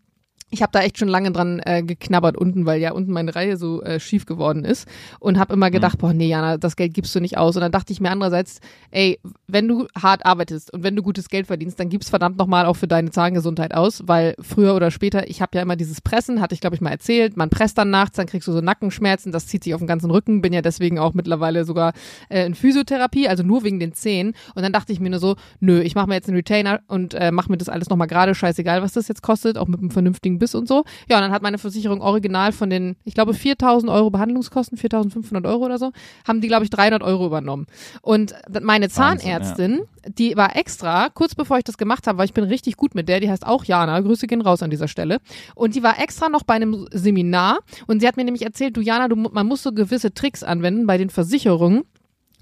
ich 0.50 0.62
habe 0.62 0.70
da 0.72 0.80
echt 0.80 0.98
schon 0.98 1.08
lange 1.08 1.32
dran 1.32 1.60
äh, 1.64 1.82
geknabbert 1.82 2.36
unten, 2.36 2.66
weil 2.66 2.80
ja 2.80 2.92
unten 2.92 3.12
meine 3.12 3.34
Reihe 3.34 3.56
so 3.56 3.82
äh, 3.82 3.98
schief 3.98 4.26
geworden 4.26 4.64
ist 4.64 4.86
und 5.18 5.38
habe 5.38 5.52
immer 5.52 5.72
gedacht, 5.72 5.96
mhm. 5.96 6.00
boah, 6.00 6.12
nee, 6.12 6.28
Jana, 6.28 6.56
das 6.56 6.76
Geld 6.76 6.94
gibst 6.94 7.14
du 7.14 7.20
nicht 7.20 7.36
aus. 7.36 7.56
Und 7.56 7.62
dann 7.62 7.72
dachte 7.72 7.92
ich 7.92 8.00
mir 8.00 8.10
andererseits, 8.10 8.60
ey, 8.92 9.18
wenn 9.48 9.66
du 9.66 9.88
hart 10.00 10.24
arbeitest 10.24 10.72
und 10.72 10.84
wenn 10.84 10.94
du 10.94 11.02
gutes 11.02 11.28
Geld 11.28 11.48
verdienst, 11.48 11.80
dann 11.80 11.88
gib's 11.88 12.10
verdammt 12.10 12.38
nochmal 12.38 12.66
auch 12.66 12.76
für 12.76 12.86
deine 12.86 13.10
Zahngesundheit 13.10 13.74
aus, 13.74 14.04
weil 14.06 14.36
früher 14.40 14.76
oder 14.76 14.92
später, 14.92 15.28
ich 15.28 15.42
habe 15.42 15.56
ja 15.56 15.62
immer 15.62 15.74
dieses 15.74 16.00
Pressen, 16.00 16.40
hatte 16.40 16.54
ich 16.54 16.60
glaube 16.60 16.76
ich 16.76 16.80
mal 16.80 16.90
erzählt, 16.90 17.36
man 17.36 17.50
presst 17.50 17.76
dann 17.76 17.90
nachts, 17.90 18.16
dann 18.16 18.26
kriegst 18.26 18.46
du 18.46 18.52
so 18.52 18.60
Nackenschmerzen, 18.60 19.32
das 19.32 19.48
zieht 19.48 19.64
sich 19.64 19.74
auf 19.74 19.80
den 19.80 19.88
ganzen 19.88 20.12
Rücken, 20.12 20.42
bin 20.42 20.52
ja 20.52 20.62
deswegen 20.62 21.00
auch 21.00 21.12
mittlerweile 21.12 21.64
sogar 21.64 21.92
äh, 22.28 22.46
in 22.46 22.54
Physiotherapie, 22.54 23.28
also 23.28 23.42
nur 23.42 23.64
wegen 23.64 23.80
den 23.80 23.94
Zähnen. 23.94 24.34
Und 24.54 24.62
dann 24.62 24.72
dachte 24.72 24.92
ich 24.92 25.00
mir 25.00 25.10
nur 25.10 25.18
so, 25.18 25.34
nö, 25.58 25.80
ich 25.80 25.96
mache 25.96 26.08
mir 26.08 26.14
jetzt 26.14 26.28
einen 26.28 26.36
Retainer 26.36 26.80
und 26.86 27.14
äh, 27.14 27.32
mache 27.32 27.50
mir 27.50 27.58
das 27.58 27.68
alles 27.68 27.88
nochmal 27.88 28.06
gerade, 28.06 28.34
scheißegal, 28.36 28.80
was 28.80 28.92
das 28.92 29.08
jetzt 29.08 29.22
kostet, 29.22 29.58
auch 29.58 29.66
mit 29.66 29.80
einem 29.80 29.90
vernünftigen 29.90 30.35
Biss 30.38 30.54
und 30.54 30.68
so. 30.68 30.84
Ja, 31.08 31.16
und 31.16 31.22
dann 31.22 31.32
hat 31.32 31.42
meine 31.42 31.58
Versicherung 31.58 32.00
original 32.00 32.52
von 32.52 32.70
den, 32.70 32.96
ich 33.04 33.14
glaube, 33.14 33.34
4000 33.34 33.90
Euro 33.90 34.10
Behandlungskosten, 34.10 34.78
4500 34.78 35.46
Euro 35.46 35.64
oder 35.64 35.78
so, 35.78 35.92
haben 36.26 36.40
die, 36.40 36.48
glaube 36.48 36.64
ich, 36.64 36.70
300 36.70 37.02
Euro 37.02 37.26
übernommen. 37.26 37.66
Und 38.02 38.34
meine 38.62 38.88
Zahnärztin, 38.88 39.56
Wahnsinn, 39.56 39.86
ja. 40.04 40.10
die 40.18 40.36
war 40.36 40.56
extra, 40.56 41.08
kurz 41.08 41.34
bevor 41.34 41.58
ich 41.58 41.64
das 41.64 41.78
gemacht 41.78 42.06
habe, 42.06 42.18
weil 42.18 42.26
ich 42.26 42.34
bin 42.34 42.44
richtig 42.44 42.76
gut 42.76 42.94
mit 42.94 43.08
der, 43.08 43.20
die 43.20 43.30
heißt 43.30 43.46
auch 43.46 43.64
Jana, 43.64 44.00
Grüße 44.00 44.26
gehen 44.26 44.40
raus 44.40 44.62
an 44.62 44.70
dieser 44.70 44.88
Stelle. 44.88 45.18
Und 45.54 45.74
die 45.74 45.82
war 45.82 46.00
extra 46.00 46.28
noch 46.28 46.42
bei 46.42 46.54
einem 46.54 46.86
Seminar 46.92 47.58
und 47.86 48.00
sie 48.00 48.08
hat 48.08 48.16
mir 48.16 48.24
nämlich 48.24 48.44
erzählt, 48.44 48.76
du 48.76 48.80
Jana, 48.80 49.08
du, 49.08 49.16
man 49.16 49.46
muss 49.46 49.62
so 49.62 49.72
gewisse 49.72 50.12
Tricks 50.14 50.42
anwenden 50.42 50.86
bei 50.86 50.98
den 50.98 51.10
Versicherungen 51.10 51.84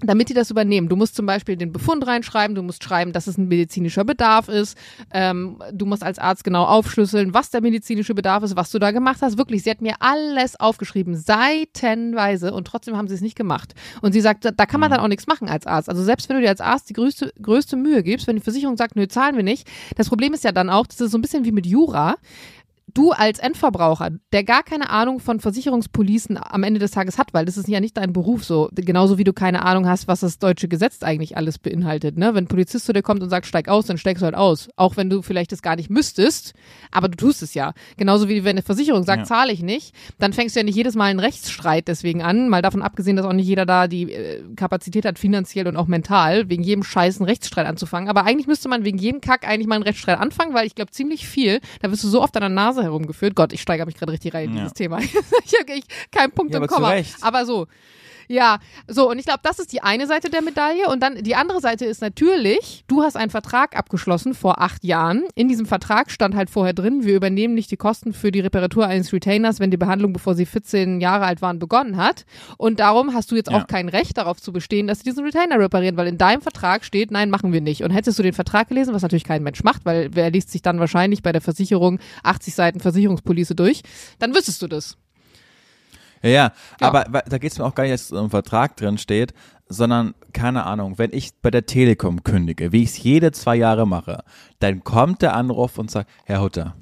damit 0.01 0.29
die 0.29 0.33
das 0.33 0.51
übernehmen. 0.51 0.89
Du 0.89 0.95
musst 0.95 1.15
zum 1.15 1.25
Beispiel 1.25 1.55
den 1.55 1.71
Befund 1.71 2.05
reinschreiben, 2.05 2.55
du 2.55 2.61
musst 2.61 2.83
schreiben, 2.83 3.13
dass 3.13 3.27
es 3.27 3.37
ein 3.37 3.47
medizinischer 3.47 4.03
Bedarf 4.03 4.49
ist. 4.49 4.77
Ähm, 5.11 5.61
du 5.71 5.85
musst 5.85 6.03
als 6.03 6.19
Arzt 6.19 6.43
genau 6.43 6.65
aufschlüsseln, 6.65 7.33
was 7.33 7.49
der 7.49 7.61
medizinische 7.61 8.13
Bedarf 8.13 8.43
ist, 8.43 8.55
was 8.55 8.71
du 8.71 8.79
da 8.79 8.91
gemacht 8.91 9.19
hast. 9.21 9.37
Wirklich, 9.37 9.63
sie 9.63 9.71
hat 9.71 9.81
mir 9.81 9.95
alles 9.99 10.59
aufgeschrieben, 10.59 11.15
seitenweise 11.15 12.53
und 12.53 12.67
trotzdem 12.67 12.97
haben 12.97 13.07
sie 13.07 13.15
es 13.15 13.21
nicht 13.21 13.37
gemacht. 13.37 13.73
Und 14.01 14.11
sie 14.11 14.21
sagt, 14.21 14.45
da 14.45 14.65
kann 14.65 14.81
man 14.81 14.89
dann 14.89 14.99
mhm. 14.99 15.05
auch 15.05 15.09
nichts 15.09 15.27
machen 15.27 15.47
als 15.47 15.65
Arzt. 15.65 15.89
Also 15.89 16.03
selbst 16.03 16.27
wenn 16.27 16.35
du 16.35 16.41
dir 16.41 16.49
als 16.49 16.61
Arzt 16.61 16.89
die 16.89 16.93
größte, 16.93 17.33
größte 17.41 17.77
Mühe 17.77 18.03
gibst, 18.03 18.27
wenn 18.27 18.35
die 18.35 18.41
Versicherung 18.41 18.75
sagt, 18.75 18.95
nö, 18.95 19.07
zahlen 19.07 19.37
wir 19.37 19.43
nicht. 19.43 19.67
Das 19.95 20.09
Problem 20.09 20.33
ist 20.33 20.43
ja 20.43 20.51
dann 20.51 20.69
auch, 20.69 20.87
das 20.87 20.99
ist 20.99 21.11
so 21.11 21.17
ein 21.17 21.21
bisschen 21.21 21.45
wie 21.45 21.51
mit 21.51 21.65
Jura 21.65 22.15
du 22.95 23.11
als 23.11 23.39
Endverbraucher, 23.39 24.11
der 24.33 24.43
gar 24.43 24.63
keine 24.63 24.89
Ahnung 24.89 25.19
von 25.19 25.39
Versicherungspolicen 25.39 26.39
am 26.41 26.63
Ende 26.63 26.79
des 26.79 26.91
Tages 26.91 27.17
hat, 27.17 27.33
weil 27.33 27.45
das 27.45 27.57
ist 27.57 27.67
ja 27.67 27.79
nicht 27.79 27.97
dein 27.97 28.13
Beruf 28.13 28.43
so, 28.43 28.69
genauso 28.73 29.17
wie 29.17 29.23
du 29.23 29.33
keine 29.33 29.63
Ahnung 29.63 29.87
hast, 29.87 30.07
was 30.07 30.21
das 30.21 30.39
deutsche 30.39 30.67
Gesetz 30.67 31.03
eigentlich 31.03 31.37
alles 31.37 31.59
beinhaltet. 31.59 32.17
Ne? 32.17 32.33
Wenn 32.33 32.45
ein 32.45 32.47
Polizist 32.47 32.85
zu 32.85 32.93
dir 32.93 33.03
kommt 33.03 33.21
und 33.21 33.29
sagt, 33.29 33.45
steig 33.45 33.67
aus, 33.67 33.85
dann 33.85 33.97
steigst 33.97 34.21
du 34.21 34.25
halt 34.25 34.35
aus. 34.35 34.69
Auch 34.77 34.97
wenn 34.97 35.09
du 35.09 35.21
vielleicht 35.21 35.51
das 35.51 35.61
gar 35.61 35.75
nicht 35.75 35.89
müsstest, 35.89 36.53
aber 36.91 37.09
du 37.09 37.17
tust 37.17 37.43
es 37.43 37.53
ja. 37.53 37.73
Genauso 37.97 38.29
wie 38.29 38.43
wenn 38.43 38.51
eine 38.51 38.61
Versicherung 38.61 39.03
sagt, 39.03 39.19
ja. 39.19 39.25
zahle 39.25 39.51
ich 39.51 39.61
nicht, 39.61 39.93
dann 40.17 40.33
fängst 40.33 40.55
du 40.55 40.61
ja 40.61 40.63
nicht 40.63 40.75
jedes 40.75 40.95
Mal 40.95 41.05
einen 41.05 41.19
Rechtsstreit 41.19 41.87
deswegen 41.87 42.21
an, 42.21 42.49
mal 42.49 42.61
davon 42.61 42.81
abgesehen, 42.81 43.17
dass 43.17 43.25
auch 43.25 43.33
nicht 43.33 43.47
jeder 43.47 43.65
da 43.65 43.87
die 43.87 44.13
äh, 44.13 44.41
Kapazität 44.55 45.05
hat, 45.05 45.19
finanziell 45.19 45.67
und 45.67 45.75
auch 45.75 45.87
mental, 45.87 46.49
wegen 46.49 46.63
jedem 46.63 46.83
Scheiß 46.83 47.19
einen 47.19 47.27
Rechtsstreit 47.27 47.67
anzufangen. 47.67 48.09
Aber 48.09 48.23
eigentlich 48.23 48.47
müsste 48.47 48.69
man 48.69 48.85
wegen 48.85 48.97
jedem 48.97 49.19
Kack 49.19 49.45
eigentlich 49.45 49.67
mal 49.67 49.75
einen 49.75 49.83
Rechtsstreit 49.83 50.19
anfangen, 50.19 50.53
weil 50.53 50.65
ich 50.65 50.75
glaube 50.75 50.91
ziemlich 50.91 51.27
viel, 51.27 51.59
da 51.81 51.91
wirst 51.91 52.03
du 52.03 52.07
so 52.07 52.21
oft 52.21 52.35
an 52.37 52.41
der 52.41 52.49
Nase 52.49 52.84
herumgeführt. 52.85 53.35
Gott, 53.35 53.53
ich 53.53 53.61
steigere 53.61 53.85
mich 53.85 53.95
gerade 53.95 54.11
richtig 54.11 54.33
rein 54.33 54.49
in 54.49 54.55
ja. 54.55 54.61
dieses 54.61 54.73
Thema. 54.73 54.99
ich 54.99 55.13
habe 55.13 55.81
keinen 56.11 56.31
Punkt 56.31 56.53
ja, 56.53 56.59
im 56.59 56.67
Komma. 56.67 56.95
Aber 57.21 57.45
so. 57.45 57.67
Ja, 58.27 58.59
so, 58.87 59.09
und 59.09 59.19
ich 59.19 59.25
glaube, 59.25 59.41
das 59.43 59.59
ist 59.59 59.71
die 59.71 59.81
eine 59.83 60.07
Seite 60.07 60.29
der 60.29 60.41
Medaille. 60.41 60.89
Und 60.89 61.01
dann 61.01 61.23
die 61.23 61.35
andere 61.35 61.61
Seite 61.61 61.85
ist 61.85 62.01
natürlich, 62.01 62.83
du 62.87 63.03
hast 63.03 63.15
einen 63.15 63.31
Vertrag 63.31 63.75
abgeschlossen 63.75 64.33
vor 64.33 64.61
acht 64.61 64.83
Jahren. 64.83 65.23
In 65.35 65.47
diesem 65.47 65.65
Vertrag 65.65 66.11
stand 66.11 66.35
halt 66.35 66.49
vorher 66.49 66.73
drin, 66.73 67.05
wir 67.05 67.15
übernehmen 67.15 67.53
nicht 67.53 67.71
die 67.71 67.77
Kosten 67.77 68.13
für 68.13 68.31
die 68.31 68.39
Reparatur 68.39 68.87
eines 68.87 69.13
Retainers, 69.13 69.59
wenn 69.59 69.71
die 69.71 69.77
Behandlung, 69.77 70.13
bevor 70.13 70.35
sie 70.35 70.45
14 70.45 71.01
Jahre 71.01 71.25
alt 71.25 71.41
waren, 71.41 71.59
begonnen 71.59 71.97
hat. 71.97 72.25
Und 72.57 72.79
darum 72.79 73.13
hast 73.13 73.31
du 73.31 73.35
jetzt 73.35 73.51
ja. 73.51 73.57
auch 73.57 73.67
kein 73.67 73.89
Recht 73.89 74.17
darauf 74.17 74.41
zu 74.41 74.51
bestehen, 74.51 74.87
dass 74.87 74.99
sie 74.99 75.05
diesen 75.05 75.23
Retainer 75.23 75.59
reparieren, 75.59 75.97
weil 75.97 76.07
in 76.07 76.17
deinem 76.17 76.41
Vertrag 76.41 76.83
steht, 76.85 77.11
nein, 77.11 77.29
machen 77.29 77.53
wir 77.53 77.61
nicht. 77.61 77.83
Und 77.83 77.91
hättest 77.91 78.17
du 78.19 78.23
den 78.23 78.33
Vertrag 78.33 78.69
gelesen, 78.69 78.93
was 78.93 79.01
natürlich 79.01 79.23
kein 79.23 79.43
Mensch 79.43 79.63
macht, 79.63 79.85
weil 79.85 80.09
wer 80.13 80.31
liest 80.31 80.51
sich 80.51 80.61
dann 80.61 80.79
wahrscheinlich 80.79 81.23
bei 81.23 81.31
der 81.31 81.41
Versicherung 81.41 81.99
80 82.23 82.55
Seiten 82.55 82.79
Versicherungspolice 82.79 83.55
durch, 83.55 83.81
dann 84.19 84.33
wüsstest 84.33 84.61
du 84.61 84.67
das. 84.67 84.97
Ja, 86.25 86.51
ja, 86.81 86.87
aber 86.87 87.21
da 87.21 87.37
geht 87.37 87.51
es 87.51 87.59
mir 87.59 87.65
auch 87.65 87.75
gar 87.75 87.83
nicht, 87.83 87.93
dass 87.93 88.11
es 88.11 88.11
im 88.11 88.29
Vertrag 88.29 88.75
drin 88.77 88.97
steht, 88.97 89.33
sondern 89.67 90.15
keine 90.33 90.65
Ahnung, 90.65 90.97
wenn 90.97 91.11
ich 91.13 91.39
bei 91.41 91.51
der 91.51 91.65
Telekom 91.65 92.23
kündige, 92.23 92.71
wie 92.71 92.83
ich 92.83 92.89
es 92.89 93.03
jede 93.03 93.31
zwei 93.31 93.55
Jahre 93.55 93.87
mache, 93.87 94.23
dann 94.59 94.83
kommt 94.83 95.21
der 95.21 95.35
Anruf 95.35 95.77
und 95.77 95.91
sagt, 95.91 96.09
Herr 96.25 96.41
Hutter, 96.41 96.75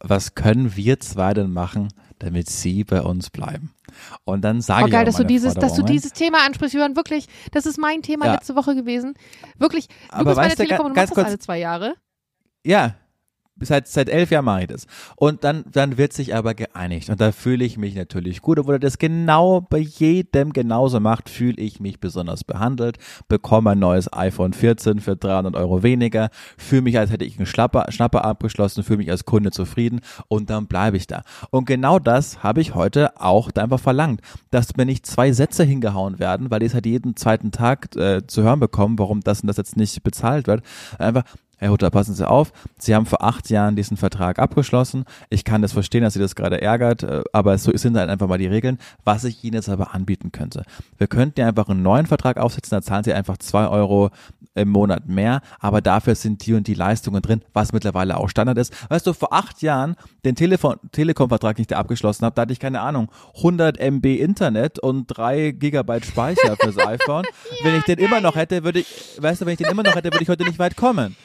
was 0.00 0.34
können 0.34 0.76
wir 0.76 1.00
zwei 1.00 1.34
denn 1.34 1.52
machen, 1.52 1.88
damit 2.18 2.48
Sie 2.48 2.84
bei 2.84 3.02
uns 3.02 3.30
bleiben? 3.30 3.72
Und 4.24 4.42
dann 4.42 4.60
sage 4.60 4.86
oh, 4.86 4.88
geil, 4.88 5.02
ich 5.02 5.06
dass 5.06 5.16
du 5.16 5.24
dieses, 5.24 5.54
dass 5.54 5.74
du 5.74 5.82
dieses 5.82 6.12
Thema 6.12 6.46
ansprichst, 6.46 6.74
Jörn, 6.74 6.96
wirklich, 6.96 7.26
das 7.50 7.66
ist 7.66 7.78
mein 7.78 8.02
Thema 8.02 8.26
ja. 8.26 8.34
letzte 8.34 8.56
Woche 8.56 8.74
gewesen. 8.74 9.14
Wirklich, 9.58 9.88
du 9.88 9.94
aber 10.10 10.24
bist 10.30 10.36
bei 10.36 10.48
der 10.48 10.56
Telekom 10.56 10.86
und 10.86 10.96
machst 10.96 11.16
das 11.16 11.24
alle 11.24 11.38
zwei 11.38 11.58
Jahre. 11.58 11.94
Ja, 12.64 12.94
seit, 13.64 13.88
seit 13.88 14.08
elf 14.08 14.30
Jahren 14.30 14.44
mache 14.44 14.62
ich 14.62 14.66
das. 14.68 14.86
Und 15.16 15.44
dann, 15.44 15.64
dann 15.70 15.98
wird 15.98 16.12
sich 16.12 16.34
aber 16.34 16.54
geeinigt. 16.54 17.08
Und 17.10 17.20
da 17.20 17.32
fühle 17.32 17.64
ich 17.64 17.78
mich 17.78 17.94
natürlich 17.94 18.42
gut. 18.42 18.58
Obwohl 18.58 18.76
er 18.76 18.80
das 18.80 18.98
genau 18.98 19.60
bei 19.60 19.78
jedem 19.78 20.52
genauso 20.52 21.00
macht, 21.00 21.28
fühle 21.28 21.56
ich 21.60 21.80
mich 21.80 22.00
besonders 22.00 22.44
behandelt, 22.44 22.98
bekomme 23.28 23.70
ein 23.70 23.78
neues 23.78 24.12
iPhone 24.12 24.52
14 24.52 25.00
für 25.00 25.16
300 25.16 25.56
Euro 25.56 25.82
weniger, 25.82 26.30
fühle 26.56 26.82
mich, 26.82 26.98
als 26.98 27.10
hätte 27.10 27.24
ich 27.24 27.38
einen 27.38 27.46
Schnapper, 27.46 27.86
Schnapper 27.90 28.24
abgeschlossen, 28.24 28.84
fühle 28.84 28.98
mich 28.98 29.10
als 29.10 29.24
Kunde 29.24 29.50
zufrieden 29.50 30.00
und 30.28 30.50
dann 30.50 30.66
bleibe 30.66 30.96
ich 30.96 31.06
da. 31.06 31.22
Und 31.50 31.66
genau 31.66 31.98
das 31.98 32.42
habe 32.42 32.60
ich 32.60 32.74
heute 32.74 33.20
auch 33.20 33.50
einfach 33.54 33.80
verlangt, 33.80 34.20
dass 34.50 34.76
mir 34.76 34.86
nicht 34.86 35.06
zwei 35.06 35.32
Sätze 35.32 35.64
hingehauen 35.64 36.18
werden, 36.18 36.50
weil 36.50 36.62
ich 36.62 36.68
es 36.68 36.74
halt 36.74 36.86
jeden 36.86 37.16
zweiten 37.16 37.50
Tag 37.50 37.94
äh, 37.96 38.26
zu 38.26 38.42
hören 38.42 38.60
bekomme, 38.60 38.98
warum 38.98 39.20
das 39.20 39.40
und 39.40 39.48
das 39.48 39.56
jetzt 39.56 39.76
nicht 39.76 40.02
bezahlt 40.02 40.46
wird. 40.46 40.62
Einfach, 40.98 41.24
Herr 41.62 41.70
Hutter, 41.70 41.90
passen 41.90 42.12
Sie 42.12 42.28
auf, 42.28 42.52
Sie 42.76 42.92
haben 42.92 43.06
vor 43.06 43.22
acht 43.22 43.48
Jahren 43.48 43.76
diesen 43.76 43.96
Vertrag 43.96 44.40
abgeschlossen. 44.40 45.04
Ich 45.30 45.44
kann 45.44 45.62
das 45.62 45.72
verstehen, 45.72 46.02
dass 46.02 46.14
Sie 46.14 46.18
das 46.18 46.34
gerade 46.34 46.60
ärgert, 46.60 47.04
äh, 47.04 47.22
aber 47.32 47.56
so 47.56 47.70
sind 47.76 47.96
halt 47.96 48.10
einfach 48.10 48.26
mal 48.26 48.36
die 48.36 48.48
Regeln. 48.48 48.78
Was 49.04 49.22
ich 49.22 49.44
Ihnen 49.44 49.54
jetzt 49.54 49.68
aber 49.68 49.94
anbieten 49.94 50.32
könnte. 50.32 50.64
Wir 50.98 51.06
könnten 51.06 51.38
ja 51.38 51.46
einfach 51.46 51.68
einen 51.68 51.82
neuen 51.82 52.06
Vertrag 52.06 52.36
aufsetzen, 52.36 52.70
da 52.74 52.82
zahlen 52.82 53.04
Sie 53.04 53.12
einfach 53.12 53.36
zwei 53.36 53.68
Euro 53.68 54.10
im 54.56 54.70
Monat 54.70 55.08
mehr, 55.08 55.40
aber 55.60 55.80
dafür 55.80 56.16
sind 56.16 56.44
die 56.44 56.54
und 56.54 56.66
die 56.66 56.74
Leistungen 56.74 57.22
drin, 57.22 57.42
was 57.52 57.72
mittlerweile 57.72 58.16
auch 58.16 58.28
Standard 58.28 58.58
ist. 58.58 58.74
Weißt 58.90 59.06
du, 59.06 59.12
vor 59.12 59.32
acht 59.32 59.62
Jahren 59.62 59.94
den 60.24 60.34
Telefon 60.34 60.76
Telekom-Vertrag, 60.90 61.54
den 61.56 61.62
ich 61.62 61.68
da 61.68 61.78
abgeschlossen 61.78 62.24
habe, 62.24 62.34
da 62.34 62.42
hatte 62.42 62.52
ich 62.52 62.58
keine 62.60 62.80
Ahnung, 62.80 63.08
100 63.36 63.78
MB 63.78 64.04
Internet 64.18 64.80
und 64.80 65.06
drei 65.06 65.52
Gigabyte 65.52 66.06
Speicher 66.06 66.56
fürs 66.60 66.76
iPhone. 66.86 67.24
ja, 67.24 67.66
wenn 67.66 67.76
ich 67.76 67.84
den 67.84 67.98
geil. 67.98 68.06
immer 68.06 68.20
noch 68.20 68.34
hätte, 68.34 68.64
würde 68.64 68.80
ich, 68.80 69.16
weißt 69.20 69.40
du, 69.42 69.46
wenn 69.46 69.52
ich 69.52 69.58
den 69.58 69.70
immer 69.70 69.84
noch 69.84 69.94
hätte, 69.94 70.12
würde 70.12 70.22
ich 70.24 70.28
heute 70.28 70.44
nicht 70.44 70.58
weit 70.58 70.74
kommen. 70.74 71.16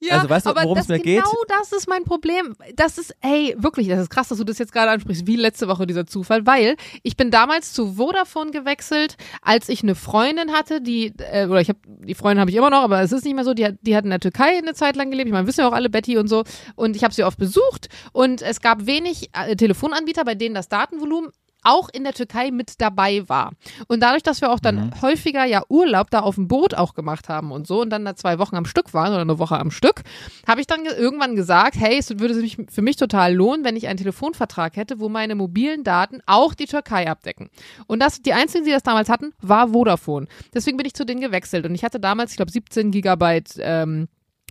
Ja, 0.00 0.16
also 0.16 0.28
weißt 0.28 0.46
du, 0.46 0.54
worum 0.54 0.76
es 0.76 0.88
mir 0.88 0.98
geht? 0.98 1.22
Genau 1.22 1.42
das 1.48 1.72
ist 1.72 1.88
mein 1.88 2.04
Problem. 2.04 2.54
Das 2.74 2.98
ist, 2.98 3.14
ey, 3.22 3.54
wirklich, 3.56 3.88
das 3.88 4.00
ist 4.00 4.10
krass, 4.10 4.28
dass 4.28 4.36
du 4.36 4.44
das 4.44 4.58
jetzt 4.58 4.72
gerade 4.72 4.90
ansprichst, 4.90 5.26
wie 5.26 5.36
letzte 5.36 5.68
Woche 5.68 5.86
dieser 5.86 6.06
Zufall, 6.06 6.46
weil 6.46 6.76
ich 7.02 7.16
bin 7.16 7.30
damals 7.30 7.72
zu 7.72 7.94
Vodafone 7.94 8.50
gewechselt, 8.50 9.16
als 9.40 9.70
ich 9.70 9.82
eine 9.82 9.94
Freundin 9.94 10.52
hatte, 10.52 10.82
die, 10.82 11.14
äh, 11.18 11.46
oder 11.46 11.60
ich 11.62 11.70
habe, 11.70 11.78
die 11.86 12.14
Freundin 12.14 12.40
habe 12.40 12.50
ich 12.50 12.56
immer 12.56 12.68
noch, 12.68 12.82
aber 12.82 13.00
es 13.00 13.12
ist 13.12 13.24
nicht 13.24 13.34
mehr 13.34 13.44
so, 13.44 13.54
die 13.54 13.64
hat, 13.64 13.76
die 13.80 13.96
hat 13.96 14.04
in 14.04 14.10
der 14.10 14.20
Türkei 14.20 14.58
eine 14.58 14.74
Zeit 14.74 14.96
lang 14.96 15.10
gelebt, 15.10 15.28
ich 15.28 15.32
meine, 15.32 15.46
wissen 15.46 15.60
ja 15.60 15.68
auch 15.68 15.72
alle, 15.72 15.88
Betty 15.88 16.18
und 16.18 16.28
so, 16.28 16.44
und 16.74 16.94
ich 16.94 17.02
habe 17.02 17.14
sie 17.14 17.24
oft 17.24 17.38
besucht 17.38 17.88
und 18.12 18.42
es 18.42 18.60
gab 18.60 18.86
wenig 18.86 19.30
äh, 19.32 19.56
Telefonanbieter, 19.56 20.24
bei 20.24 20.34
denen 20.34 20.54
das 20.54 20.68
Datenvolumen 20.68 21.30
auch 21.66 21.88
in 21.92 22.04
der 22.04 22.12
Türkei 22.12 22.50
mit 22.50 22.80
dabei 22.80 23.28
war. 23.28 23.52
Und 23.88 24.00
dadurch, 24.00 24.22
dass 24.22 24.40
wir 24.40 24.50
auch 24.52 24.60
dann 24.60 24.86
mhm. 24.86 25.02
häufiger 25.02 25.44
ja 25.44 25.62
Urlaub 25.68 26.10
da 26.10 26.20
auf 26.20 26.36
dem 26.36 26.48
Boot 26.48 26.74
auch 26.74 26.94
gemacht 26.94 27.28
haben 27.28 27.52
und 27.52 27.66
so 27.66 27.82
und 27.82 27.90
dann 27.90 28.04
da 28.04 28.14
zwei 28.14 28.38
Wochen 28.38 28.56
am 28.56 28.64
Stück 28.64 28.94
waren 28.94 29.12
oder 29.12 29.22
eine 29.22 29.38
Woche 29.38 29.58
am 29.58 29.70
Stück, 29.70 30.02
habe 30.46 30.60
ich 30.60 30.66
dann 30.66 30.84
ge 30.84 30.92
irgendwann 30.96 31.36
gesagt, 31.36 31.76
hey, 31.78 31.98
es 31.98 32.18
würde 32.18 32.34
sich 32.34 32.56
für 32.70 32.82
mich 32.82 32.96
total 32.96 33.34
lohnen, 33.34 33.64
wenn 33.64 33.76
ich 33.76 33.88
einen 33.88 33.98
Telefonvertrag 33.98 34.76
hätte, 34.76 35.00
wo 35.00 35.08
meine 35.08 35.34
mobilen 35.34 35.84
Daten 35.84 36.20
auch 36.26 36.54
die 36.54 36.66
Türkei 36.66 37.08
abdecken. 37.08 37.50
Und 37.86 38.00
das, 38.00 38.22
die 38.22 38.32
einzigen, 38.32 38.64
die 38.64 38.70
das 38.70 38.82
damals 38.82 39.08
hatten, 39.08 39.32
war 39.40 39.68
Vodafone. 39.68 40.26
Deswegen 40.54 40.76
bin 40.76 40.86
ich 40.86 40.94
zu 40.94 41.04
denen 41.04 41.20
gewechselt 41.20 41.66
und 41.66 41.74
ich 41.74 41.84
hatte 41.84 42.00
damals, 42.00 42.30
ich 42.30 42.36
glaube, 42.36 42.52
17 42.52 42.90
Gigabyte 42.90 43.54
ähm, 43.58 44.08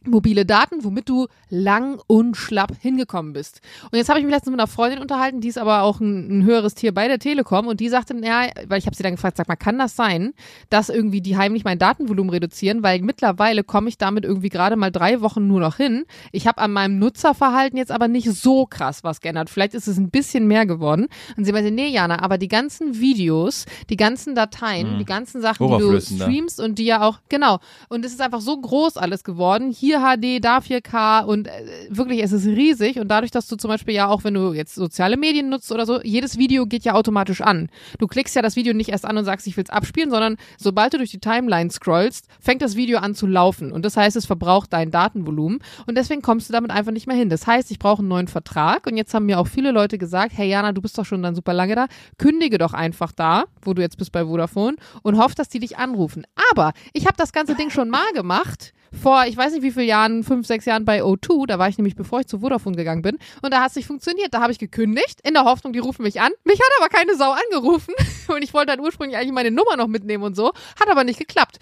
mobile 0.07 0.45
Daten, 0.45 0.83
womit 0.83 1.09
du 1.09 1.27
lang 1.49 1.99
und 2.07 2.35
schlapp 2.37 2.73
hingekommen 2.79 3.33
bist. 3.33 3.61
Und 3.91 3.97
jetzt 3.97 4.09
habe 4.09 4.19
ich 4.19 4.25
mich 4.25 4.33
letztens 4.33 4.51
mit 4.51 4.59
einer 4.59 4.67
Freundin 4.67 4.99
unterhalten, 4.99 5.41
die 5.41 5.47
ist 5.47 5.57
aber 5.57 5.83
auch 5.83 5.99
ein, 5.99 6.39
ein 6.39 6.43
höheres 6.43 6.75
Tier 6.75 6.93
bei 6.93 7.07
der 7.07 7.19
Telekom 7.19 7.67
und 7.67 7.79
die 7.79 7.89
sagte, 7.89 8.15
ja, 8.23 8.47
weil 8.67 8.79
ich 8.79 8.85
habe 8.85 8.95
sie 8.95 9.03
dann 9.03 9.15
gefragt, 9.15 9.37
sag 9.37 9.47
mal, 9.47 9.55
kann 9.55 9.77
das 9.77 9.95
sein, 9.95 10.33
dass 10.69 10.89
irgendwie 10.89 11.21
die 11.21 11.37
heimlich 11.37 11.63
mein 11.63 11.79
Datenvolumen 11.79 12.29
reduzieren, 12.29 12.83
weil 12.83 13.01
mittlerweile 13.01 13.63
komme 13.63 13.89
ich 13.89 13.97
damit 13.97 14.25
irgendwie 14.25 14.49
gerade 14.49 14.75
mal 14.75 14.91
drei 14.91 15.21
Wochen 15.21 15.47
nur 15.47 15.59
noch 15.59 15.77
hin. 15.77 16.05
Ich 16.31 16.47
habe 16.47 16.61
an 16.61 16.71
meinem 16.71 16.99
Nutzerverhalten 16.99 17.77
jetzt 17.77 17.91
aber 17.91 18.07
nicht 18.07 18.31
so 18.31 18.65
krass 18.65 19.03
was 19.03 19.21
geändert. 19.21 19.49
Vielleicht 19.49 19.73
ist 19.73 19.87
es 19.87 19.97
ein 19.97 20.09
bisschen 20.09 20.47
mehr 20.47 20.65
geworden. 20.65 21.07
Und 21.37 21.45
sie 21.45 21.51
meinte, 21.51 21.71
nee, 21.71 21.87
Jana, 21.87 22.21
aber 22.21 22.37
die 22.37 22.47
ganzen 22.47 22.99
Videos, 22.99 23.65
die 23.89 23.97
ganzen 23.97 24.35
Dateien, 24.35 24.91
hm. 24.91 24.99
die 24.99 25.05
ganzen 25.05 25.41
Sachen, 25.41 25.67
die 25.67 25.77
du 25.77 26.01
streamst 26.01 26.59
und 26.59 26.79
die 26.79 26.85
ja 26.85 27.01
auch, 27.01 27.19
genau. 27.29 27.59
Und 27.89 28.05
es 28.05 28.13
ist 28.13 28.21
einfach 28.21 28.41
so 28.41 28.59
groß 28.59 28.97
alles 28.97 29.23
geworden. 29.23 29.71
Hier 29.71 29.94
4 29.95 30.39
HD, 30.39 30.43
da 30.43 30.57
4K 30.59 31.23
und 31.23 31.47
äh, 31.47 31.51
wirklich, 31.89 32.21
es 32.21 32.31
ist 32.31 32.45
riesig 32.45 32.99
und 32.99 33.07
dadurch, 33.07 33.31
dass 33.31 33.47
du 33.47 33.55
zum 33.55 33.69
Beispiel 33.69 33.93
ja 33.93 34.07
auch, 34.07 34.23
wenn 34.23 34.33
du 34.33 34.53
jetzt 34.53 34.75
soziale 34.75 35.17
Medien 35.17 35.49
nutzt 35.49 35.71
oder 35.71 35.85
so, 35.85 36.01
jedes 36.01 36.37
Video 36.37 36.65
geht 36.65 36.83
ja 36.83 36.93
automatisch 36.93 37.41
an. 37.41 37.69
Du 37.99 38.07
klickst 38.07 38.35
ja 38.35 38.41
das 38.41 38.55
Video 38.55 38.73
nicht 38.73 38.89
erst 38.89 39.05
an 39.05 39.17
und 39.17 39.25
sagst, 39.25 39.47
ich 39.47 39.57
will 39.57 39.63
es 39.63 39.69
abspielen, 39.69 40.09
sondern 40.09 40.37
sobald 40.57 40.93
du 40.93 40.97
durch 40.97 41.11
die 41.11 41.19
Timeline 41.19 41.69
scrollst, 41.69 42.27
fängt 42.39 42.61
das 42.61 42.75
Video 42.75 42.99
an 42.99 43.15
zu 43.15 43.27
laufen 43.27 43.71
und 43.71 43.85
das 43.85 43.97
heißt, 43.97 44.15
es 44.15 44.25
verbraucht 44.25 44.73
dein 44.73 44.91
Datenvolumen 44.91 45.59
und 45.85 45.95
deswegen 45.97 46.21
kommst 46.21 46.49
du 46.49 46.53
damit 46.53 46.71
einfach 46.71 46.91
nicht 46.91 47.07
mehr 47.07 47.15
hin. 47.15 47.29
Das 47.29 47.47
heißt, 47.47 47.71
ich 47.71 47.79
brauche 47.79 47.99
einen 47.99 48.09
neuen 48.09 48.27
Vertrag 48.27 48.87
und 48.87 48.97
jetzt 48.97 49.13
haben 49.13 49.25
mir 49.25 49.39
auch 49.39 49.47
viele 49.47 49.71
Leute 49.71 49.97
gesagt, 49.97 50.33
hey 50.35 50.49
Jana, 50.49 50.71
du 50.71 50.81
bist 50.81 50.97
doch 50.97 51.05
schon 51.05 51.23
dann 51.23 51.35
super 51.35 51.53
lange 51.53 51.75
da, 51.75 51.87
kündige 52.17 52.57
doch 52.57 52.73
einfach 52.73 53.11
da, 53.11 53.45
wo 53.61 53.73
du 53.73 53.81
jetzt 53.81 53.97
bist 53.97 54.11
bei 54.11 54.25
Vodafone 54.25 54.75
und 55.03 55.17
hoff, 55.17 55.35
dass 55.35 55.49
die 55.49 55.59
dich 55.59 55.77
anrufen. 55.77 56.25
Aber 56.51 56.73
ich 56.93 57.05
habe 57.05 57.17
das 57.17 57.31
ganze 57.31 57.55
Ding 57.55 57.69
schon 57.69 57.89
mal 57.89 58.11
gemacht 58.13 58.73
vor, 58.91 59.25
ich 59.25 59.35
weiß 59.35 59.53
nicht 59.53 59.63
wie 59.63 59.71
viele 59.71 59.85
Jahren, 59.85 60.23
fünf, 60.23 60.47
sechs 60.47 60.65
Jahren 60.65 60.85
bei 60.85 61.03
O2, 61.03 61.47
da 61.47 61.59
war 61.59 61.69
ich 61.69 61.77
nämlich, 61.77 61.95
bevor 61.95 62.21
ich 62.21 62.27
zu 62.27 62.39
Vodafone 62.39 62.75
gegangen 62.75 63.01
bin, 63.01 63.17
und 63.41 63.53
da 63.53 63.61
hat 63.61 63.69
es 63.69 63.75
nicht 63.75 63.87
funktioniert. 63.87 64.33
Da 64.33 64.41
habe 64.41 64.51
ich 64.51 64.59
gekündigt, 64.59 65.19
in 65.23 65.33
der 65.33 65.45
Hoffnung, 65.45 65.73
die 65.73 65.79
rufen 65.79 66.03
mich 66.03 66.21
an. 66.21 66.31
Mich 66.43 66.59
hat 66.59 66.69
aber 66.79 66.89
keine 66.89 67.15
Sau 67.15 67.31
angerufen 67.31 67.93
und 68.27 68.43
ich 68.43 68.53
wollte 68.53 68.75
dann 68.75 68.79
ursprünglich 68.79 69.17
eigentlich 69.17 69.33
meine 69.33 69.51
Nummer 69.51 69.77
noch 69.77 69.87
mitnehmen 69.87 70.23
und 70.23 70.35
so, 70.35 70.53
hat 70.79 70.89
aber 70.89 71.03
nicht 71.03 71.19
geklappt. 71.19 71.59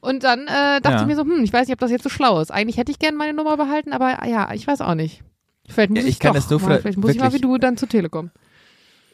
Und 0.00 0.24
dann 0.24 0.46
äh, 0.46 0.80
dachte 0.80 0.90
ja. 0.90 1.00
ich 1.02 1.06
mir 1.06 1.16
so, 1.16 1.22
hm, 1.22 1.44
ich 1.44 1.52
weiß 1.52 1.66
nicht, 1.66 1.74
ob 1.74 1.80
das 1.80 1.90
jetzt 1.90 2.04
so 2.04 2.08
schlau 2.08 2.40
ist. 2.40 2.50
Eigentlich 2.50 2.76
hätte 2.76 2.90
ich 2.90 2.98
gerne 2.98 3.16
meine 3.16 3.34
Nummer 3.34 3.56
behalten, 3.56 3.92
aber 3.92 4.26
ja, 4.26 4.52
ich 4.52 4.66
weiß 4.66 4.80
auch 4.80 4.94
nicht. 4.94 5.22
Vielleicht 5.68 5.90
muss 5.90 5.98
ja, 6.00 6.04
ich, 6.04 6.10
ich 6.10 6.18
kann 6.18 6.34
doch, 6.34 6.50
nur 6.50 6.60
mal, 6.60 6.80
vielleicht 6.80 6.98
muss 6.98 7.10
ich 7.12 7.20
mal 7.20 7.32
wie 7.32 7.40
du 7.40 7.58
dann 7.58 7.76
zur 7.76 7.88
Telekom. 7.88 8.30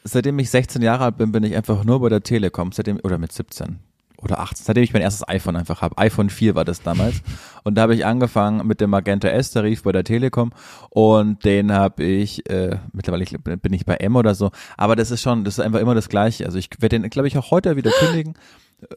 Seitdem 0.03 0.39
ich 0.39 0.49
16 0.49 0.81
Jahre 0.81 1.05
alt 1.05 1.17
bin, 1.17 1.31
bin 1.31 1.43
ich 1.43 1.55
einfach 1.55 1.83
nur 1.83 1.99
bei 1.99 2.09
der 2.09 2.23
Telekom, 2.23 2.71
seitdem, 2.71 2.99
oder 3.03 3.17
mit 3.17 3.31
17 3.31 3.79
oder 4.21 4.39
18, 4.39 4.65
seitdem 4.65 4.83
ich 4.83 4.93
mein 4.93 5.01
erstes 5.01 5.27
iPhone 5.27 5.55
einfach 5.55 5.81
habe. 5.81 5.97
iPhone 5.97 6.29
4 6.29 6.55
war 6.55 6.65
das 6.65 6.81
damals. 6.81 7.21
Und 7.63 7.75
da 7.75 7.83
habe 7.83 7.95
ich 7.95 8.05
angefangen 8.05 8.65
mit 8.65 8.81
dem 8.81 8.89
Magenta 8.89 9.27
S-Tarif 9.27 9.83
bei 9.83 9.91
der 9.91 10.03
Telekom 10.03 10.51
und 10.89 11.45
den 11.45 11.71
habe 11.71 12.03
ich, 12.03 12.49
äh, 12.49 12.77
mittlerweile 12.93 13.25
bin 13.25 13.73
ich 13.73 13.85
bei 13.85 13.95
M 13.95 14.15
oder 14.15 14.35
so, 14.35 14.51
aber 14.75 14.95
das 14.95 15.11
ist 15.11 15.21
schon, 15.21 15.43
das 15.43 15.57
ist 15.57 15.63
einfach 15.63 15.79
immer 15.79 15.95
das 15.95 16.09
Gleiche. 16.09 16.45
Also 16.45 16.57
ich 16.57 16.69
werde 16.79 16.99
den, 16.99 17.09
glaube 17.09 17.27
ich, 17.27 17.37
auch 17.37 17.51
heute 17.51 17.75
wieder 17.75 17.91
kündigen. 17.91 18.33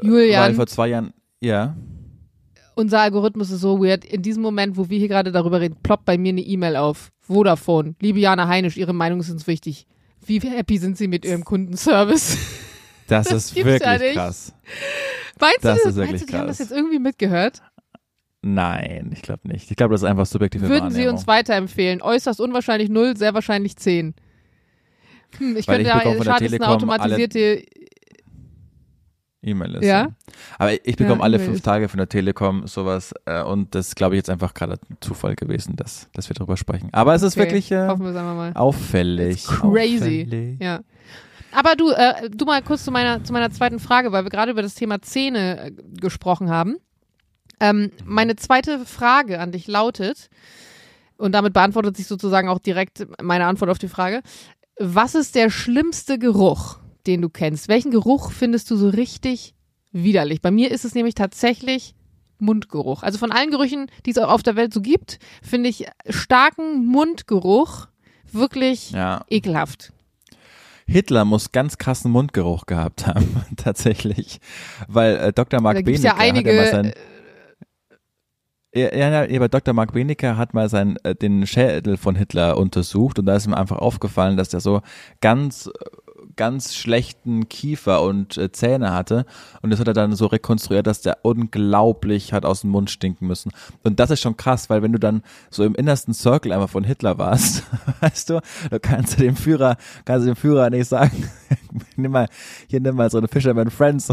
Julian. 0.03 0.43
Weil 0.43 0.55
vor 0.55 0.67
zwei 0.67 0.89
Jahren, 0.89 1.13
ja. 1.41 1.77
Unser 2.75 3.01
Algorithmus 3.01 3.51
ist 3.51 3.61
so 3.61 3.83
weird. 3.83 4.05
In 4.05 4.23
diesem 4.23 4.43
Moment, 4.43 4.77
wo 4.77 4.89
wir 4.89 4.99
hier 4.99 5.09
gerade 5.09 5.33
darüber 5.33 5.61
reden, 5.61 5.77
ploppt 5.83 6.05
bei 6.05 6.17
mir 6.17 6.31
eine 6.31 6.41
E-Mail 6.41 6.77
auf. 6.77 7.11
Vodafone. 7.21 7.95
Liebe 8.01 8.21
Jana 8.21 8.49
Heinisch, 8.49 8.77
Ihre 8.77 8.93
Meinung 8.93 9.21
ist 9.21 9.31
uns 9.31 9.47
wichtig. 9.47 9.87
Wie 10.25 10.41
happy 10.41 10.79
sind 10.79 10.97
Sie 10.97 11.09
mit 11.09 11.25
Ihrem 11.25 11.45
Kundenservice? 11.45 12.39
Das, 13.11 13.29
das 13.29 13.45
ist 13.47 13.57
wirklich 13.57 13.81
ja 13.81 14.13
krass. 14.13 14.55
Meinst 15.41 15.65
das 15.65 15.83
du, 15.83 15.89
ist 15.89 15.97
wirklich 15.97 16.11
meinst 16.11 16.23
du, 16.23 16.27
die 16.27 16.33
krass. 16.33 16.41
haben 16.41 16.49
das 16.49 16.59
jetzt 16.59 16.73
irgendwie 16.73 16.99
mitgehört? 16.99 17.63
Nein, 18.43 19.11
ich 19.13 19.23
glaube 19.23 19.49
nicht. 19.49 19.71
Ich 19.71 19.77
glaube, 19.77 19.93
das 19.93 20.03
ist 20.03 20.09
einfach 20.09 20.27
subjektive 20.27 20.69
Würden 20.69 20.85
Wahrnehmung. 20.85 21.03
Sie 21.03 21.09
uns 21.09 21.27
weiterempfehlen? 21.27 22.01
Äußerst 22.01 22.41
unwahrscheinlich 22.41 22.89
0, 22.89 23.17
sehr 23.17 23.35
wahrscheinlich 23.35 23.77
10. 23.77 24.15
Hm, 25.39 25.57
ich 25.57 25.69
Weil 25.69 25.85
könnte 25.85 25.99
ich 25.99 26.17
da, 26.19 26.25
schade, 26.25 26.45
ist 26.47 26.55
eine 26.55 26.69
automatisierte 26.69 27.65
E-Mail-Liste. 29.43 29.87
Ja? 29.87 30.09
Aber 30.59 30.73
ich 30.73 30.97
bekomme 30.97 31.19
ja, 31.19 31.25
alle 31.25 31.39
fünf 31.39 31.63
Tage 31.63 31.89
von 31.89 31.99
der 31.99 32.09
Telekom 32.09 32.67
sowas 32.67 33.15
äh, 33.25 33.43
und 33.43 33.75
das 33.75 33.95
glaube 33.95 34.15
ich 34.15 34.19
jetzt 34.19 34.31
einfach 34.31 34.53
gerade 34.55 34.79
Zufall 35.01 35.35
gewesen, 35.35 35.77
dass, 35.77 36.09
dass 36.13 36.29
wir 36.29 36.35
darüber 36.35 36.57
sprechen. 36.57 36.91
Aber 36.93 37.15
es 37.15 37.23
ist 37.23 37.37
okay. 37.37 37.47
wirklich 37.47 37.71
äh, 37.73 38.53
auffällig. 38.55 39.45
crazy. 39.47 40.23
Auffällig. 40.23 40.61
Ja. 40.61 40.81
Aber 41.53 41.75
du, 41.77 41.91
äh, 41.91 42.31
du 42.31 42.45
mal 42.45 42.63
kurz 42.63 42.85
zu 42.85 42.91
meiner, 42.91 43.25
zu 43.25 43.33
meiner 43.33 43.51
zweiten 43.51 43.79
Frage, 43.79 44.13
weil 44.13 44.25
wir 44.25 44.31
gerade 44.31 44.53
über 44.53 44.63
das 44.63 44.75
Thema 44.75 45.03
Zähne 45.03 45.67
äh, 45.67 45.73
gesprochen 46.01 46.51
haben. 46.51 46.77
Ähm, 47.59 47.91
meine 48.05 48.37
zweite 48.37 48.85
Frage 48.87 49.41
an 49.41 49.53
dich 49.53 49.67
lautet, 49.67 50.31
und 51.21 51.33
damit 51.33 51.53
beantwortet 51.53 51.97
sich 51.97 52.07
sozusagen 52.07 52.49
auch 52.49 52.59
direkt 52.59 53.07
meine 53.23 53.45
Antwort 53.45 53.71
auf 53.71 53.79
die 53.79 53.89
Frage, 53.89 54.23
was 54.79 55.15
ist 55.15 55.35
der 55.35 55.51
schlimmste 55.51 56.19
Geruch, 56.19 56.79
den 57.07 57.21
du 57.21 57.29
kennst? 57.29 57.69
Welchen 57.69 57.91
Geruch 57.91 58.33
findest 58.33 58.71
du 58.71 58.77
so 58.77 58.89
richtig 58.89 59.55
widerlich? 59.93 60.41
Bei 60.41 60.51
mir 60.51 60.71
ist 60.71 60.87
es 60.87 60.95
nämlich 60.95 61.15
tatsächlich 61.15 61.95
Mundgeruch. 62.39 63.03
Also 63.03 63.19
von 63.19 63.33
allen 63.33 63.51
Gerüchen, 63.51 63.91
die 64.07 64.13
es 64.13 64.19
auf 64.19 64.43
der 64.43 64.57
Welt 64.57 64.73
so 64.73 64.81
gibt, 64.81 65.19
finde 65.43 65.69
ich 65.69 65.87
starken 66.09 66.87
Mundgeruch 66.87 67.89
wirklich 68.33 68.93
ja. 68.93 69.23
ekelhaft. 69.29 69.93
Hitler 70.91 71.25
muss 71.25 71.53
ganz 71.53 71.79
krassen 71.79 72.11
Mundgeruch 72.11 72.67
gehabt 72.67 73.07
haben, 73.07 73.45
tatsächlich. 73.57 74.41
Weil 74.89 75.17
äh, 75.17 75.33
Dr. 75.33 75.61
Mark 75.61 75.85
Benecke 75.85 76.03
ja 76.03 76.17
einige, 76.17 76.51
hat 76.51 76.57
ja 76.57 76.63
mal 76.63 76.71
sein, 76.71 76.93
ja, 78.73 78.95
ja, 78.95 79.25
ja, 79.25 79.37
aber 79.37 79.49
Dr. 79.49 79.75
Mark 79.75 79.93
Benecke 79.93 80.37
hat 80.37 80.55
mal 80.55 80.69
sein, 80.69 80.97
äh, 81.03 81.15
den 81.15 81.45
Schädel 81.47 81.97
von 81.97 82.15
Hitler 82.15 82.57
untersucht 82.57 83.19
und 83.19 83.27
da 83.27 83.35
ist 83.35 83.47
ihm 83.47 83.55
einfach 83.55 83.79
aufgefallen, 83.79 84.37
dass 84.37 84.49
der 84.49 84.61
so 84.61 84.83
ganz 85.21 85.69
ganz 86.41 86.75
schlechten 86.75 87.51
Kiefer 87.51 88.01
und 88.01 88.39
äh, 88.39 88.51
Zähne 88.51 88.95
hatte. 88.95 89.27
Und 89.61 89.69
das 89.69 89.79
hat 89.79 89.89
er 89.89 89.93
dann 89.93 90.15
so 90.15 90.25
rekonstruiert, 90.25 90.87
dass 90.87 91.03
der 91.03 91.19
unglaublich 91.21 92.33
hat 92.33 92.47
aus 92.47 92.63
dem 92.63 92.71
Mund 92.71 92.89
stinken 92.89 93.27
müssen. 93.27 93.53
Und 93.83 94.01
das 94.01 94.11
ist 94.11 94.23
schon 94.23 94.39
krass, 94.39 94.71
weil 94.71 94.81
wenn 94.81 94.93
du 94.93 94.99
dann 94.99 95.21
so 95.51 95.65
im 95.65 95.75
innersten 95.75 96.15
Circle 96.15 96.53
einmal 96.53 96.69
von 96.69 96.83
Hitler 96.83 97.19
warst, 97.19 97.65
weißt 98.01 98.31
du, 98.31 98.41
du 98.71 98.81
kannst 98.81 99.19
du 99.19 99.23
dem 99.23 99.37
Führer, 99.37 99.77
kannst 100.07 100.25
du 100.25 100.31
dem 100.31 100.37
Führer 100.37 100.71
nicht 100.71 100.89
sagen, 100.89 101.29
nimm 101.97 102.11
mal, 102.11 102.27
hier 102.69 102.81
nimm 102.81 102.97
mal 102.97 103.11
so 103.11 103.19
eine 103.19 103.29
Fisherman 103.29 103.71
Friends 103.71 104.11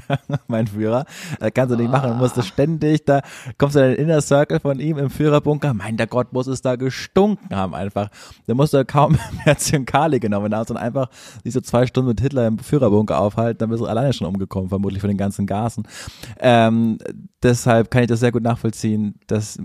mein 0.48 0.66
Führer. 0.66 1.04
Das 1.40 1.52
kannst 1.54 1.74
du 1.74 1.78
nicht 1.78 1.90
machen. 1.90 2.10
Du 2.10 2.16
musst 2.16 2.42
ständig 2.44 3.04
da, 3.04 3.22
kommst 3.58 3.76
du 3.76 3.80
in 3.80 3.90
den 3.90 3.98
Inner 4.06 4.20
Circle 4.20 4.60
von 4.60 4.80
ihm 4.80 4.98
im 4.98 5.10
Führerbunker. 5.10 5.74
Mein 5.74 5.96
der 5.96 6.06
Gott, 6.06 6.32
muss 6.32 6.46
es 6.46 6.62
da 6.62 6.76
gestunken 6.76 7.54
haben 7.54 7.74
einfach. 7.74 8.08
Da 8.46 8.54
musst 8.54 8.74
du 8.74 8.84
kaum 8.84 9.18
mehr 9.44 9.56
Zyankali 9.56 10.20
genommen 10.20 10.54
haben, 10.54 10.66
sondern 10.66 10.84
einfach 10.84 11.08
so 11.44 11.60
zwei 11.60 11.86
Stunden 11.86 12.08
mit 12.08 12.20
Hitler 12.20 12.46
im 12.46 12.58
Führerbunker 12.58 13.18
aufhalten. 13.18 13.58
Dann 13.58 13.70
bist 13.70 13.82
du 13.82 13.86
alleine 13.86 14.12
schon 14.12 14.26
umgekommen, 14.26 14.68
vermutlich 14.68 15.00
von 15.00 15.08
den 15.08 15.18
ganzen 15.18 15.46
Gasen. 15.46 15.86
Ähm, 16.40 16.98
deshalb 17.42 17.90
kann 17.90 18.02
ich 18.02 18.08
das 18.08 18.20
sehr 18.20 18.32
gut 18.32 18.42
nachvollziehen. 18.42 19.14
Das 19.26 19.58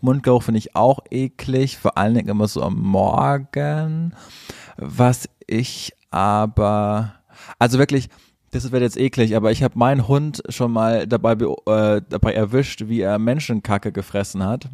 Mundgeruch 0.00 0.42
finde 0.42 0.58
ich 0.58 0.76
auch 0.76 1.00
eklig, 1.10 1.78
vor 1.78 1.98
allen 1.98 2.14
Dingen 2.14 2.28
immer 2.28 2.48
so 2.48 2.62
am 2.62 2.80
Morgen. 2.80 4.14
Was 4.76 5.28
ich 5.46 5.92
aber, 6.10 7.14
also 7.58 7.78
wirklich, 7.78 8.08
das 8.52 8.70
wird 8.70 8.82
jetzt 8.82 8.98
eklig, 8.98 9.34
aber 9.34 9.50
ich 9.50 9.62
habe 9.62 9.78
meinen 9.78 10.06
Hund 10.06 10.42
schon 10.50 10.72
mal 10.72 11.06
dabei, 11.06 11.32
äh, 11.32 12.02
dabei 12.08 12.34
erwischt, 12.34 12.84
wie 12.86 13.00
er 13.00 13.18
Menschenkacke 13.18 13.92
gefressen 13.92 14.44
hat. 14.44 14.68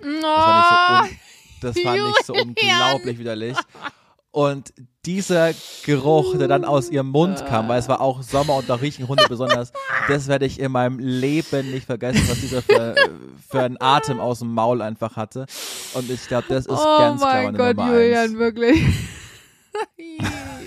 Das 0.00 0.18
fand 0.20 1.06
ich 1.06 1.16
so, 1.56 1.66
das 1.68 1.80
fand 1.80 1.98
ich 1.98 2.26
so 2.26 2.32
unglaublich 2.34 3.18
widerlich. 3.18 3.56
Und 4.32 4.72
dieser 5.06 5.52
Geruch, 5.84 6.36
der 6.36 6.48
dann 6.48 6.64
aus 6.64 6.90
ihrem 6.90 7.08
Mund 7.10 7.44
kam, 7.46 7.68
weil 7.68 7.78
es 7.78 7.88
war 7.88 8.00
auch 8.00 8.22
Sommer 8.22 8.56
und 8.56 8.68
da 8.68 8.74
riechen 8.74 9.06
Hunde 9.06 9.24
besonders, 9.28 9.72
das 10.08 10.26
werde 10.26 10.46
ich 10.46 10.58
in 10.58 10.72
meinem 10.72 10.98
Leben 10.98 11.70
nicht 11.70 11.86
vergessen, 11.86 12.22
was 12.28 12.40
dieser 12.40 12.62
für, 12.62 12.94
für 13.48 13.60
einen 13.60 13.76
Atem 13.80 14.20
aus 14.20 14.40
dem 14.40 14.52
Maul 14.52 14.82
einfach 14.82 15.16
hatte. 15.16 15.46
Und 15.94 16.10
ich 16.10 16.26
glaube, 16.26 16.46
das 16.48 16.66
ist 16.66 16.72
oh 16.72 16.98
ganz 16.98 17.20
klar 17.20 17.42
meine 17.44 17.58
Gott, 17.58 17.76
Nummer 17.76 17.92
Julian, 17.92 18.30
eins. 18.30 18.38
wirklich. 18.38 18.82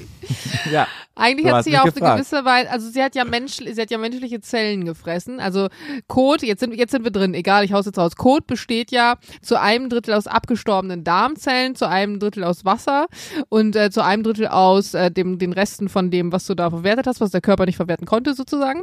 ja. 0.72 0.88
Eigentlich 1.16 1.52
hat 1.52 1.64
sie 1.64 1.72
ja 1.72 1.84
auf 1.84 1.96
eine 1.96 2.16
gewisse 2.16 2.44
Weise, 2.44 2.72
also 2.72 2.90
sie 2.90 3.04
hat 3.04 3.14
ja 3.14 3.24
Mensch, 3.24 3.58
sie 3.58 3.80
hat 3.80 3.92
ja 3.92 4.00
menschliche 4.00 4.42
Zellen 4.42 4.84
gefressen. 4.84 5.40
Also 5.40 5.68
Kot, 6.08 6.42
jetzt 6.42 6.62
sind, 6.62 6.74
jetzt 6.74 6.92
sind 6.92 7.04
wir 7.04 7.12
drin, 7.12 7.36
egal, 7.36 7.64
ich 7.64 7.74
hau's 7.74 7.86
jetzt 7.86 8.00
raus. 8.00 8.16
Kot 8.16 8.48
besteht 8.48 8.92
ja 8.92 9.18
zu 9.42 9.60
einem 9.60 9.90
Drittel 9.90 10.16
aus 10.16 10.26
abgestorbenen 10.26 11.04
Darmzellen, 11.04 11.76
zu 11.76 11.88
einem 11.88 12.20
Drittel 12.20 12.44
aus 12.44 12.66
Wasser 12.66 13.08
und 13.50 13.76
äh, 13.76 13.92
zu 13.92 14.04
einem 14.04 14.24
Drittel 14.24 14.48
aus 14.48 14.96
äh, 14.96 15.12
dem, 15.12 15.38
den 15.38 15.54
Resten 15.54 15.88
von 15.88 16.10
dem, 16.10 16.32
was 16.32 16.48
du 16.48 16.56
da 16.56 16.72
verwertet 16.72 17.06
hast, 17.06 17.22
was 17.22 17.32
der 17.32 17.42
Körper 17.42 17.66
nicht 17.66 17.78
verwerten 17.78 18.08
konnte, 18.08 18.34
sozusagen. 18.34 18.82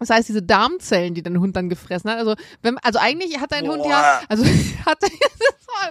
Das 0.00 0.10
heißt, 0.10 0.28
diese 0.28 0.42
Darmzellen, 0.42 1.14
die 1.14 1.22
dein 1.22 1.38
Hund 1.38 1.54
dann 1.54 1.68
gefressen 1.68 2.10
hat. 2.10 2.18
Also, 2.18 2.34
wenn, 2.62 2.78
also 2.78 2.98
eigentlich 2.98 3.38
hat 3.38 3.52
dein 3.52 3.66
Boah. 3.66 3.76
Hund 3.76 3.86
ja, 3.86 4.20
also 4.28 4.44
hat 4.86 4.98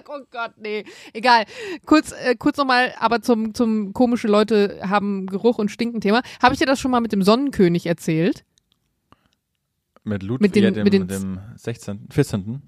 oh 0.08 0.20
Gott, 0.32 0.54
nee, 0.58 0.84
egal. 1.14 1.46
Kurz, 1.86 2.12
äh, 2.12 2.36
kurz 2.36 2.58
nochmal, 2.58 2.94
aber 3.00 3.22
zum, 3.22 3.54
zum 3.54 3.94
komische 3.94 4.28
Leute 4.28 4.80
haben 4.82 5.28
Geruch 5.28 5.58
und 5.58 5.70
Stinken 5.70 6.02
Thema. 6.02 6.22
Habe 6.42 6.54
ich 6.54 6.60
dir 6.60 6.66
das 6.66 6.80
schon 6.80 6.92
mal 6.92 7.02
mit 7.02 7.12
dem 7.12 7.24
Sonnenkönig 7.24 7.86
erzählt? 7.86 8.44
Mit 10.04 10.24
Ludwig, 10.24 10.42
mit, 10.42 10.56
den, 10.56 10.64
ja, 10.64 10.72
dem, 10.72 10.84
mit 10.84 10.94
dem 10.94 11.40
16., 11.56 12.08
14. 12.10 12.62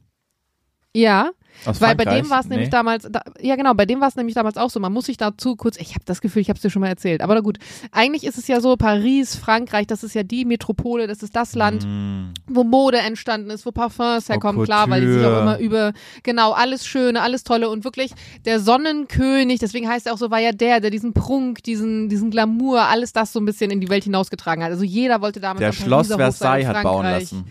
Ja, 0.94 1.32
aus 1.66 1.80
Weil 1.80 1.96
bei 1.96 2.06
dem 2.06 2.30
war 2.30 2.40
es 2.40 2.48
nee. 2.48 2.56
nämlich 2.56 2.72
damals, 2.72 3.08
da, 3.12 3.22
ja 3.40 3.56
genau, 3.56 3.76
bei 3.76 3.86
dem 3.86 4.02
war 4.02 4.08
es 4.08 4.16
nämlich 4.16 4.34
damals 4.34 4.58
auch 4.58 4.72
so, 4.72 4.80
man 4.80 4.92
muss 4.92 5.06
sich 5.06 5.18
dazu 5.18 5.56
kurz, 5.56 5.78
ich 5.78 5.94
habe 5.94 6.04
das 6.06 6.22
Gefühl, 6.22 6.42
ich 6.42 6.50
habe 6.50 6.58
es 6.58 6.64
dir 6.64 6.72
schon 6.72 6.80
mal 6.80 6.88
erzählt, 6.88 7.22
aber 7.22 7.36
na 7.36 7.42
gut, 7.42 7.60
eigentlich 7.92 8.24
ist 8.24 8.40
es 8.40 8.48
ja 8.48 8.62
so, 8.62 8.78
Paris, 8.78 9.36
Frankreich, 9.36 9.86
das 9.86 10.04
ist 10.04 10.16
ja 10.16 10.24
die 10.24 10.44
Metropole, 10.44 11.06
das 11.06 11.22
ist 11.22 11.36
das 11.36 11.54
Land, 11.54 11.86
mm. 11.86 12.34
wo 12.48 12.64
Mode 12.64 12.98
entstanden 12.98 13.52
ist, 13.52 13.66
wo 13.68 13.72
Parfums 13.72 14.28
herkommen, 14.28 14.62
oh, 14.62 14.66
klar, 14.66 14.90
weil 14.90 15.02
die 15.02 15.14
sich 15.14 15.24
auch 15.24 15.42
immer 15.42 15.60
über, 15.60 15.94
genau, 16.24 16.52
alles 16.54 16.88
Schöne, 16.88 17.22
alles 17.22 17.44
Tolle 17.44 17.70
und 17.70 17.84
wirklich 17.84 18.12
der 18.46 18.60
Sonnenkönig, 18.60 19.60
deswegen 19.60 19.88
heißt 19.88 20.08
er 20.08 20.14
auch 20.14 20.18
so, 20.18 20.32
war 20.32 20.40
ja 20.40 20.54
der, 20.54 20.80
der 20.80 20.90
diesen 20.90 21.14
Prunk, 21.14 21.62
diesen, 21.62 22.10
diesen 22.10 22.32
Glamour, 22.32 22.82
alles 22.88 23.14
das 23.14 23.34
so 23.34 23.40
ein 23.40 23.46
bisschen 23.46 23.70
in 23.70 23.82
die 23.82 23.90
Welt 23.90 24.06
hinausgetragen 24.06 24.64
hat. 24.64 24.72
Also 24.72 24.84
jeder 24.84 25.22
wollte 25.22 25.40
damals 25.40 25.60
Der 25.60 25.74
Schloss 25.74 26.08
Versailles 26.08 26.66
hat 26.66 26.82
bauen 26.82 27.06
lassen. 27.06 27.46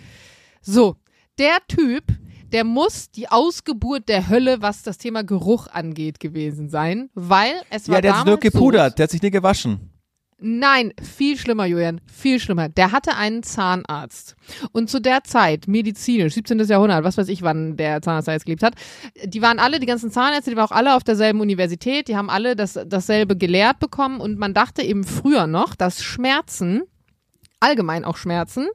So, 0.62 0.96
der 1.38 1.58
Typ, 1.68 2.04
der 2.52 2.64
muss 2.64 3.10
die 3.10 3.28
Ausgeburt 3.28 4.08
der 4.08 4.28
Hölle, 4.28 4.62
was 4.62 4.82
das 4.82 4.98
Thema 4.98 5.22
Geruch 5.24 5.66
angeht, 5.68 6.20
gewesen 6.20 6.68
sein, 6.68 7.10
weil 7.14 7.54
es 7.70 7.88
war 7.88 7.96
Ja, 7.96 8.00
der 8.00 8.12
hat 8.12 8.18
sich 8.18 8.26
nur 8.26 8.38
gepudert, 8.38 8.92
so, 8.92 8.96
der 8.96 9.04
hat 9.04 9.10
sich 9.10 9.22
nie 9.22 9.30
gewaschen. 9.30 9.90
Nein, 10.42 10.94
viel 11.02 11.36
schlimmer, 11.36 11.66
Julian, 11.66 12.00
viel 12.10 12.40
schlimmer. 12.40 12.70
Der 12.70 12.92
hatte 12.92 13.14
einen 13.14 13.42
Zahnarzt. 13.42 14.36
Und 14.72 14.88
zu 14.88 14.98
der 14.98 15.22
Zeit, 15.22 15.68
medizinisch, 15.68 16.32
17. 16.32 16.58
Jahrhundert, 16.60 17.04
was 17.04 17.18
weiß 17.18 17.28
ich, 17.28 17.42
wann 17.42 17.76
der 17.76 18.00
Zahnarzt 18.00 18.26
da 18.26 18.32
jetzt 18.32 18.46
gelebt 18.46 18.62
hat, 18.62 18.74
die 19.22 19.42
waren 19.42 19.58
alle, 19.58 19.80
die 19.80 19.86
ganzen 19.86 20.10
Zahnärzte, 20.10 20.50
die 20.50 20.56
waren 20.56 20.64
auch 20.64 20.74
alle 20.74 20.96
auf 20.96 21.04
derselben 21.04 21.40
Universität, 21.40 22.08
die 22.08 22.16
haben 22.16 22.30
alle 22.30 22.56
das, 22.56 22.78
dasselbe 22.86 23.36
gelehrt 23.36 23.80
bekommen 23.80 24.18
und 24.18 24.38
man 24.38 24.54
dachte 24.54 24.82
eben 24.82 25.04
früher 25.04 25.46
noch, 25.46 25.74
dass 25.74 26.02
Schmerzen, 26.02 26.84
allgemein 27.60 28.06
auch 28.06 28.16
Schmerzen, 28.16 28.68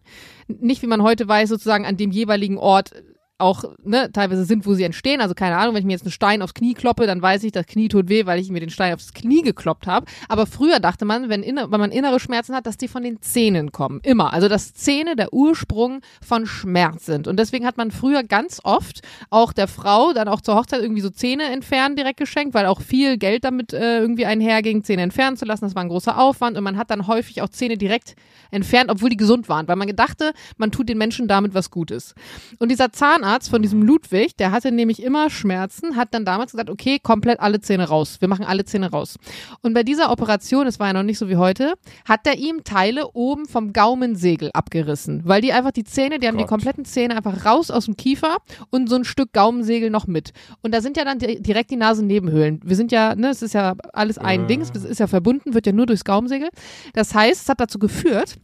nicht 0.47 0.83
wie 0.83 0.87
man 0.87 1.01
heute 1.01 1.27
weiß, 1.27 1.49
sozusagen 1.49 1.87
an 1.87 1.97
dem 1.97 2.11
jeweiligen 2.11 2.59
Ort 2.59 2.91
auch 3.37 3.65
ne, 3.83 4.11
teilweise 4.13 4.45
sind, 4.45 4.65
wo 4.65 4.73
sie 4.75 4.83
entstehen. 4.83 5.19
Also 5.19 5.33
keine 5.33 5.57
Ahnung, 5.57 5.75
wenn 5.75 5.81
ich 5.81 5.85
mir 5.85 5.93
jetzt 5.93 6.03
einen 6.03 6.11
Stein 6.11 6.41
aufs 6.41 6.53
Knie 6.53 6.73
kloppe, 6.73 7.05
dann 7.05 7.21
weiß 7.21 7.43
ich, 7.43 7.51
das 7.51 7.65
Knie 7.65 7.89
tut 7.89 8.07
weh, 8.07 8.25
weil 8.25 8.39
ich 8.39 8.49
mir 8.49 8.61
den 8.61 8.69
Stein 8.69 8.93
aufs 8.93 9.13
Knie 9.13 9.41
gekloppt 9.41 9.87
habe. 9.87 10.05
Aber 10.29 10.45
früher 10.45 10.79
dachte 10.79 11.03
man, 11.03 11.27
wenn, 11.27 11.43
inner, 11.43 11.69
wenn 11.71 11.79
man 11.79 11.91
innere 11.91 12.19
Schmerzen 12.19 12.55
hat, 12.55 12.65
dass 12.65 12.77
die 12.77 12.87
von 12.87 13.03
den 13.03 13.21
Zähnen 13.21 13.71
kommen. 13.73 13.99
Immer. 14.03 14.31
Also 14.31 14.47
dass 14.47 14.73
Zähne 14.73 15.17
der 15.17 15.33
Ursprung 15.33 16.01
von 16.25 16.45
Schmerz 16.45 17.05
sind. 17.05 17.27
Und 17.27 17.37
deswegen 17.37 17.65
hat 17.65 17.75
man 17.75 17.91
früher 17.91 18.23
ganz 18.23 18.61
oft 18.63 19.01
auch 19.29 19.51
der 19.51 19.67
Frau 19.67 20.13
dann 20.13 20.29
auch 20.29 20.39
zur 20.39 20.55
Hochzeit 20.55 20.81
irgendwie 20.81 21.01
so 21.01 21.09
Zähne 21.09 21.43
entfernen 21.45 21.97
direkt 21.97 22.19
geschenkt, 22.19 22.53
weil 22.53 22.65
auch 22.65 22.81
viel 22.81 23.17
Geld 23.17 23.43
damit 23.43 23.73
äh, 23.73 23.99
irgendwie 23.99 24.25
einherging, 24.25 24.83
Zähne 24.83 25.01
entfernen 25.01 25.35
zu 25.35 25.43
lassen. 25.43 25.65
Das 25.65 25.75
war 25.75 25.83
ein 25.83 25.89
großer 25.89 26.17
Aufwand. 26.17 26.57
Und 26.57 26.63
man 26.63 26.77
hat 26.77 26.89
dann 26.89 27.07
häufig 27.07 27.41
auch 27.41 27.49
Zähne 27.49 27.77
direkt 27.77 28.15
entfernt, 28.51 28.89
obwohl 28.89 29.09
die 29.09 29.17
gesund 29.17 29.49
waren, 29.49 29.67
weil 29.67 29.75
man 29.75 29.87
gedachte, 29.87 30.31
man 30.57 30.71
tut 30.71 30.87
den 30.87 30.97
Menschen 30.97 31.27
damit 31.27 31.53
was 31.53 31.69
Gutes. 31.69 32.15
Und 32.59 32.69
dieser 32.69 32.93
Zahnarzt 33.25 33.49
von 33.49 33.61
diesem 33.63 33.81
Ludwig, 33.81 34.35
der 34.37 34.51
hatte 34.51 34.71
nämlich 34.71 35.01
immer 35.01 35.31
Schmerzen, 35.31 35.95
hat 35.95 36.13
dann 36.13 36.25
damals 36.25 36.51
gesagt, 36.51 36.69
okay, 36.69 36.99
komplett 37.01 37.39
alle 37.39 37.59
Zähne 37.59 37.87
raus. 37.87 38.17
Wir 38.19 38.27
machen 38.27 38.45
alle 38.45 38.65
Zähne 38.65 38.91
raus. 38.91 39.17
Und 39.61 39.73
bei 39.73 39.81
dieser 39.81 40.11
Operation, 40.11 40.67
es 40.67 40.79
war 40.79 40.87
ja 40.87 40.93
noch 40.93 41.03
nicht 41.03 41.17
so 41.17 41.27
wie 41.27 41.35
heute, 41.35 41.73
hat 42.07 42.27
er 42.27 42.37
ihm 42.37 42.63
Teile 42.63 43.09
oben 43.13 43.47
vom 43.47 43.73
Gaumensegel 43.73 44.51
abgerissen, 44.53 45.21
weil 45.25 45.41
die 45.41 45.53
einfach 45.53 45.71
die 45.71 45.83
Zähne, 45.83 46.19
die 46.19 46.27
haben 46.27 46.35
Gott. 46.35 46.45
die 46.45 46.49
kompletten 46.49 46.85
Zähne 46.85 47.17
einfach 47.17 47.45
raus 47.45 47.71
aus 47.71 47.85
dem 47.85 47.97
Kiefer 47.97 48.37
und 48.69 48.89
so 48.89 48.95
ein 48.95 49.05
Stück 49.05 49.33
Gaumensegel 49.33 49.89
noch 49.89 50.05
mit. 50.05 50.31
Und 50.61 50.73
da 50.73 50.81
sind 50.81 50.95
ja 50.95 51.03
dann 51.03 51.17
direkt 51.17 51.71
die 51.71 51.77
Nasennebenhöhlen. 51.77 52.61
Wir 52.63 52.75
sind 52.75 52.91
ja, 52.91 53.15
ne, 53.15 53.29
es 53.29 53.41
ist 53.41 53.55
ja 53.55 53.73
alles 53.93 54.19
ein 54.19 54.43
äh. 54.43 54.47
Ding, 54.47 54.61
es 54.61 54.69
ist 54.69 54.99
ja 54.99 55.07
verbunden, 55.07 55.55
wird 55.55 55.65
ja 55.65 55.71
nur 55.71 55.87
durchs 55.87 56.03
Gaumensegel. 56.03 56.49
Das 56.93 57.15
heißt, 57.15 57.41
es 57.41 57.49
hat 57.49 57.59
dazu 57.59 57.79
geführt, 57.79 58.35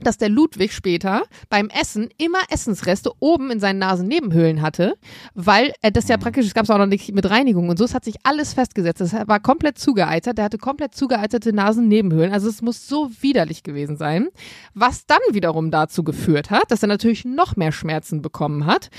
dass 0.00 0.18
der 0.18 0.28
Ludwig 0.28 0.72
später 0.72 1.22
beim 1.48 1.68
Essen 1.68 2.08
immer 2.18 2.38
Essensreste 2.50 3.10
oben 3.20 3.50
in 3.50 3.60
seinen 3.60 3.78
Nasennebenhöhlen 3.78 4.62
hatte, 4.62 4.94
weil 5.34 5.72
er 5.82 5.90
das 5.90 6.08
ja 6.08 6.16
mhm. 6.16 6.20
praktisch, 6.22 6.46
es 6.46 6.54
gab 6.54 6.64
es 6.64 6.70
auch 6.70 6.78
noch 6.78 6.86
nicht 6.86 7.12
mit 7.12 7.28
Reinigung 7.28 7.68
und 7.68 7.78
so, 7.78 7.84
es 7.84 7.94
hat 7.94 8.04
sich 8.04 8.16
alles 8.22 8.54
festgesetzt. 8.54 9.00
Es 9.00 9.12
war 9.12 9.40
komplett 9.40 9.78
zugeeitert, 9.78 10.38
der 10.38 10.44
hatte 10.44 10.58
komplett 10.58 10.94
zugeeiterte 10.94 11.52
Nasennebenhöhlen, 11.52 12.32
also 12.32 12.48
es 12.48 12.62
muss 12.62 12.86
so 12.88 13.10
widerlich 13.20 13.62
gewesen 13.62 13.96
sein, 13.96 14.28
was 14.74 15.06
dann 15.06 15.18
wiederum 15.32 15.70
dazu 15.70 16.04
geführt 16.04 16.50
hat, 16.50 16.70
dass 16.70 16.82
er 16.82 16.88
natürlich 16.88 17.24
noch 17.24 17.56
mehr 17.56 17.72
Schmerzen 17.72 18.22
bekommen 18.22 18.66
hat, 18.66 18.90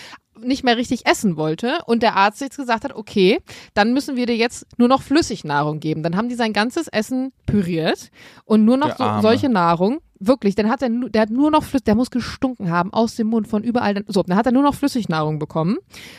nicht 0.44 0.64
mehr 0.64 0.78
richtig 0.78 1.06
essen 1.06 1.38
wollte 1.38 1.80
und 1.86 2.04
der 2.04 2.16
Arzt 2.16 2.42
jetzt 2.42 2.58
gesagt 2.58 2.84
hat, 2.84 2.96
okay, 2.96 3.40
dann 3.74 3.94
müssen 3.94 4.16
wir 4.16 4.26
dir 4.26 4.36
jetzt 4.36 4.66
nur 4.78 4.88
noch 4.88 5.02
Flüssignahrung 5.02 5.80
geben. 5.80 6.04
Dann 6.04 6.16
haben 6.16 6.30
die 6.30 6.36
sein 6.36 6.54
ganzes 6.54 6.88
Essen 6.88 7.32
püriert 7.46 8.12
und 8.46 8.66
nur 8.66 8.78
noch 8.78 8.98
so, 8.98 9.22
solche 9.22 9.50
Nahrung 9.50 10.00
Wirklich, 10.22 10.54
dann 10.56 10.70
hat 10.70 10.82
er, 10.82 10.90
der 10.90 11.22
hat 11.22 11.30
nur 11.30 11.50
noch 11.50 11.64
Flüssig, 11.64 11.86
der 11.86 11.96
muss 11.96 12.12
gestunken 12.12 12.70
haben 12.70 12.92
aus 12.92 13.16
dem 13.16 13.28
Mund 13.28 13.48
von 13.48 13.64
überall. 13.64 13.94
Dann, 13.94 14.04
so, 14.08 14.22
dann 14.22 14.36
hat 14.36 14.46
er 14.46 14.52
nur 14.52 14.64
noch 14.64 14.76
Flüssignahrung 14.76 15.40
bekommen. 15.40 15.78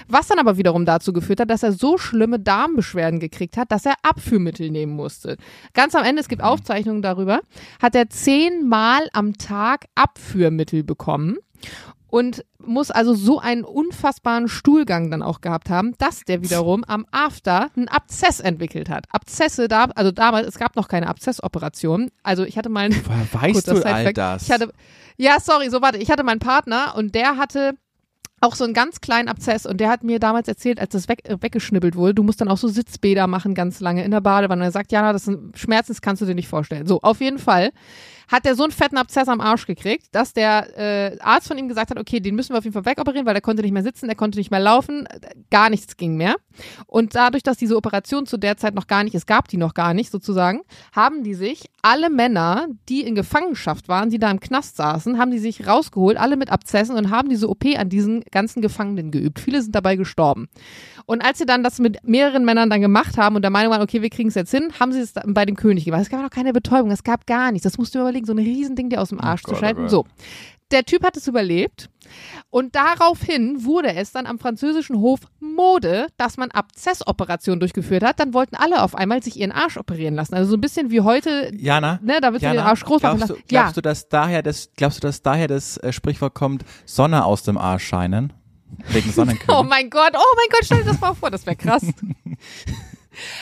Was 0.08 0.28
dann 0.28 0.38
aber 0.38 0.56
wiederum 0.56 0.86
dazu 0.86 1.12
geführt 1.12 1.38
hat, 1.40 1.50
dass 1.50 1.62
er 1.62 1.72
so 1.72 1.98
schlimme 1.98 2.38
Darmbeschwerden 2.38 3.20
gekriegt 3.20 3.58
hat, 3.58 3.70
dass 3.70 3.84
er 3.84 3.94
Abführmittel 4.02 4.70
nehmen 4.70 4.94
musste. 4.94 5.36
Ganz 5.74 5.94
am 5.94 6.04
Ende, 6.04 6.22
es 6.22 6.28
gibt 6.28 6.42
Aufzeichnungen 6.42 7.02
darüber, 7.02 7.40
hat 7.80 7.94
er 7.94 8.08
zehnmal 8.08 9.06
am 9.12 9.36
Tag 9.36 9.84
Abführmittel 9.94 10.82
bekommen 10.82 11.36
und 12.10 12.44
muss 12.58 12.90
also 12.90 13.14
so 13.14 13.38
einen 13.38 13.64
unfassbaren 13.64 14.48
Stuhlgang 14.48 15.10
dann 15.10 15.22
auch 15.22 15.40
gehabt 15.40 15.70
haben, 15.70 15.94
dass 15.98 16.24
der 16.24 16.42
wiederum 16.42 16.84
am 16.84 17.06
After 17.10 17.70
einen 17.76 17.88
Abzess 17.88 18.40
entwickelt 18.40 18.90
hat. 18.90 19.06
Abzesse 19.10 19.68
da, 19.68 19.84
also 19.94 20.10
damals, 20.10 20.46
es 20.48 20.58
gab 20.58 20.76
noch 20.76 20.88
keine 20.88 21.08
Abzessoperation. 21.08 22.10
Also 22.22 22.44
ich 22.44 22.58
hatte 22.58 22.68
mal 22.68 22.86
einen. 22.86 23.00
Weißt 23.32 23.68
du 23.68 23.84
all 23.86 24.12
das? 24.12 24.42
Ich 24.42 24.50
hatte, 24.50 24.72
ja, 25.16 25.36
sorry, 25.40 25.70
so 25.70 25.80
warte, 25.80 25.98
ich 25.98 26.10
hatte 26.10 26.24
meinen 26.24 26.40
Partner 26.40 26.94
und 26.96 27.14
der 27.14 27.36
hatte 27.36 27.74
auch 28.40 28.54
so 28.54 28.64
einen 28.64 28.74
ganz 28.74 29.00
kleinen 29.00 29.28
Abzess 29.28 29.66
und 29.66 29.80
der 29.80 29.90
hat 29.90 30.02
mir 30.02 30.18
damals 30.18 30.48
erzählt, 30.48 30.80
als 30.80 30.92
das 30.92 31.08
weg, 31.08 31.28
äh, 31.28 31.36
weggeschnippelt 31.40 31.94
wurde, 31.94 32.14
du 32.14 32.22
musst 32.22 32.40
dann 32.40 32.48
auch 32.48 32.56
so 32.56 32.68
Sitzbäder 32.68 33.26
machen 33.26 33.54
ganz 33.54 33.80
lange 33.80 34.02
in 34.02 34.10
der 34.10 34.22
Badewanne. 34.22 34.64
Er 34.64 34.72
sagt, 34.72 34.92
Jana, 34.92 35.12
das 35.12 35.26
sind 35.26 35.58
Schmerzen, 35.58 35.92
das 35.92 36.00
kannst 36.00 36.22
du 36.22 36.26
dir 36.26 36.34
nicht 36.34 36.48
vorstellen. 36.48 36.86
So, 36.86 37.00
auf 37.02 37.20
jeden 37.20 37.38
Fall 37.38 37.70
hat 38.30 38.44
der 38.44 38.54
so 38.54 38.62
einen 38.62 38.72
fetten 38.72 38.96
Abszess 38.96 39.28
am 39.28 39.40
Arsch 39.40 39.66
gekriegt, 39.66 40.06
dass 40.12 40.32
der 40.32 40.78
äh, 40.78 41.18
Arzt 41.20 41.48
von 41.48 41.58
ihm 41.58 41.68
gesagt 41.68 41.90
hat, 41.90 41.98
okay, 41.98 42.20
den 42.20 42.36
müssen 42.36 42.54
wir 42.54 42.58
auf 42.58 42.64
jeden 42.64 42.74
Fall 42.74 42.84
wegoperieren, 42.84 43.26
weil 43.26 43.34
der 43.34 43.40
konnte 43.40 43.62
nicht 43.62 43.72
mehr 43.72 43.82
sitzen, 43.82 44.06
der 44.06 44.16
konnte 44.16 44.38
nicht 44.38 44.50
mehr 44.50 44.60
laufen, 44.60 45.08
gar 45.50 45.68
nichts 45.68 45.96
ging 45.96 46.16
mehr. 46.16 46.36
Und 46.86 47.14
dadurch, 47.16 47.42
dass 47.42 47.56
diese 47.56 47.76
Operation 47.76 48.26
zu 48.26 48.36
der 48.36 48.56
Zeit 48.56 48.74
noch 48.74 48.86
gar 48.86 49.02
nicht, 49.02 49.14
es 49.14 49.26
gab 49.26 49.48
die 49.48 49.56
noch 49.56 49.74
gar 49.74 49.94
nicht 49.94 50.10
sozusagen, 50.10 50.60
haben 50.92 51.24
die 51.24 51.34
sich 51.34 51.70
alle 51.82 52.10
Männer, 52.10 52.68
die 52.88 53.02
in 53.02 53.14
Gefangenschaft 53.14 53.88
waren, 53.88 54.10
die 54.10 54.18
da 54.18 54.30
im 54.30 54.40
Knast 54.40 54.76
saßen, 54.76 55.18
haben 55.18 55.30
die 55.30 55.38
sich 55.38 55.66
rausgeholt, 55.66 56.16
alle 56.16 56.36
mit 56.36 56.50
Abzessen 56.50 56.96
und 56.96 57.10
haben 57.10 57.28
diese 57.28 57.48
OP 57.48 57.64
an 57.76 57.88
diesen 57.88 58.22
ganzen 58.30 58.62
Gefangenen 58.62 59.10
geübt. 59.10 59.40
Viele 59.40 59.60
sind 59.60 59.74
dabei 59.74 59.96
gestorben. 59.96 60.48
Und 61.10 61.24
als 61.24 61.38
sie 61.38 61.44
dann 61.44 61.64
das 61.64 61.80
mit 61.80 62.06
mehreren 62.06 62.44
Männern 62.44 62.70
dann 62.70 62.80
gemacht 62.80 63.18
haben 63.18 63.34
und 63.34 63.42
der 63.42 63.50
Meinung 63.50 63.72
waren, 63.72 63.82
okay, 63.82 64.00
wir 64.00 64.10
kriegen 64.10 64.28
es 64.28 64.36
jetzt 64.36 64.52
hin, 64.52 64.72
haben 64.78 64.92
sie 64.92 65.00
es 65.00 65.12
bei 65.26 65.44
dem 65.44 65.56
König 65.56 65.84
gemacht. 65.84 66.02
Es 66.02 66.08
gab 66.08 66.22
noch 66.22 66.30
keine 66.30 66.52
Betäubung, 66.52 66.92
es 66.92 67.02
gab 67.02 67.26
gar 67.26 67.50
nichts. 67.50 67.64
Das 67.64 67.78
musst 67.78 67.96
du 67.96 67.98
überlegen, 67.98 68.26
so 68.26 68.32
ein 68.32 68.38
Riesending 68.38 68.90
dir 68.90 69.00
aus 69.00 69.08
dem 69.08 69.18
oh 69.18 69.24
Arsch 69.24 69.40
oh 69.44 69.48
Gott, 69.48 69.56
zu 69.56 69.58
schneiden. 69.58 69.88
So. 69.88 70.04
Der 70.70 70.84
Typ 70.84 71.04
hat 71.04 71.16
es 71.16 71.26
überlebt. 71.26 71.90
Und 72.48 72.76
daraufhin 72.76 73.64
wurde 73.64 73.92
es 73.92 74.12
dann 74.12 74.26
am 74.26 74.38
französischen 74.38 75.00
Hof 75.00 75.18
Mode, 75.40 76.06
dass 76.16 76.36
man 76.36 76.52
Abzessoperationen 76.52 77.58
durchgeführt 77.58 78.04
hat. 78.04 78.20
Dann 78.20 78.32
wollten 78.32 78.54
alle 78.54 78.80
auf 78.80 78.94
einmal 78.94 79.20
sich 79.20 79.36
ihren 79.36 79.50
Arsch 79.50 79.78
operieren 79.78 80.14
lassen. 80.14 80.36
Also 80.36 80.50
so 80.50 80.56
ein 80.56 80.60
bisschen 80.60 80.92
wie 80.92 81.00
heute. 81.00 81.50
Jana, 81.56 81.98
ne, 82.04 82.20
da 82.20 82.32
wird 82.32 82.42
Jana, 82.42 82.54
der 82.54 82.66
Arsch 82.66 82.84
groß 82.84 83.00
glaubst 83.00 83.30
du, 83.30 83.34
glaubst 83.34 83.50
ja. 83.50 83.72
du, 83.72 83.80
dass 83.82 84.08
daher 84.08 84.44
das, 84.44 84.70
glaubst 84.76 84.98
du, 84.98 85.08
dass 85.08 85.22
daher 85.22 85.48
das 85.48 85.76
äh, 85.78 85.92
Sprichwort 85.92 86.34
kommt, 86.34 86.64
Sonne 86.84 87.24
aus 87.24 87.42
dem 87.42 87.58
Arsch 87.58 87.84
scheinen? 87.84 88.32
Wegen 88.88 89.12
Sonnenkönig. 89.12 89.48
oh 89.58 89.62
mein 89.62 89.90
Gott, 89.90 90.12
oh 90.14 90.36
mein 90.36 90.48
Gott, 90.50 90.64
stell 90.64 90.78
dir 90.78 90.90
das 90.90 91.00
mal 91.00 91.14
vor, 91.14 91.30
das 91.30 91.46
wäre 91.46 91.56
krass. 91.56 91.82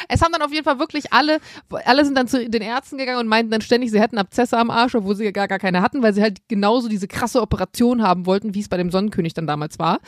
Es 0.08 0.22
haben 0.22 0.32
dann 0.32 0.42
auf 0.42 0.52
jeden 0.52 0.64
Fall 0.64 0.78
wirklich 0.78 1.12
alle, 1.12 1.38
alle 1.84 2.04
sind 2.04 2.16
dann 2.16 2.28
zu 2.28 2.48
den 2.48 2.62
Ärzten 2.62 2.98
gegangen 2.98 3.20
und 3.20 3.26
meinten 3.26 3.50
dann 3.50 3.60
ständig, 3.60 3.90
sie 3.90 4.00
hätten 4.00 4.18
Abzesse 4.18 4.56
am 4.58 4.70
Arsch, 4.70 4.94
obwohl 4.94 5.16
sie 5.16 5.32
gar, 5.32 5.48
gar 5.48 5.58
keine 5.58 5.82
hatten, 5.82 6.02
weil 6.02 6.14
sie 6.14 6.22
halt 6.22 6.38
genauso 6.48 6.88
diese 6.88 7.08
krasse 7.08 7.40
Operation 7.40 8.02
haben 8.02 8.26
wollten, 8.26 8.54
wie 8.54 8.60
es 8.60 8.68
bei 8.68 8.76
dem 8.76 8.90
Sonnenkönig 8.90 9.34
dann 9.34 9.46
damals 9.46 9.78
war. 9.78 10.00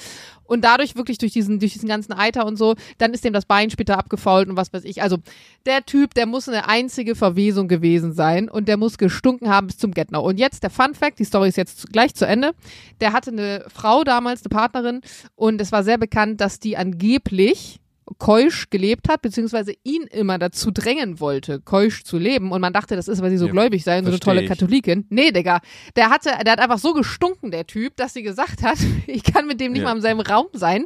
Und 0.50 0.64
dadurch 0.64 0.96
wirklich 0.96 1.18
durch 1.18 1.32
diesen, 1.32 1.60
durch 1.60 1.74
diesen 1.74 1.88
ganzen 1.88 2.12
Eiter 2.12 2.44
und 2.44 2.56
so, 2.56 2.74
dann 2.98 3.12
ist 3.14 3.24
dem 3.24 3.32
das 3.32 3.44
Bein 3.44 3.70
später 3.70 3.96
abgefault 3.96 4.48
und 4.48 4.56
was 4.56 4.72
weiß 4.72 4.84
ich. 4.84 5.00
Also 5.00 5.18
der 5.64 5.86
Typ, 5.86 6.14
der 6.14 6.26
muss 6.26 6.48
eine 6.48 6.68
einzige 6.68 7.14
Verwesung 7.14 7.68
gewesen 7.68 8.12
sein 8.12 8.48
und 8.48 8.66
der 8.66 8.76
muss 8.76 8.98
gestunken 8.98 9.48
haben 9.48 9.68
bis 9.68 9.78
zum 9.78 9.92
Getnau. 9.92 10.24
Und 10.24 10.40
jetzt 10.40 10.64
der 10.64 10.70
Fun 10.70 10.94
Fact, 10.94 11.20
die 11.20 11.24
Story 11.24 11.50
ist 11.50 11.56
jetzt 11.56 11.92
gleich 11.92 12.16
zu 12.16 12.26
Ende. 12.26 12.52
Der 13.00 13.12
hatte 13.12 13.30
eine 13.30 13.64
Frau 13.72 14.02
damals, 14.02 14.42
eine 14.44 14.48
Partnerin 14.48 15.02
und 15.36 15.60
es 15.60 15.70
war 15.70 15.84
sehr 15.84 15.98
bekannt, 15.98 16.40
dass 16.40 16.58
die 16.58 16.76
angeblich 16.76 17.80
keusch 18.18 18.70
gelebt 18.70 19.08
hat, 19.08 19.22
beziehungsweise 19.22 19.72
ihn 19.84 20.02
immer 20.02 20.38
dazu 20.38 20.70
drängen 20.70 21.20
wollte, 21.20 21.60
keusch 21.60 22.04
zu 22.04 22.18
leben. 22.18 22.52
Und 22.52 22.60
man 22.60 22.72
dachte, 22.72 22.96
das 22.96 23.08
ist, 23.08 23.22
weil 23.22 23.30
sie 23.30 23.38
so 23.38 23.46
ja, 23.46 23.52
gläubig 23.52 23.84
sei 23.84 23.98
und 23.98 24.04
so 24.04 24.10
eine 24.10 24.20
tolle 24.20 24.42
ich. 24.42 24.48
Katholikin. 24.48 25.06
Nee, 25.10 25.30
Digga. 25.30 25.60
Der 25.96 26.10
hatte, 26.10 26.30
der 26.44 26.52
hat 26.52 26.60
einfach 26.60 26.78
so 26.78 26.92
gestunken, 26.92 27.50
der 27.50 27.66
Typ, 27.66 27.96
dass 27.96 28.14
sie 28.14 28.22
gesagt 28.22 28.62
hat, 28.62 28.78
ich 29.06 29.22
kann 29.22 29.46
mit 29.46 29.60
dem 29.60 29.72
nicht 29.72 29.82
ja. 29.82 29.88
mal 29.88 29.96
in 29.96 30.02
seinem 30.02 30.20
Raum 30.20 30.46
sein, 30.52 30.84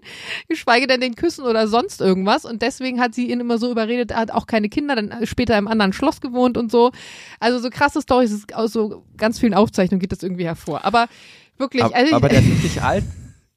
geschweige 0.49 0.87
denn 0.87 1.01
den 1.01 1.15
küssen 1.15 1.45
oder 1.45 1.67
sonst 1.67 2.01
irgendwas. 2.01 2.45
Und 2.45 2.63
deswegen 2.63 3.01
hat 3.01 3.15
sie 3.15 3.31
ihn 3.31 3.41
immer 3.41 3.59
so 3.59 3.71
überredet, 3.71 4.11
er 4.11 4.19
hat 4.19 4.31
auch 4.31 4.47
keine 4.47 4.69
Kinder, 4.69 4.97
dann 4.97 5.27
später 5.27 5.57
im 5.57 5.69
anderen 5.69 5.93
Schloss 5.93 6.21
gewohnt 6.21 6.57
und 6.59 6.71
so. 6.71 6.93
Also 7.41 7.59
so 7.59 7.71
krasse 7.71 8.03
Storys, 8.03 8.45
aus 8.53 8.73
so 8.73 9.05
ganz 9.17 9.39
vielen 9.39 9.55
Aufzeichnungen 9.55 10.01
geht 10.01 10.13
das 10.13 10.23
irgendwie 10.23 10.45
hervor. 10.45 10.85
Aber 10.85 11.07
wirklich. 11.59 11.83
Aber, 11.83 11.95
also, 11.95 12.15
aber 12.15 12.29
der 12.29 12.39
ist 12.41 12.51
richtig 12.51 12.83
alt 12.83 13.05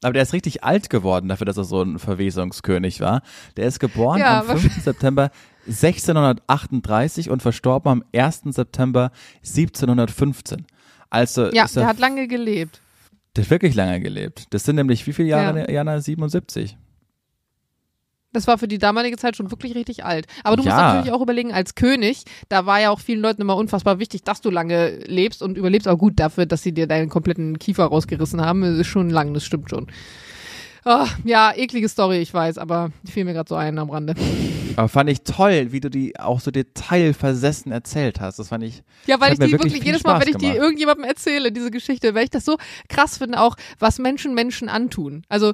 aber 0.02 0.12
der 0.12 0.22
ist 0.22 0.32
richtig 0.32 0.62
alt 0.64 0.90
geworden 0.90 1.28
dafür, 1.28 1.44
dass 1.44 1.56
er 1.56 1.64
so 1.64 1.82
ein 1.82 1.98
Verwesungskönig 1.98 3.00
war. 3.00 3.22
Der 3.56 3.66
ist 3.66 3.80
geboren 3.80 4.20
ja, 4.20 4.40
am 4.40 4.46
5. 4.46 4.82
September 4.82 5.30
1638 5.66 7.30
und 7.30 7.42
verstorben 7.42 7.90
am 7.90 8.04
1. 8.12 8.42
September 8.50 9.10
1715. 9.44 10.66
Also 11.10 11.50
ja, 11.52 11.66
der 11.66 11.86
hat 11.86 11.98
lange 11.98 12.28
gelebt. 12.28 12.80
Der 13.34 13.44
hat 13.44 13.50
wirklich 13.50 13.74
lange 13.74 14.00
gelebt. 14.00 14.46
Das 14.50 14.64
sind 14.64 14.76
nämlich 14.76 15.06
wie 15.06 15.12
viele 15.12 15.28
Jahre, 15.28 15.60
ja. 15.60 15.70
Jana? 15.70 16.00
77. 16.00 16.76
Das 18.32 18.46
war 18.46 18.58
für 18.58 18.68
die 18.68 18.78
damalige 18.78 19.16
Zeit 19.16 19.36
schon 19.36 19.50
wirklich 19.50 19.74
richtig 19.74 20.04
alt. 20.04 20.26
Aber 20.44 20.56
du 20.56 20.62
ja. 20.62 20.70
musst 20.70 20.82
natürlich 20.82 21.12
auch 21.12 21.22
überlegen, 21.22 21.52
als 21.52 21.74
König, 21.74 22.24
da 22.48 22.66
war 22.66 22.80
ja 22.80 22.90
auch 22.90 23.00
vielen 23.00 23.20
Leuten 23.20 23.40
immer 23.40 23.56
unfassbar 23.56 23.98
wichtig, 23.98 24.22
dass 24.22 24.42
du 24.42 24.50
lange 24.50 24.98
lebst 25.06 25.42
und 25.42 25.56
überlebst. 25.56 25.88
Aber 25.88 25.96
gut, 25.96 26.20
dafür, 26.20 26.44
dass 26.44 26.62
sie 26.62 26.72
dir 26.72 26.86
deinen 26.86 27.08
kompletten 27.08 27.58
Kiefer 27.58 27.84
rausgerissen 27.84 28.40
haben, 28.40 28.62
ist 28.62 28.86
schon 28.86 29.08
lang, 29.08 29.32
das 29.32 29.44
stimmt 29.44 29.70
schon. 29.70 29.86
Oh, 30.84 31.06
ja, 31.24 31.52
eklige 31.54 31.88
Story, 31.88 32.18
ich 32.18 32.32
weiß, 32.32 32.58
aber 32.58 32.90
die 33.02 33.12
fiel 33.12 33.24
mir 33.24 33.32
gerade 33.32 33.48
so 33.48 33.56
ein 33.56 33.78
am 33.78 33.90
Rande. 33.90 34.14
Aber 34.78 34.88
fand 34.88 35.10
ich 35.10 35.22
toll, 35.22 35.72
wie 35.72 35.80
du 35.80 35.90
die 35.90 36.20
auch 36.20 36.38
so 36.38 36.52
detailversessen 36.52 37.72
erzählt 37.72 38.20
hast. 38.20 38.38
Das 38.38 38.50
fand 38.50 38.62
ich. 38.62 38.84
Ja, 39.06 39.18
weil 39.18 39.32
ich 39.32 39.40
die 39.40 39.50
wirklich, 39.50 39.72
wirklich 39.72 39.82
jedes 39.82 40.04
Mal, 40.04 40.20
wenn 40.20 40.28
ich 40.28 40.36
die 40.36 40.46
irgendjemandem 40.46 41.04
erzähle, 41.04 41.50
diese 41.50 41.72
Geschichte, 41.72 42.14
weil 42.14 42.22
ich 42.22 42.30
das 42.30 42.44
so 42.44 42.58
krass 42.88 43.18
finde, 43.18 43.40
auch 43.40 43.56
was 43.80 43.98
Menschen 43.98 44.34
Menschen 44.34 44.68
antun. 44.68 45.24
Also, 45.28 45.52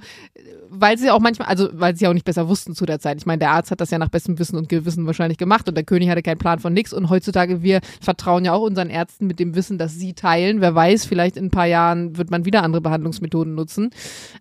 weil 0.68 0.98
sie 0.98 1.10
auch 1.10 1.20
manchmal, 1.20 1.48
also 1.48 1.70
weil 1.72 1.96
sie 1.96 2.06
auch 2.06 2.12
nicht 2.12 2.26
besser 2.26 2.50
wussten 2.50 2.74
zu 2.74 2.84
der 2.84 3.00
Zeit. 3.00 3.16
Ich 3.16 3.24
meine, 3.24 3.38
der 3.38 3.52
Arzt 3.52 3.70
hat 3.70 3.80
das 3.80 3.90
ja 3.90 3.96
nach 3.96 4.10
bestem 4.10 4.38
Wissen 4.38 4.58
und 4.58 4.68
Gewissen 4.68 5.06
wahrscheinlich 5.06 5.38
gemacht 5.38 5.66
und 5.70 5.74
der 5.74 5.84
König 5.84 6.10
hatte 6.10 6.20
keinen 6.20 6.36
Plan 6.36 6.58
von 6.58 6.74
nichts. 6.74 6.92
Und 6.92 7.08
heutzutage, 7.08 7.62
wir 7.62 7.80
vertrauen 8.02 8.44
ja 8.44 8.52
auch 8.52 8.60
unseren 8.60 8.90
Ärzten 8.90 9.26
mit 9.26 9.40
dem 9.40 9.54
Wissen, 9.54 9.78
das 9.78 9.94
sie 9.94 10.12
teilen. 10.12 10.60
Wer 10.60 10.74
weiß, 10.74 11.06
vielleicht 11.06 11.38
in 11.38 11.46
ein 11.46 11.50
paar 11.50 11.64
Jahren 11.64 12.18
wird 12.18 12.30
man 12.30 12.44
wieder 12.44 12.62
andere 12.62 12.82
Behandlungsmethoden 12.82 13.54
nutzen. 13.54 13.88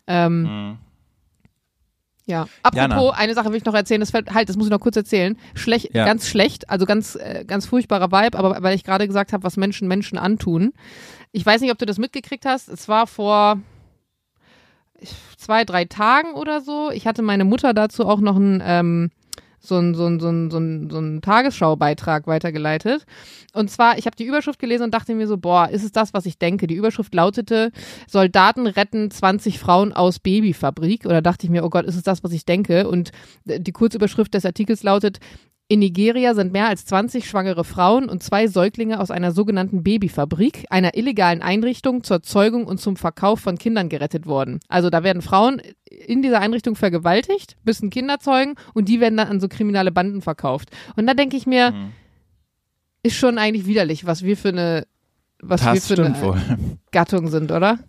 Ähm, 0.08 0.42
mhm. 0.42 0.78
Ja. 2.26 2.48
Apropos, 2.62 2.78
Jana. 2.78 3.10
eine 3.12 3.34
Sache 3.34 3.50
will 3.50 3.58
ich 3.58 3.66
noch 3.66 3.74
erzählen, 3.74 4.00
das 4.00 4.12
fällt, 4.12 4.34
halt, 4.34 4.48
das 4.48 4.56
muss 4.56 4.68
ich 4.68 4.72
noch 4.72 4.80
kurz 4.80 4.96
erzählen. 4.96 5.38
Schlecht, 5.56 5.94
ja. 5.94 6.06
ganz 6.06 6.28
schlecht, 6.28 6.70
also 6.70 6.86
ganz, 6.86 7.16
äh, 7.16 7.44
ganz 7.46 7.66
furchtbarer 7.66 8.12
Vibe, 8.12 8.38
aber 8.38 8.64
weil 8.64 8.76
ich 8.76 8.84
gerade 8.84 9.08
gesagt 9.08 9.34
habe, 9.34 9.44
was 9.44 9.58
Menschen 9.58 9.88
Menschen 9.88 10.18
antun. 10.18 10.74
Ich 11.32 11.46
weiß 11.46 11.62
nicht, 11.62 11.72
ob 11.72 11.78
du 11.78 11.86
das 11.86 11.98
mitgekriegt 11.98 12.46
hast. 12.46 12.70
Es 12.70 12.88
war 12.88 13.08
vor 13.08 13.60
zwei, 15.38 15.66
drei 15.66 15.86
Tagen 15.86 16.34
oder 16.34 16.62
so. 16.62 16.92
Ich 16.92 17.08
hatte 17.08 17.22
meine 17.22 17.44
Mutter 17.44 17.74
dazu 17.74 18.08
auch 18.08 18.22
noch 18.22 18.38
ein, 18.38 18.64
ähm, 18.66 19.12
so 19.66 19.78
ein, 19.78 19.96
so 19.96 20.06
ein, 20.06 20.20
so 20.20 20.28
ein, 20.28 20.52
so 20.52 20.58
ein, 20.58 20.90
so 20.90 21.00
ein 21.00 21.22
Tagesschaubeitrag 21.22 22.28
weitergeleitet. 22.28 23.06
Und 23.54 23.72
zwar, 23.72 23.98
ich 23.98 24.06
habe 24.06 24.16
die 24.16 24.26
Überschrift 24.26 24.60
gelesen 24.60 24.84
und 24.84 24.94
dachte 24.94 25.16
mir 25.16 25.28
so, 25.28 25.38
boah, 25.38 25.70
ist 25.70 25.84
es 25.84 25.94
das, 25.94 26.14
was 26.14 26.26
ich 26.26 26.38
denke? 26.38 26.68
Die 26.68 26.76
Überschrift 26.76 27.14
lautete, 27.16 27.72
Soldaten 28.08 28.68
retten 28.68 29.10
20 29.10 29.60
Frauen 29.60 29.94
aus 29.94 30.20
Babyfabrik. 30.20 31.06
Oder 31.06 31.22
dachte 31.22 31.46
ich 31.46 31.50
mir, 31.50 31.64
oh 31.64 31.70
Gott, 31.70 31.86
ist 31.86 31.96
es 31.96 32.04
das, 32.04 32.24
was 32.24 32.34
ich 32.34 32.46
denke? 32.46 32.90
Und 32.90 33.12
die 33.46 33.72
Kurzüberschrift 33.72 34.34
des 34.34 34.46
Artikels 34.46 34.84
lautet, 34.84 35.20
in 35.70 35.80
Nigeria 35.80 36.36
sind 36.36 36.52
mehr 36.52 36.68
als 36.68 36.86
20 36.86 37.28
schwangere 37.28 37.64
Frauen 37.64 38.10
und 38.10 38.22
zwei 38.22 38.48
Säuglinge 38.48 39.00
aus 39.00 39.12
einer 39.12 39.32
sogenannten 39.32 39.82
Babyfabrik, 39.82 40.66
einer 40.70 40.96
illegalen 40.96 41.42
Einrichtung 41.42 42.04
zur 42.04 42.22
Zeugung 42.22 42.66
und 42.66 42.80
zum 42.80 42.98
Verkauf 42.98 43.40
von 43.40 43.58
Kindern 43.58 43.90
gerettet 43.90 44.26
worden. 44.26 44.60
Also 44.68 44.90
da 44.90 45.04
werden 45.04 45.22
Frauen 45.22 45.62
in 45.90 46.22
dieser 46.22 46.42
Einrichtung 46.42 46.76
vergewaltigt, 46.76 47.56
müssen 47.64 47.90
Kinder 47.90 48.20
zeugen 48.20 48.56
und 48.74 48.90
die 48.90 49.00
werden 49.00 49.18
dann 49.18 49.30
an 49.30 49.40
so 49.40 49.48
kriminelle 49.48 49.92
Banden 49.92 50.22
verkauft. 50.22 50.70
Und 50.96 51.08
da 51.08 51.14
denke 51.14 51.38
ich 51.38 51.48
mir, 51.48 51.72
mhm. 51.72 51.92
ist 53.02 53.16
schon 53.16 53.38
eigentlich 53.38 53.66
widerlich, 53.66 54.06
was 54.06 54.24
wir 54.24 54.36
für 54.36 54.50
eine, 54.50 54.86
was 55.42 55.62
das 55.62 55.90
wir 55.90 55.96
für 55.96 56.06
eine 56.06 56.22
wohl. 56.22 56.42
Gattung 56.92 57.30
sind, 57.30 57.52
oder? 57.52 57.80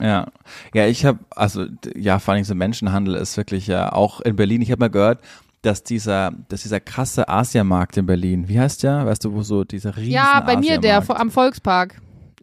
Ja, 0.00 0.26
ja, 0.74 0.86
ich 0.86 1.04
habe, 1.04 1.20
also 1.30 1.66
ja, 1.94 2.18
vor 2.18 2.34
allem 2.34 2.44
so 2.44 2.54
Menschenhandel 2.54 3.14
ist 3.14 3.36
wirklich 3.36 3.66
ja 3.66 3.92
auch 3.92 4.20
in 4.20 4.36
Berlin. 4.36 4.60
Ich 4.60 4.70
habe 4.70 4.80
mal 4.80 4.90
gehört, 4.90 5.20
dass 5.64 5.82
dieser, 5.82 6.32
dass 6.48 6.62
dieser 6.62 6.80
krasse 6.80 7.28
Asiamarkt 7.28 7.96
in 7.96 8.06
Berlin, 8.06 8.48
wie 8.48 8.60
heißt 8.60 8.82
der? 8.82 9.06
Weißt 9.06 9.24
du, 9.24 9.32
wo 9.32 9.42
so 9.42 9.64
dieser 9.64 9.96
riesen 9.96 10.12
Ja, 10.12 10.40
bei 10.40 10.56
mir 10.56 10.78
der 10.78 11.02
am 11.08 11.30
Volkspark. 11.30 12.00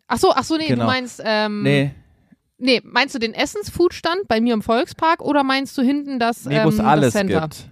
Ach 0.07 0.17
so, 0.17 0.33
ach 0.33 0.43
so, 0.43 0.57
nee, 0.57 0.67
genau. 0.67 0.85
du 0.85 0.87
meinst 0.87 1.21
ähm, 1.23 1.63
Nee. 1.63 1.91
Nee, 2.57 2.81
meinst 2.83 3.15
du 3.15 3.19
den 3.19 3.33
Essensfoodstand 3.33 4.27
bei 4.27 4.39
mir 4.39 4.53
im 4.53 4.61
Volkspark 4.61 5.21
oder 5.21 5.43
meinst 5.43 5.75
du 5.77 5.81
hinten 5.81 6.19
das 6.19 6.45
Nee, 6.45 6.63
wo 6.63 6.69
es 6.69 6.77
ähm, 6.77 6.85
alles 6.85 7.13
Center? 7.13 7.41
gibt. 7.41 7.69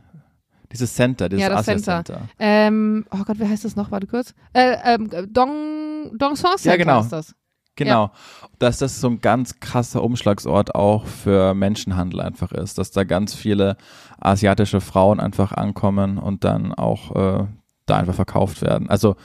Dieses 0.72 0.94
Center, 0.94 1.30
dieses 1.30 1.44
ja, 1.44 1.50
das 1.50 1.60
Asia 1.60 1.78
Center. 1.78 2.04
Center. 2.04 2.30
Ähm, 2.40 3.06
oh 3.12 3.24
Gott, 3.26 3.40
wie 3.40 3.48
heißt 3.48 3.66
das 3.66 3.76
noch? 3.76 3.92
Warte 3.92 4.08
kurz. 4.08 4.34
Äh, 4.54 4.78
ähm, 4.84 5.10
Dong, 5.32 6.18
Dong 6.18 6.36
Center 6.36 6.72
ja, 6.72 6.76
genau. 6.78 7.02
ist 7.02 7.12
das. 7.12 7.36
Genau. 7.80 8.06
Ja. 8.06 8.12
Dass 8.60 8.78
das 8.80 9.00
so 9.00 9.08
ein 9.08 9.22
ganz 9.22 9.60
krasser 9.60 10.04
Umschlagsort 10.04 10.76
auch 10.76 11.06
für 11.06 11.54
Menschenhandel 11.54 12.20
einfach 12.22 12.52
ist, 12.52 12.78
dass 12.78 12.92
da 12.92 13.04
ganz 13.06 13.34
viele 13.34 13.78
asiatische 14.20 14.82
Frauen 14.82 15.20
einfach 15.20 15.52
ankommen 15.52 16.18
und 16.18 16.44
dann 16.44 16.74
auch 16.74 17.16
äh, 17.16 17.46
da 17.90 17.98
einfach 17.98 18.16
verkauft 18.16 18.62
werden. 18.62 18.90
Also 18.90 19.16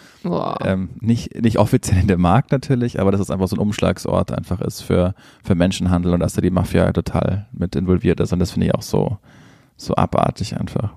ähm, 0.61 0.91
nicht, 1.01 1.41
nicht 1.41 1.59
offiziell 1.59 2.01
in 2.01 2.09
dem 2.09 2.21
Markt 2.21 2.53
natürlich, 2.53 3.01
aber 3.01 3.13
dass 3.13 3.21
es 3.21 3.31
einfach 3.31 3.49
so 3.49 3.57
ein 3.57 3.61
Umschlagsort 3.61 4.33
einfach 4.33 4.61
ist 4.61 4.81
für, 4.83 5.15
für 5.43 5.55
Menschenhandel 5.55 6.15
und 6.15 6.21
dass 6.21 6.35
da 6.35 6.41
die 6.41 6.51
Mafia 6.51 6.93
total 6.93 7.47
mit 7.53 7.77
involviert 7.77 8.21
ist. 8.21 8.33
Und 8.33 8.39
das 8.39 8.53
finde 8.53 8.69
ich 8.69 8.75
auch 8.75 8.83
so, 8.83 9.19
so 9.77 9.95
abartig 9.95 10.59
einfach. 10.59 10.95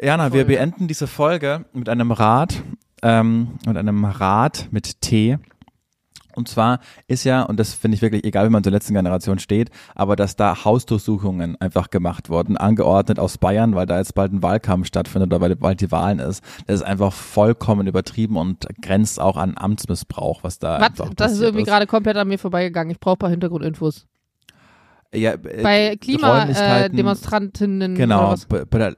Jana, 0.00 0.30
Voll. 0.30 0.38
wir 0.38 0.44
beenden 0.46 0.88
diese 0.88 1.06
Folge 1.06 1.66
mit 1.72 1.88
einem 1.88 2.12
Rat, 2.12 2.62
ähm, 3.02 3.58
mit 3.66 3.76
einem 3.76 4.04
Rat 4.04 4.68
mit 4.70 5.00
T. 5.00 5.38
Und 6.34 6.48
zwar 6.48 6.80
ist 7.06 7.24
ja, 7.24 7.42
und 7.42 7.58
das 7.58 7.74
finde 7.74 7.96
ich 7.96 8.02
wirklich 8.02 8.24
egal, 8.24 8.46
wie 8.46 8.50
man 8.50 8.62
zur 8.62 8.72
letzten 8.72 8.94
Generation 8.94 9.38
steht, 9.38 9.70
aber 9.94 10.16
dass 10.16 10.36
da 10.36 10.64
Hausdurchsuchungen 10.64 11.60
einfach 11.60 11.90
gemacht 11.90 12.30
wurden, 12.30 12.56
angeordnet 12.56 13.18
aus 13.18 13.38
Bayern, 13.38 13.74
weil 13.74 13.86
da 13.86 13.98
jetzt 13.98 14.14
bald 14.14 14.32
ein 14.32 14.42
Wahlkampf 14.42 14.86
stattfindet 14.86 15.32
oder 15.32 15.40
weil 15.40 15.56
bald 15.56 15.80
die 15.80 15.90
Wahlen 15.90 16.18
ist. 16.18 16.42
Das 16.66 16.76
ist 16.76 16.82
einfach 16.82 17.12
vollkommen 17.12 17.86
übertrieben 17.86 18.36
und 18.36 18.66
grenzt 18.80 19.20
auch 19.20 19.36
an 19.36 19.54
Amtsmissbrauch, 19.56 20.42
was 20.42 20.58
da 20.58 20.80
Was? 20.80 20.92
Das 21.16 21.32
ist 21.32 21.40
irgendwie 21.40 21.64
gerade 21.64 21.86
komplett 21.86 22.16
an 22.16 22.28
mir 22.28 22.38
vorbeigegangen. 22.38 22.90
Ich 22.90 23.00
brauche 23.00 23.16
ein 23.16 23.18
paar 23.18 23.30
Hintergrundinfos. 23.30 24.06
ja, 25.14 25.32
äh, 25.32 25.62
Bei 25.62 25.96
Klimademonstrantinnen. 25.96 27.94
Genau, 27.94 28.30
was? 28.30 28.46
bei, 28.46 28.64
bei 28.64 28.78
der, 28.78 28.94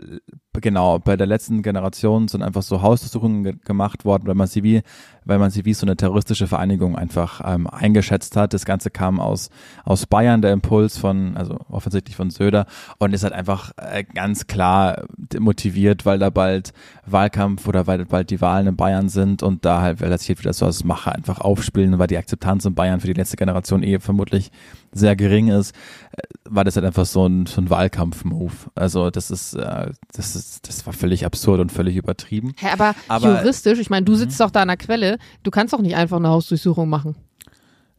genau, 0.60 0.98
bei 0.98 1.16
der 1.16 1.26
letzten 1.26 1.62
Generation 1.62 2.28
sind 2.28 2.42
einfach 2.42 2.62
so 2.62 2.82
Hausdurchsuchungen 2.82 3.44
ge 3.44 3.54
gemacht 3.64 4.04
worden, 4.04 4.26
weil 4.26 4.34
man 4.34 4.46
sie 4.46 4.62
wie, 4.62 4.82
weil 5.24 5.38
man 5.38 5.50
sie 5.50 5.64
wie 5.64 5.74
so 5.74 5.86
eine 5.86 5.96
terroristische 5.96 6.46
Vereinigung 6.46 6.96
einfach 6.96 7.40
ähm, 7.44 7.66
eingeschätzt 7.66 8.36
hat. 8.36 8.52
Das 8.52 8.64
Ganze 8.64 8.90
kam 8.90 9.20
aus, 9.20 9.50
aus 9.84 10.06
Bayern, 10.06 10.42
der 10.42 10.52
Impuls 10.52 10.98
von, 10.98 11.36
also 11.36 11.58
offensichtlich 11.68 12.16
von 12.16 12.30
Söder 12.30 12.66
und 12.98 13.12
ist 13.12 13.24
halt 13.24 13.32
einfach 13.32 13.72
äh, 13.76 14.04
ganz 14.04 14.46
klar 14.46 15.04
motiviert, 15.38 16.06
weil 16.06 16.18
da 16.18 16.30
bald 16.30 16.72
Wahlkampf 17.06 17.66
oder 17.66 17.86
weil 17.86 18.04
bald 18.04 18.30
die 18.30 18.40
Wahlen 18.40 18.66
in 18.66 18.76
Bayern 18.76 19.08
sind 19.08 19.42
und 19.42 19.64
da 19.64 19.80
halt, 19.80 20.00
weil 20.00 20.10
das 20.10 20.24
sich 20.24 20.38
wieder 20.38 20.52
so 20.52 20.66
als 20.66 20.84
Mache 20.84 21.12
einfach 21.12 21.40
aufspielen, 21.40 21.98
weil 21.98 22.06
die 22.06 22.18
Akzeptanz 22.18 22.64
in 22.64 22.74
Bayern 22.74 23.00
für 23.00 23.06
die 23.06 23.12
letzte 23.12 23.36
Generation 23.36 23.82
eh 23.82 23.98
vermutlich 23.98 24.50
sehr 24.92 25.16
gering 25.16 25.48
ist, 25.48 25.74
äh, 26.12 26.22
war 26.48 26.64
das 26.64 26.76
halt 26.76 26.86
einfach 26.86 27.06
so 27.06 27.26
ein, 27.26 27.46
so 27.46 27.60
ein 27.60 27.70
Wahlkampf-Move. 27.70 28.52
Also 28.74 29.10
das 29.10 29.30
ist, 29.30 29.54
äh, 29.54 29.90
das 30.12 30.36
ist, 30.36 30.43
das 30.62 30.84
war 30.86 30.92
völlig 30.92 31.24
absurd 31.26 31.60
und 31.60 31.72
völlig 31.72 31.96
übertrieben. 31.96 32.52
Hä, 32.58 32.68
aber, 32.72 32.94
Aber- 33.08 33.40
juristisch, 33.40 33.78
ich 33.78 33.90
meine, 33.90 34.04
du 34.04 34.12
Mhm. 34.12 34.16
sitzt 34.16 34.40
doch 34.40 34.50
da 34.50 34.62
an 34.62 34.68
der 34.68 34.76
Quelle, 34.76 35.18
du 35.42 35.50
kannst 35.50 35.72
doch 35.74 35.80
nicht 35.80 35.96
einfach 35.96 36.16
eine 36.18 36.28
Hausdurchsuchung 36.28 36.88
machen. 36.88 37.16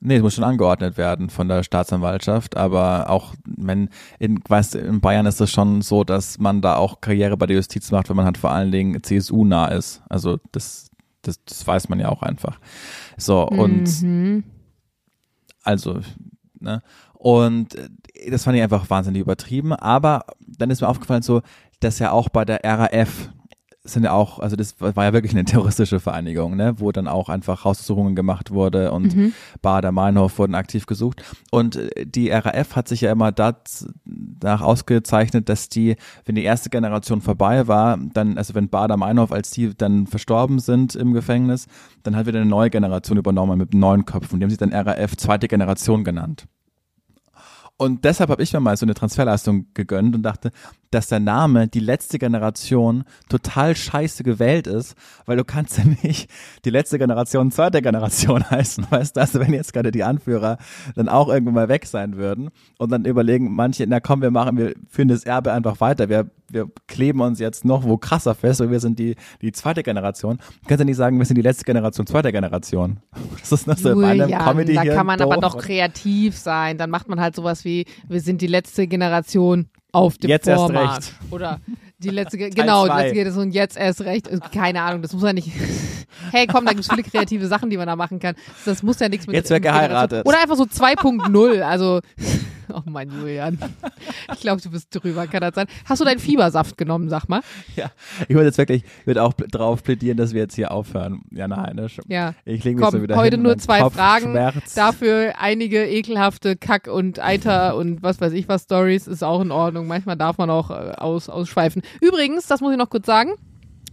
Nee, 0.02 0.18
es 0.18 0.22
muss 0.22 0.36
schon 0.36 0.44
angeordnet 0.44 0.98
werden 0.98 1.30
von 1.30 1.48
der 1.48 1.64
Staatsanwaltschaft, 1.64 2.58
aber 2.58 3.10
auch, 3.10 3.34
wenn 3.46 3.90
in, 4.20 4.40
weißt, 4.48 4.76
in 4.76 5.00
Bayern 5.02 5.26
ist 5.26 5.42
es 5.42 5.50
schon 5.50 5.82
so, 5.82 6.04
dass 6.04 6.38
man 6.38 6.62
da 6.62 6.76
auch 6.76 7.02
Karriere 7.02 7.38
bei 7.38 7.48
der 7.48 7.56
Justiz 7.56 7.90
macht, 7.92 8.10
wenn 8.10 8.16
man 8.16 8.26
halt 8.26 8.38
vor 8.38 8.52
allen 8.52 8.72
Dingen 8.72 9.02
CSU 9.02 9.46
nah 9.46 9.68
ist. 9.68 10.04
Also 10.10 10.38
das, 10.52 10.90
das, 11.24 11.44
das 11.46 11.66
weiß 11.66 11.90
man 11.90 12.00
ja 12.00 12.10
auch 12.10 12.22
einfach. 12.22 12.60
So, 13.18 13.48
und 13.48 14.02
Mhm. 14.04 14.44
Also, 15.64 16.00
ne? 16.60 16.84
Und 17.14 17.74
äh, 17.76 17.90
das 18.30 18.44
fand 18.44 18.56
ich 18.58 18.62
einfach 18.64 18.88
wahnsinnig 18.90 19.22
übertrieben. 19.22 19.74
Aber 19.74 20.26
dann 20.40 20.70
ist 20.70 20.82
mir 20.82 20.88
aufgefallen, 20.88 21.24
so, 21.24 21.42
dass 21.80 22.00
ja 22.00 22.12
auch 22.12 22.30
bei 22.30 22.46
der 22.46 22.64
RAF 22.64 23.30
sind 23.86 24.04
ja 24.04 24.12
auch, 24.12 24.40
also 24.40 24.56
das 24.56 24.76
war 24.82 25.04
ja 25.04 25.14
wirklich 25.14 25.34
eine 25.34 25.46
terroristische 25.46 26.00
Vereinigung, 26.00 26.56
ne, 26.56 26.76
wo 26.80 26.92
dann 26.92 27.08
auch 27.08 27.30
einfach 27.30 27.64
Hausdurchsuchungen 27.64 28.16
gemacht 28.16 28.52
wurde 28.52 28.92
und 28.92 29.16
Mhm. 29.16 29.34
Bader 29.62 29.92
Meinhof 29.92 30.40
wurden 30.40 30.56
aktiv 30.56 30.88
gesucht. 30.88 31.24
Und 31.52 31.76
äh, 31.76 32.06
die 32.06 32.30
RAF 32.30 32.76
hat 32.76 32.88
sich 32.88 33.02
ja 33.02 33.12
immer 33.12 33.32
danach 33.32 34.62
ausgezeichnet, 34.62 35.50
dass 35.50 35.70
die, 35.70 35.96
wenn 36.26 36.36
die 36.36 36.44
erste 36.44 36.70
Generation 36.70 37.22
vorbei 37.22 37.68
war, 37.68 37.98
dann, 37.98 38.38
also 38.38 38.56
wenn 38.56 38.70
Bader 38.70 38.98
Meinhof, 38.98 39.32
als 39.32 39.52
die 39.52 39.76
dann 39.76 40.08
verstorben 40.08 40.60
sind 40.60 40.96
im 40.96 41.14
Gefängnis, 41.14 41.68
dann 42.04 42.16
hat 42.16 42.26
wieder 42.26 42.40
eine 42.42 42.50
neue 42.50 42.72
Generation 42.72 43.18
übernommen 43.18 43.58
mit 43.58 43.74
neuen 43.74 44.06
Köpfen. 44.06 44.40
Die 44.40 44.44
haben 44.46 44.50
sich 44.50 44.60
dann 44.60 44.74
RAF 44.74 45.16
zweite 45.16 45.48
Generation 45.48 46.04
genannt. 46.04 46.48
Und 47.78 48.06
deshalb 48.06 48.30
habe 48.30 48.42
ich 48.42 48.54
mir 48.54 48.62
mal 48.62 48.78
so 48.78 48.86
eine 48.86 48.94
Transferleistung 48.94 49.68
gegönnt 49.74 50.16
und 50.16 50.24
dachte, 50.24 50.52
dass 50.96 51.08
der 51.08 51.20
Name 51.20 51.68
die 51.68 51.82
letzte 51.82 52.18
Generation 52.18 53.04
total 53.28 53.76
scheiße 53.76 54.24
gewählt 54.24 54.66
ist, 54.66 54.96
weil 55.26 55.36
du 55.36 55.44
kannst 55.44 55.78
ja 55.78 55.84
nicht 56.04 56.30
die 56.64 56.70
letzte 56.70 56.98
Generation 56.98 57.52
zweite 57.52 57.82
Generation 57.82 58.44
heißen, 58.50 58.88
weißt 58.90 59.18
du, 59.18 59.20
also 59.20 59.40
wenn 59.42 59.54
jetzt 59.54 59.74
gerade 59.74 59.92
die 59.92 60.04
Anführer 60.04 60.58
dann 60.96 61.10
auch 61.10 61.28
irgendwann 61.28 61.54
mal 61.54 61.70
weg 61.70 61.86
sein 61.86 62.16
würden 62.16 62.50
und 62.80 62.92
dann 62.92 63.04
überlegen 63.04 63.54
manche, 63.54 63.86
na 63.88 64.00
komm, 64.00 64.22
wir 64.22 64.32
machen, 64.32 64.58
wir 64.58 64.74
führen 64.88 65.10
das 65.10 65.26
Erbe 65.26 65.52
einfach 65.52 65.82
weiter, 65.82 66.08
wir, 66.08 66.30
wir 66.50 66.70
kleben 66.88 67.20
uns 67.20 67.40
jetzt 67.40 67.66
noch 67.66 67.84
wo 67.84 67.98
krasser 67.98 68.34
fest 68.34 68.62
und 68.62 68.72
wir 68.72 68.80
sind 68.80 68.98
die, 68.98 69.16
die 69.42 69.52
zweite 69.52 69.84
Generation. 69.84 70.38
Du 70.38 70.68
kannst 70.68 70.80
ja 70.80 70.86
nicht 70.86 70.96
sagen, 70.96 71.18
wir 71.20 71.26
sind 71.26 71.36
die 71.36 71.42
letzte 71.42 71.66
Generation 71.66 72.08
zweiter 72.08 72.32
Generation. 72.32 73.02
Das 73.42 73.52
ist 73.52 73.68
noch 73.68 73.78
so 73.78 73.94
bei 73.96 74.08
einem 74.08 74.22
Julian, 74.22 74.44
Comedy 74.44 74.74
da 74.74 74.86
kann 74.86 75.06
man 75.06 75.22
aber 75.22 75.38
doch 75.38 75.58
kreativ 75.58 76.36
sein. 76.36 76.80
Dann 76.80 76.90
macht 76.90 77.08
man 77.08 77.20
halt 77.20 77.36
sowas 77.36 77.64
wie, 77.64 77.86
wir 78.08 78.22
sind 78.22 78.42
die 78.42 78.48
letzte 78.48 78.88
Generation 78.88 79.68
auf 79.96 80.18
dem 80.18 80.30
Jetzt 80.30 80.48
erst 80.48 80.60
Vormarsch. 80.62 80.96
recht. 80.98 81.14
Oder 81.32 81.60
die 82.00 82.10
letzte, 82.12 82.38
Ge- 82.38 82.50
genau, 82.50 82.86
die 82.88 82.94
letzte 82.94 83.14
geht 83.14 83.28
es 83.28 83.38
und 83.38 83.52
jetzt 83.52 83.78
erst 83.78 84.02
recht. 84.02 84.30
Keine 84.54 84.82
Ahnung, 84.82 85.02
das 85.02 85.14
muss 85.14 85.24
ja 85.24 85.34
nicht. 85.34 85.50
hey, 86.32 86.48
komm, 86.48 86.66
da 86.66 86.72
gibt 86.72 86.82
es 86.82 86.90
viele 86.90 87.04
kreative 87.04 87.48
Sachen, 87.48 87.70
die 87.70 87.78
man 87.78 87.88
da 87.88 87.96
machen 87.96 88.20
kann. 88.20 88.36
Das 88.66 88.84
muss 88.84 89.00
ja 89.00 89.10
nichts 89.10 89.26
mit 89.28 89.36
Jetzt 89.36 89.50
wird 89.50 89.64
geheiratet. 89.64 90.26
Oder 90.26 90.42
einfach 90.42 90.56
so 90.58 90.64
2.0. 90.64 91.62
Also, 91.62 92.02
oh 92.74 92.82
mein 92.86 93.10
Julian. 93.10 93.58
Ich 94.34 94.40
glaube, 94.40 94.62
du 94.62 94.70
bist 94.70 94.88
drüber, 94.92 95.28
kann 95.28 95.42
das 95.42 95.56
sein. 95.56 95.68
Hast 95.86 96.02
du 96.02 96.06
deinen 96.06 96.20
Fiebersaft 96.20 96.78
genommen, 96.78 97.10
sag 97.10 97.28
mal? 97.28 97.42
Ja, 97.76 97.92
ich 98.28 98.36
würde 98.36 98.46
jetzt 98.48 98.58
wirklich, 98.58 98.84
ich 98.84 99.08
würde 99.08 99.24
auch 99.24 99.34
drauf 99.34 99.84
plädieren, 99.84 100.18
dass 100.18 100.34
wir 100.34 100.42
jetzt 100.42 100.56
hier 100.56 100.72
aufhören. 100.72 101.22
Ja, 101.32 101.48
nein, 101.48 101.76
ne? 101.76 101.88
Ja. 102.08 102.34
Ich 102.46 102.64
lege 102.64 102.78
mich 102.78 102.84
Komm, 102.84 102.92
so 102.92 103.02
wieder 103.02 103.16
heute 103.16 103.36
hin, 103.36 103.44
nur 103.44 103.58
zwei 103.58 103.82
Kopf 103.82 103.96
Fragen. 103.96 104.32
Schmerzt. 104.32 104.78
Dafür 104.78 105.34
einige 105.40 105.86
ekelhafte 105.86 106.56
Kack- 106.56 106.88
und 106.88 107.20
Eiter 107.20 107.76
und 107.76 108.04
was 108.04 108.22
weiß 108.22 108.34
ich 108.34 108.48
was 108.48 108.64
Stories 108.64 109.08
ist 109.08 109.24
auch 109.24 109.42
in 109.42 109.52
Ordnung. 109.52 109.88
Manchmal 109.88 110.16
darf 110.16 110.38
man 110.38 110.50
auch 110.50 110.72
äh, 110.72 110.94
aus, 110.98 111.30
ausschweifen. 111.30 111.82
Übrigens, 112.02 112.48
das 112.48 112.62
muss 112.62 112.72
ich 112.72 112.78
noch 112.78 112.90
kurz 112.90 113.06
sagen. 113.06 113.32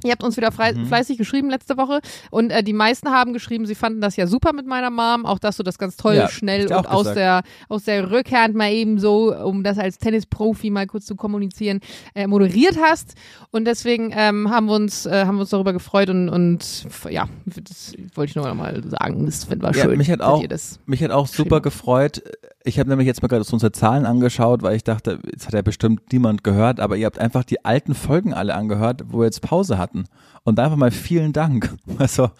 Ihr 0.05 0.13
habt 0.13 0.23
uns 0.25 0.37
wieder 0.37 0.53
frei, 0.53 0.73
Mhm. 0.73 0.87
fleißig 0.87 1.19
geschrieben 1.19 1.51
letzte 1.51 1.77
Woche 1.77 2.01
und 2.31 2.51
äh, 2.51 2.63
die 2.63 2.73
meisten 2.73 3.11
haben 3.11 3.33
geschrieben, 3.33 3.67
sie 3.67 3.75
fanden 3.75 4.01
das 4.01 4.17
ja 4.17 4.27
super 4.27 4.53
mit 4.53 4.67
meiner 4.67 4.91
Mom, 4.91 5.27
auch 5.27 5.39
dass 5.39 5.57
du 5.57 5.63
das 5.63 5.79
ganz 5.79 5.97
toll, 5.97 6.15
Ja, 6.15 6.29
schnell 6.29 6.67
und 6.73 6.87
aus 6.89 7.01
gesagt. 7.01 7.17
der, 7.17 7.43
aus 7.69 7.85
der 7.85 8.11
Rückhand 8.11 8.55
mal 8.55 8.71
eben 8.73 8.99
so, 8.99 9.35
um 9.35 9.63
das 9.63 9.79
als 9.79 9.99
Tennisprofi 9.99 10.71
mal 10.71 10.87
kurz 10.87 11.07
zu 11.07 11.17
kommunizieren, 11.17 11.81
äh, 12.15 12.27
moderiert 12.27 12.77
hast 12.83 13.15
und 13.51 13.65
deswegen 13.67 14.13
ähm, 14.17 14.51
haben 14.51 14.67
wir 14.67 14.75
uns, 14.75 15.07
äh, 15.07 15.25
haben 15.27 15.37
wir 15.37 15.43
uns 15.43 15.51
darüber 15.51 15.73
gefreut 15.73 16.09
und, 16.11 16.29
und 16.29 16.87
ja, 17.11 17.29
das 17.47 17.95
wollte 18.15 18.31
ich 18.31 18.37
nur 18.37 18.47
noch 18.47 18.55
mal 18.55 18.83
sagen, 18.89 19.27
das 19.27 19.45
finden 19.45 19.63
wir 19.65 19.73
Ja, 19.77 19.85
schön. 19.85 19.99
mich 19.99 20.11
hat 20.11 20.21
auch- 20.21 20.43
ihr 20.43 20.49
Mich 20.87 21.03
hat 21.03 21.11
auch 21.11 21.27
super 21.27 21.61
gefreut. 21.61 22.23
Ich 22.65 22.79
habe 22.79 22.89
nämlich 22.89 23.07
jetzt 23.09 23.23
mal 23.23 23.29
gerade 23.29 23.45
unsere 23.51 23.73
Zahlen 23.73 24.07
angeschaut, 24.07 24.63
weil 24.63 24.77
ich 24.77 24.85
dachte, 24.85 25.19
jetzt 25.29 25.47
hat 25.47 25.55
ja 25.55 25.63
bestimmt 25.63 26.13
niemand 26.13 26.45
gehört, 26.45 26.79
aber 26.79 26.97
ihr 26.97 27.07
habt 27.07 27.19
einfach 27.19 27.43
die 27.43 27.65
alten 27.65 27.95
Folgen 27.95 28.33
alle 28.35 28.55
angehört, 28.55 29.03
wo 29.09 29.19
wir 29.19 29.25
jetzt 29.25 29.41
Pause 29.43 29.79
hatten. 29.93 30.05
Und 30.45 30.59
einfach 30.59 30.77
mal 30.77 30.91
vielen 30.91 31.33
Dank. 31.33 31.75
Also, 31.99 32.31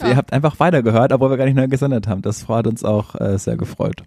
Ja. 0.00 0.08
ihr 0.08 0.16
habt 0.16 0.32
einfach 0.32 0.58
weitergehört, 0.60 1.12
obwohl 1.12 1.30
wir 1.30 1.36
gar 1.36 1.44
nicht 1.44 1.54
mehr 1.54 1.68
gesendet 1.68 2.08
haben. 2.08 2.22
Das 2.22 2.48
hat 2.48 2.66
uns 2.66 2.82
auch 2.84 3.14
äh, 3.20 3.38
sehr 3.38 3.56
gefreut. 3.56 4.02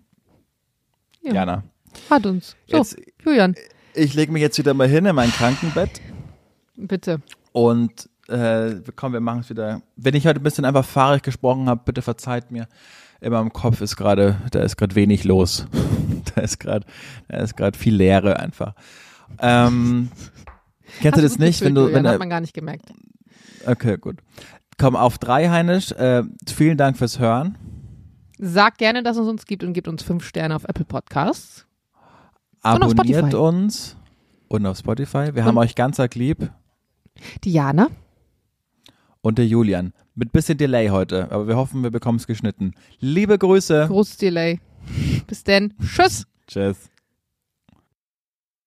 Ja. 1.22 1.34
Jana. 1.34 1.64
Hat 2.10 2.26
uns. 2.26 2.56
So, 2.68 2.78
Jetzt, 2.78 2.98
Julian, 3.24 3.56
ich 3.94 4.14
lege 4.14 4.32
mich 4.32 4.42
jetzt 4.42 4.58
wieder 4.58 4.74
mal 4.74 4.88
hin 4.88 5.06
in 5.06 5.16
mein 5.16 5.32
Krankenbett. 5.32 6.02
bitte. 6.76 7.22
Und 7.54 8.10
äh, 8.28 8.76
komm, 8.96 9.14
wir 9.14 9.20
machen 9.22 9.40
es 9.40 9.50
wieder. 9.50 9.82
Wenn 9.96 10.14
ich 10.16 10.28
heute 10.28 10.40
ein 10.40 10.44
bisschen 10.44 10.66
einfach 10.66 10.86
fahrig 10.86 11.24
gesprochen 11.24 11.68
habe, 11.70 11.82
bitte 11.86 12.02
verzeiht 12.02 12.52
mir. 12.52 12.68
In 13.22 13.32
meinem 13.32 13.52
Kopf 13.52 13.82
ist 13.82 13.96
gerade, 13.96 14.38
da 14.52 14.60
ist 14.60 14.78
gerade 14.78 14.94
wenig 14.96 15.24
los. 15.24 15.66
da 16.36 16.42
ist 16.42 16.60
gerade, 16.60 16.86
da 17.30 17.38
ist 17.38 17.56
gerade 17.58 17.78
viel 17.78 17.96
Leere 17.96 18.40
einfach. 18.40 18.76
Ähm, 19.40 20.12
kennst 21.02 21.18
du 21.18 21.22
das 21.22 21.38
nicht, 21.40 21.62
wenn 21.62 21.74
gefüllt, 21.76 21.92
du, 21.92 21.96
wenn 21.96 22.08
hat 22.08 22.16
du, 22.16 22.20
man 22.20 22.30
gar 22.30 22.42
nicht 22.42 22.54
gemerkt. 22.54 22.92
okay, 23.66 23.98
gut. 23.98 24.18
Komm 24.78 24.96
auf 24.96 25.18
drei, 25.18 25.50
Heinisch. 25.50 25.92
Äh, 25.94 26.24
vielen 26.48 26.78
Dank 26.78 26.98
fürs 26.98 27.20
Hören. 27.20 27.58
Sagt 28.40 28.78
gerne, 28.78 29.02
dass 29.02 29.18
es 29.18 29.28
uns 29.28 29.46
gibt 29.46 29.64
und 29.64 29.74
gebt 29.74 29.88
uns 29.88 30.04
fünf 30.04 30.24
Sterne 30.26 30.56
auf 30.56 30.64
Apple 30.66 30.86
Podcasts. 30.86 31.66
Und 32.64 32.84
auf 32.84 32.92
Abonniert 32.92 33.20
Spotify. 33.32 33.36
uns 33.36 33.98
und 34.48 34.66
auf 34.66 34.78
Spotify. 34.78 35.34
Wir 35.34 35.46
haben 35.46 35.58
euch 35.58 35.74
ganz 35.76 36.00
arg 36.00 36.14
lieb. 36.16 36.52
Diana, 37.44 37.88
Und 39.22 39.38
der 39.40 39.48
Julian. 39.48 39.94
Mit 40.14 40.32
bisschen 40.32 40.58
Delay 40.58 40.90
heute, 40.90 41.32
aber 41.32 41.48
wir 41.48 41.56
hoffen, 41.56 41.82
wir 41.84 41.92
bekommen 41.92 42.18
es 42.18 42.28
geschnitten. 42.28 42.74
Liebe 43.00 43.38
Grüße. 43.38 43.86
großes 43.88 44.18
Delay. 44.18 44.60
Bis 45.28 45.44
denn. 45.44 45.74
Tschüss. 45.82 46.26
Tschüss. 46.48 46.90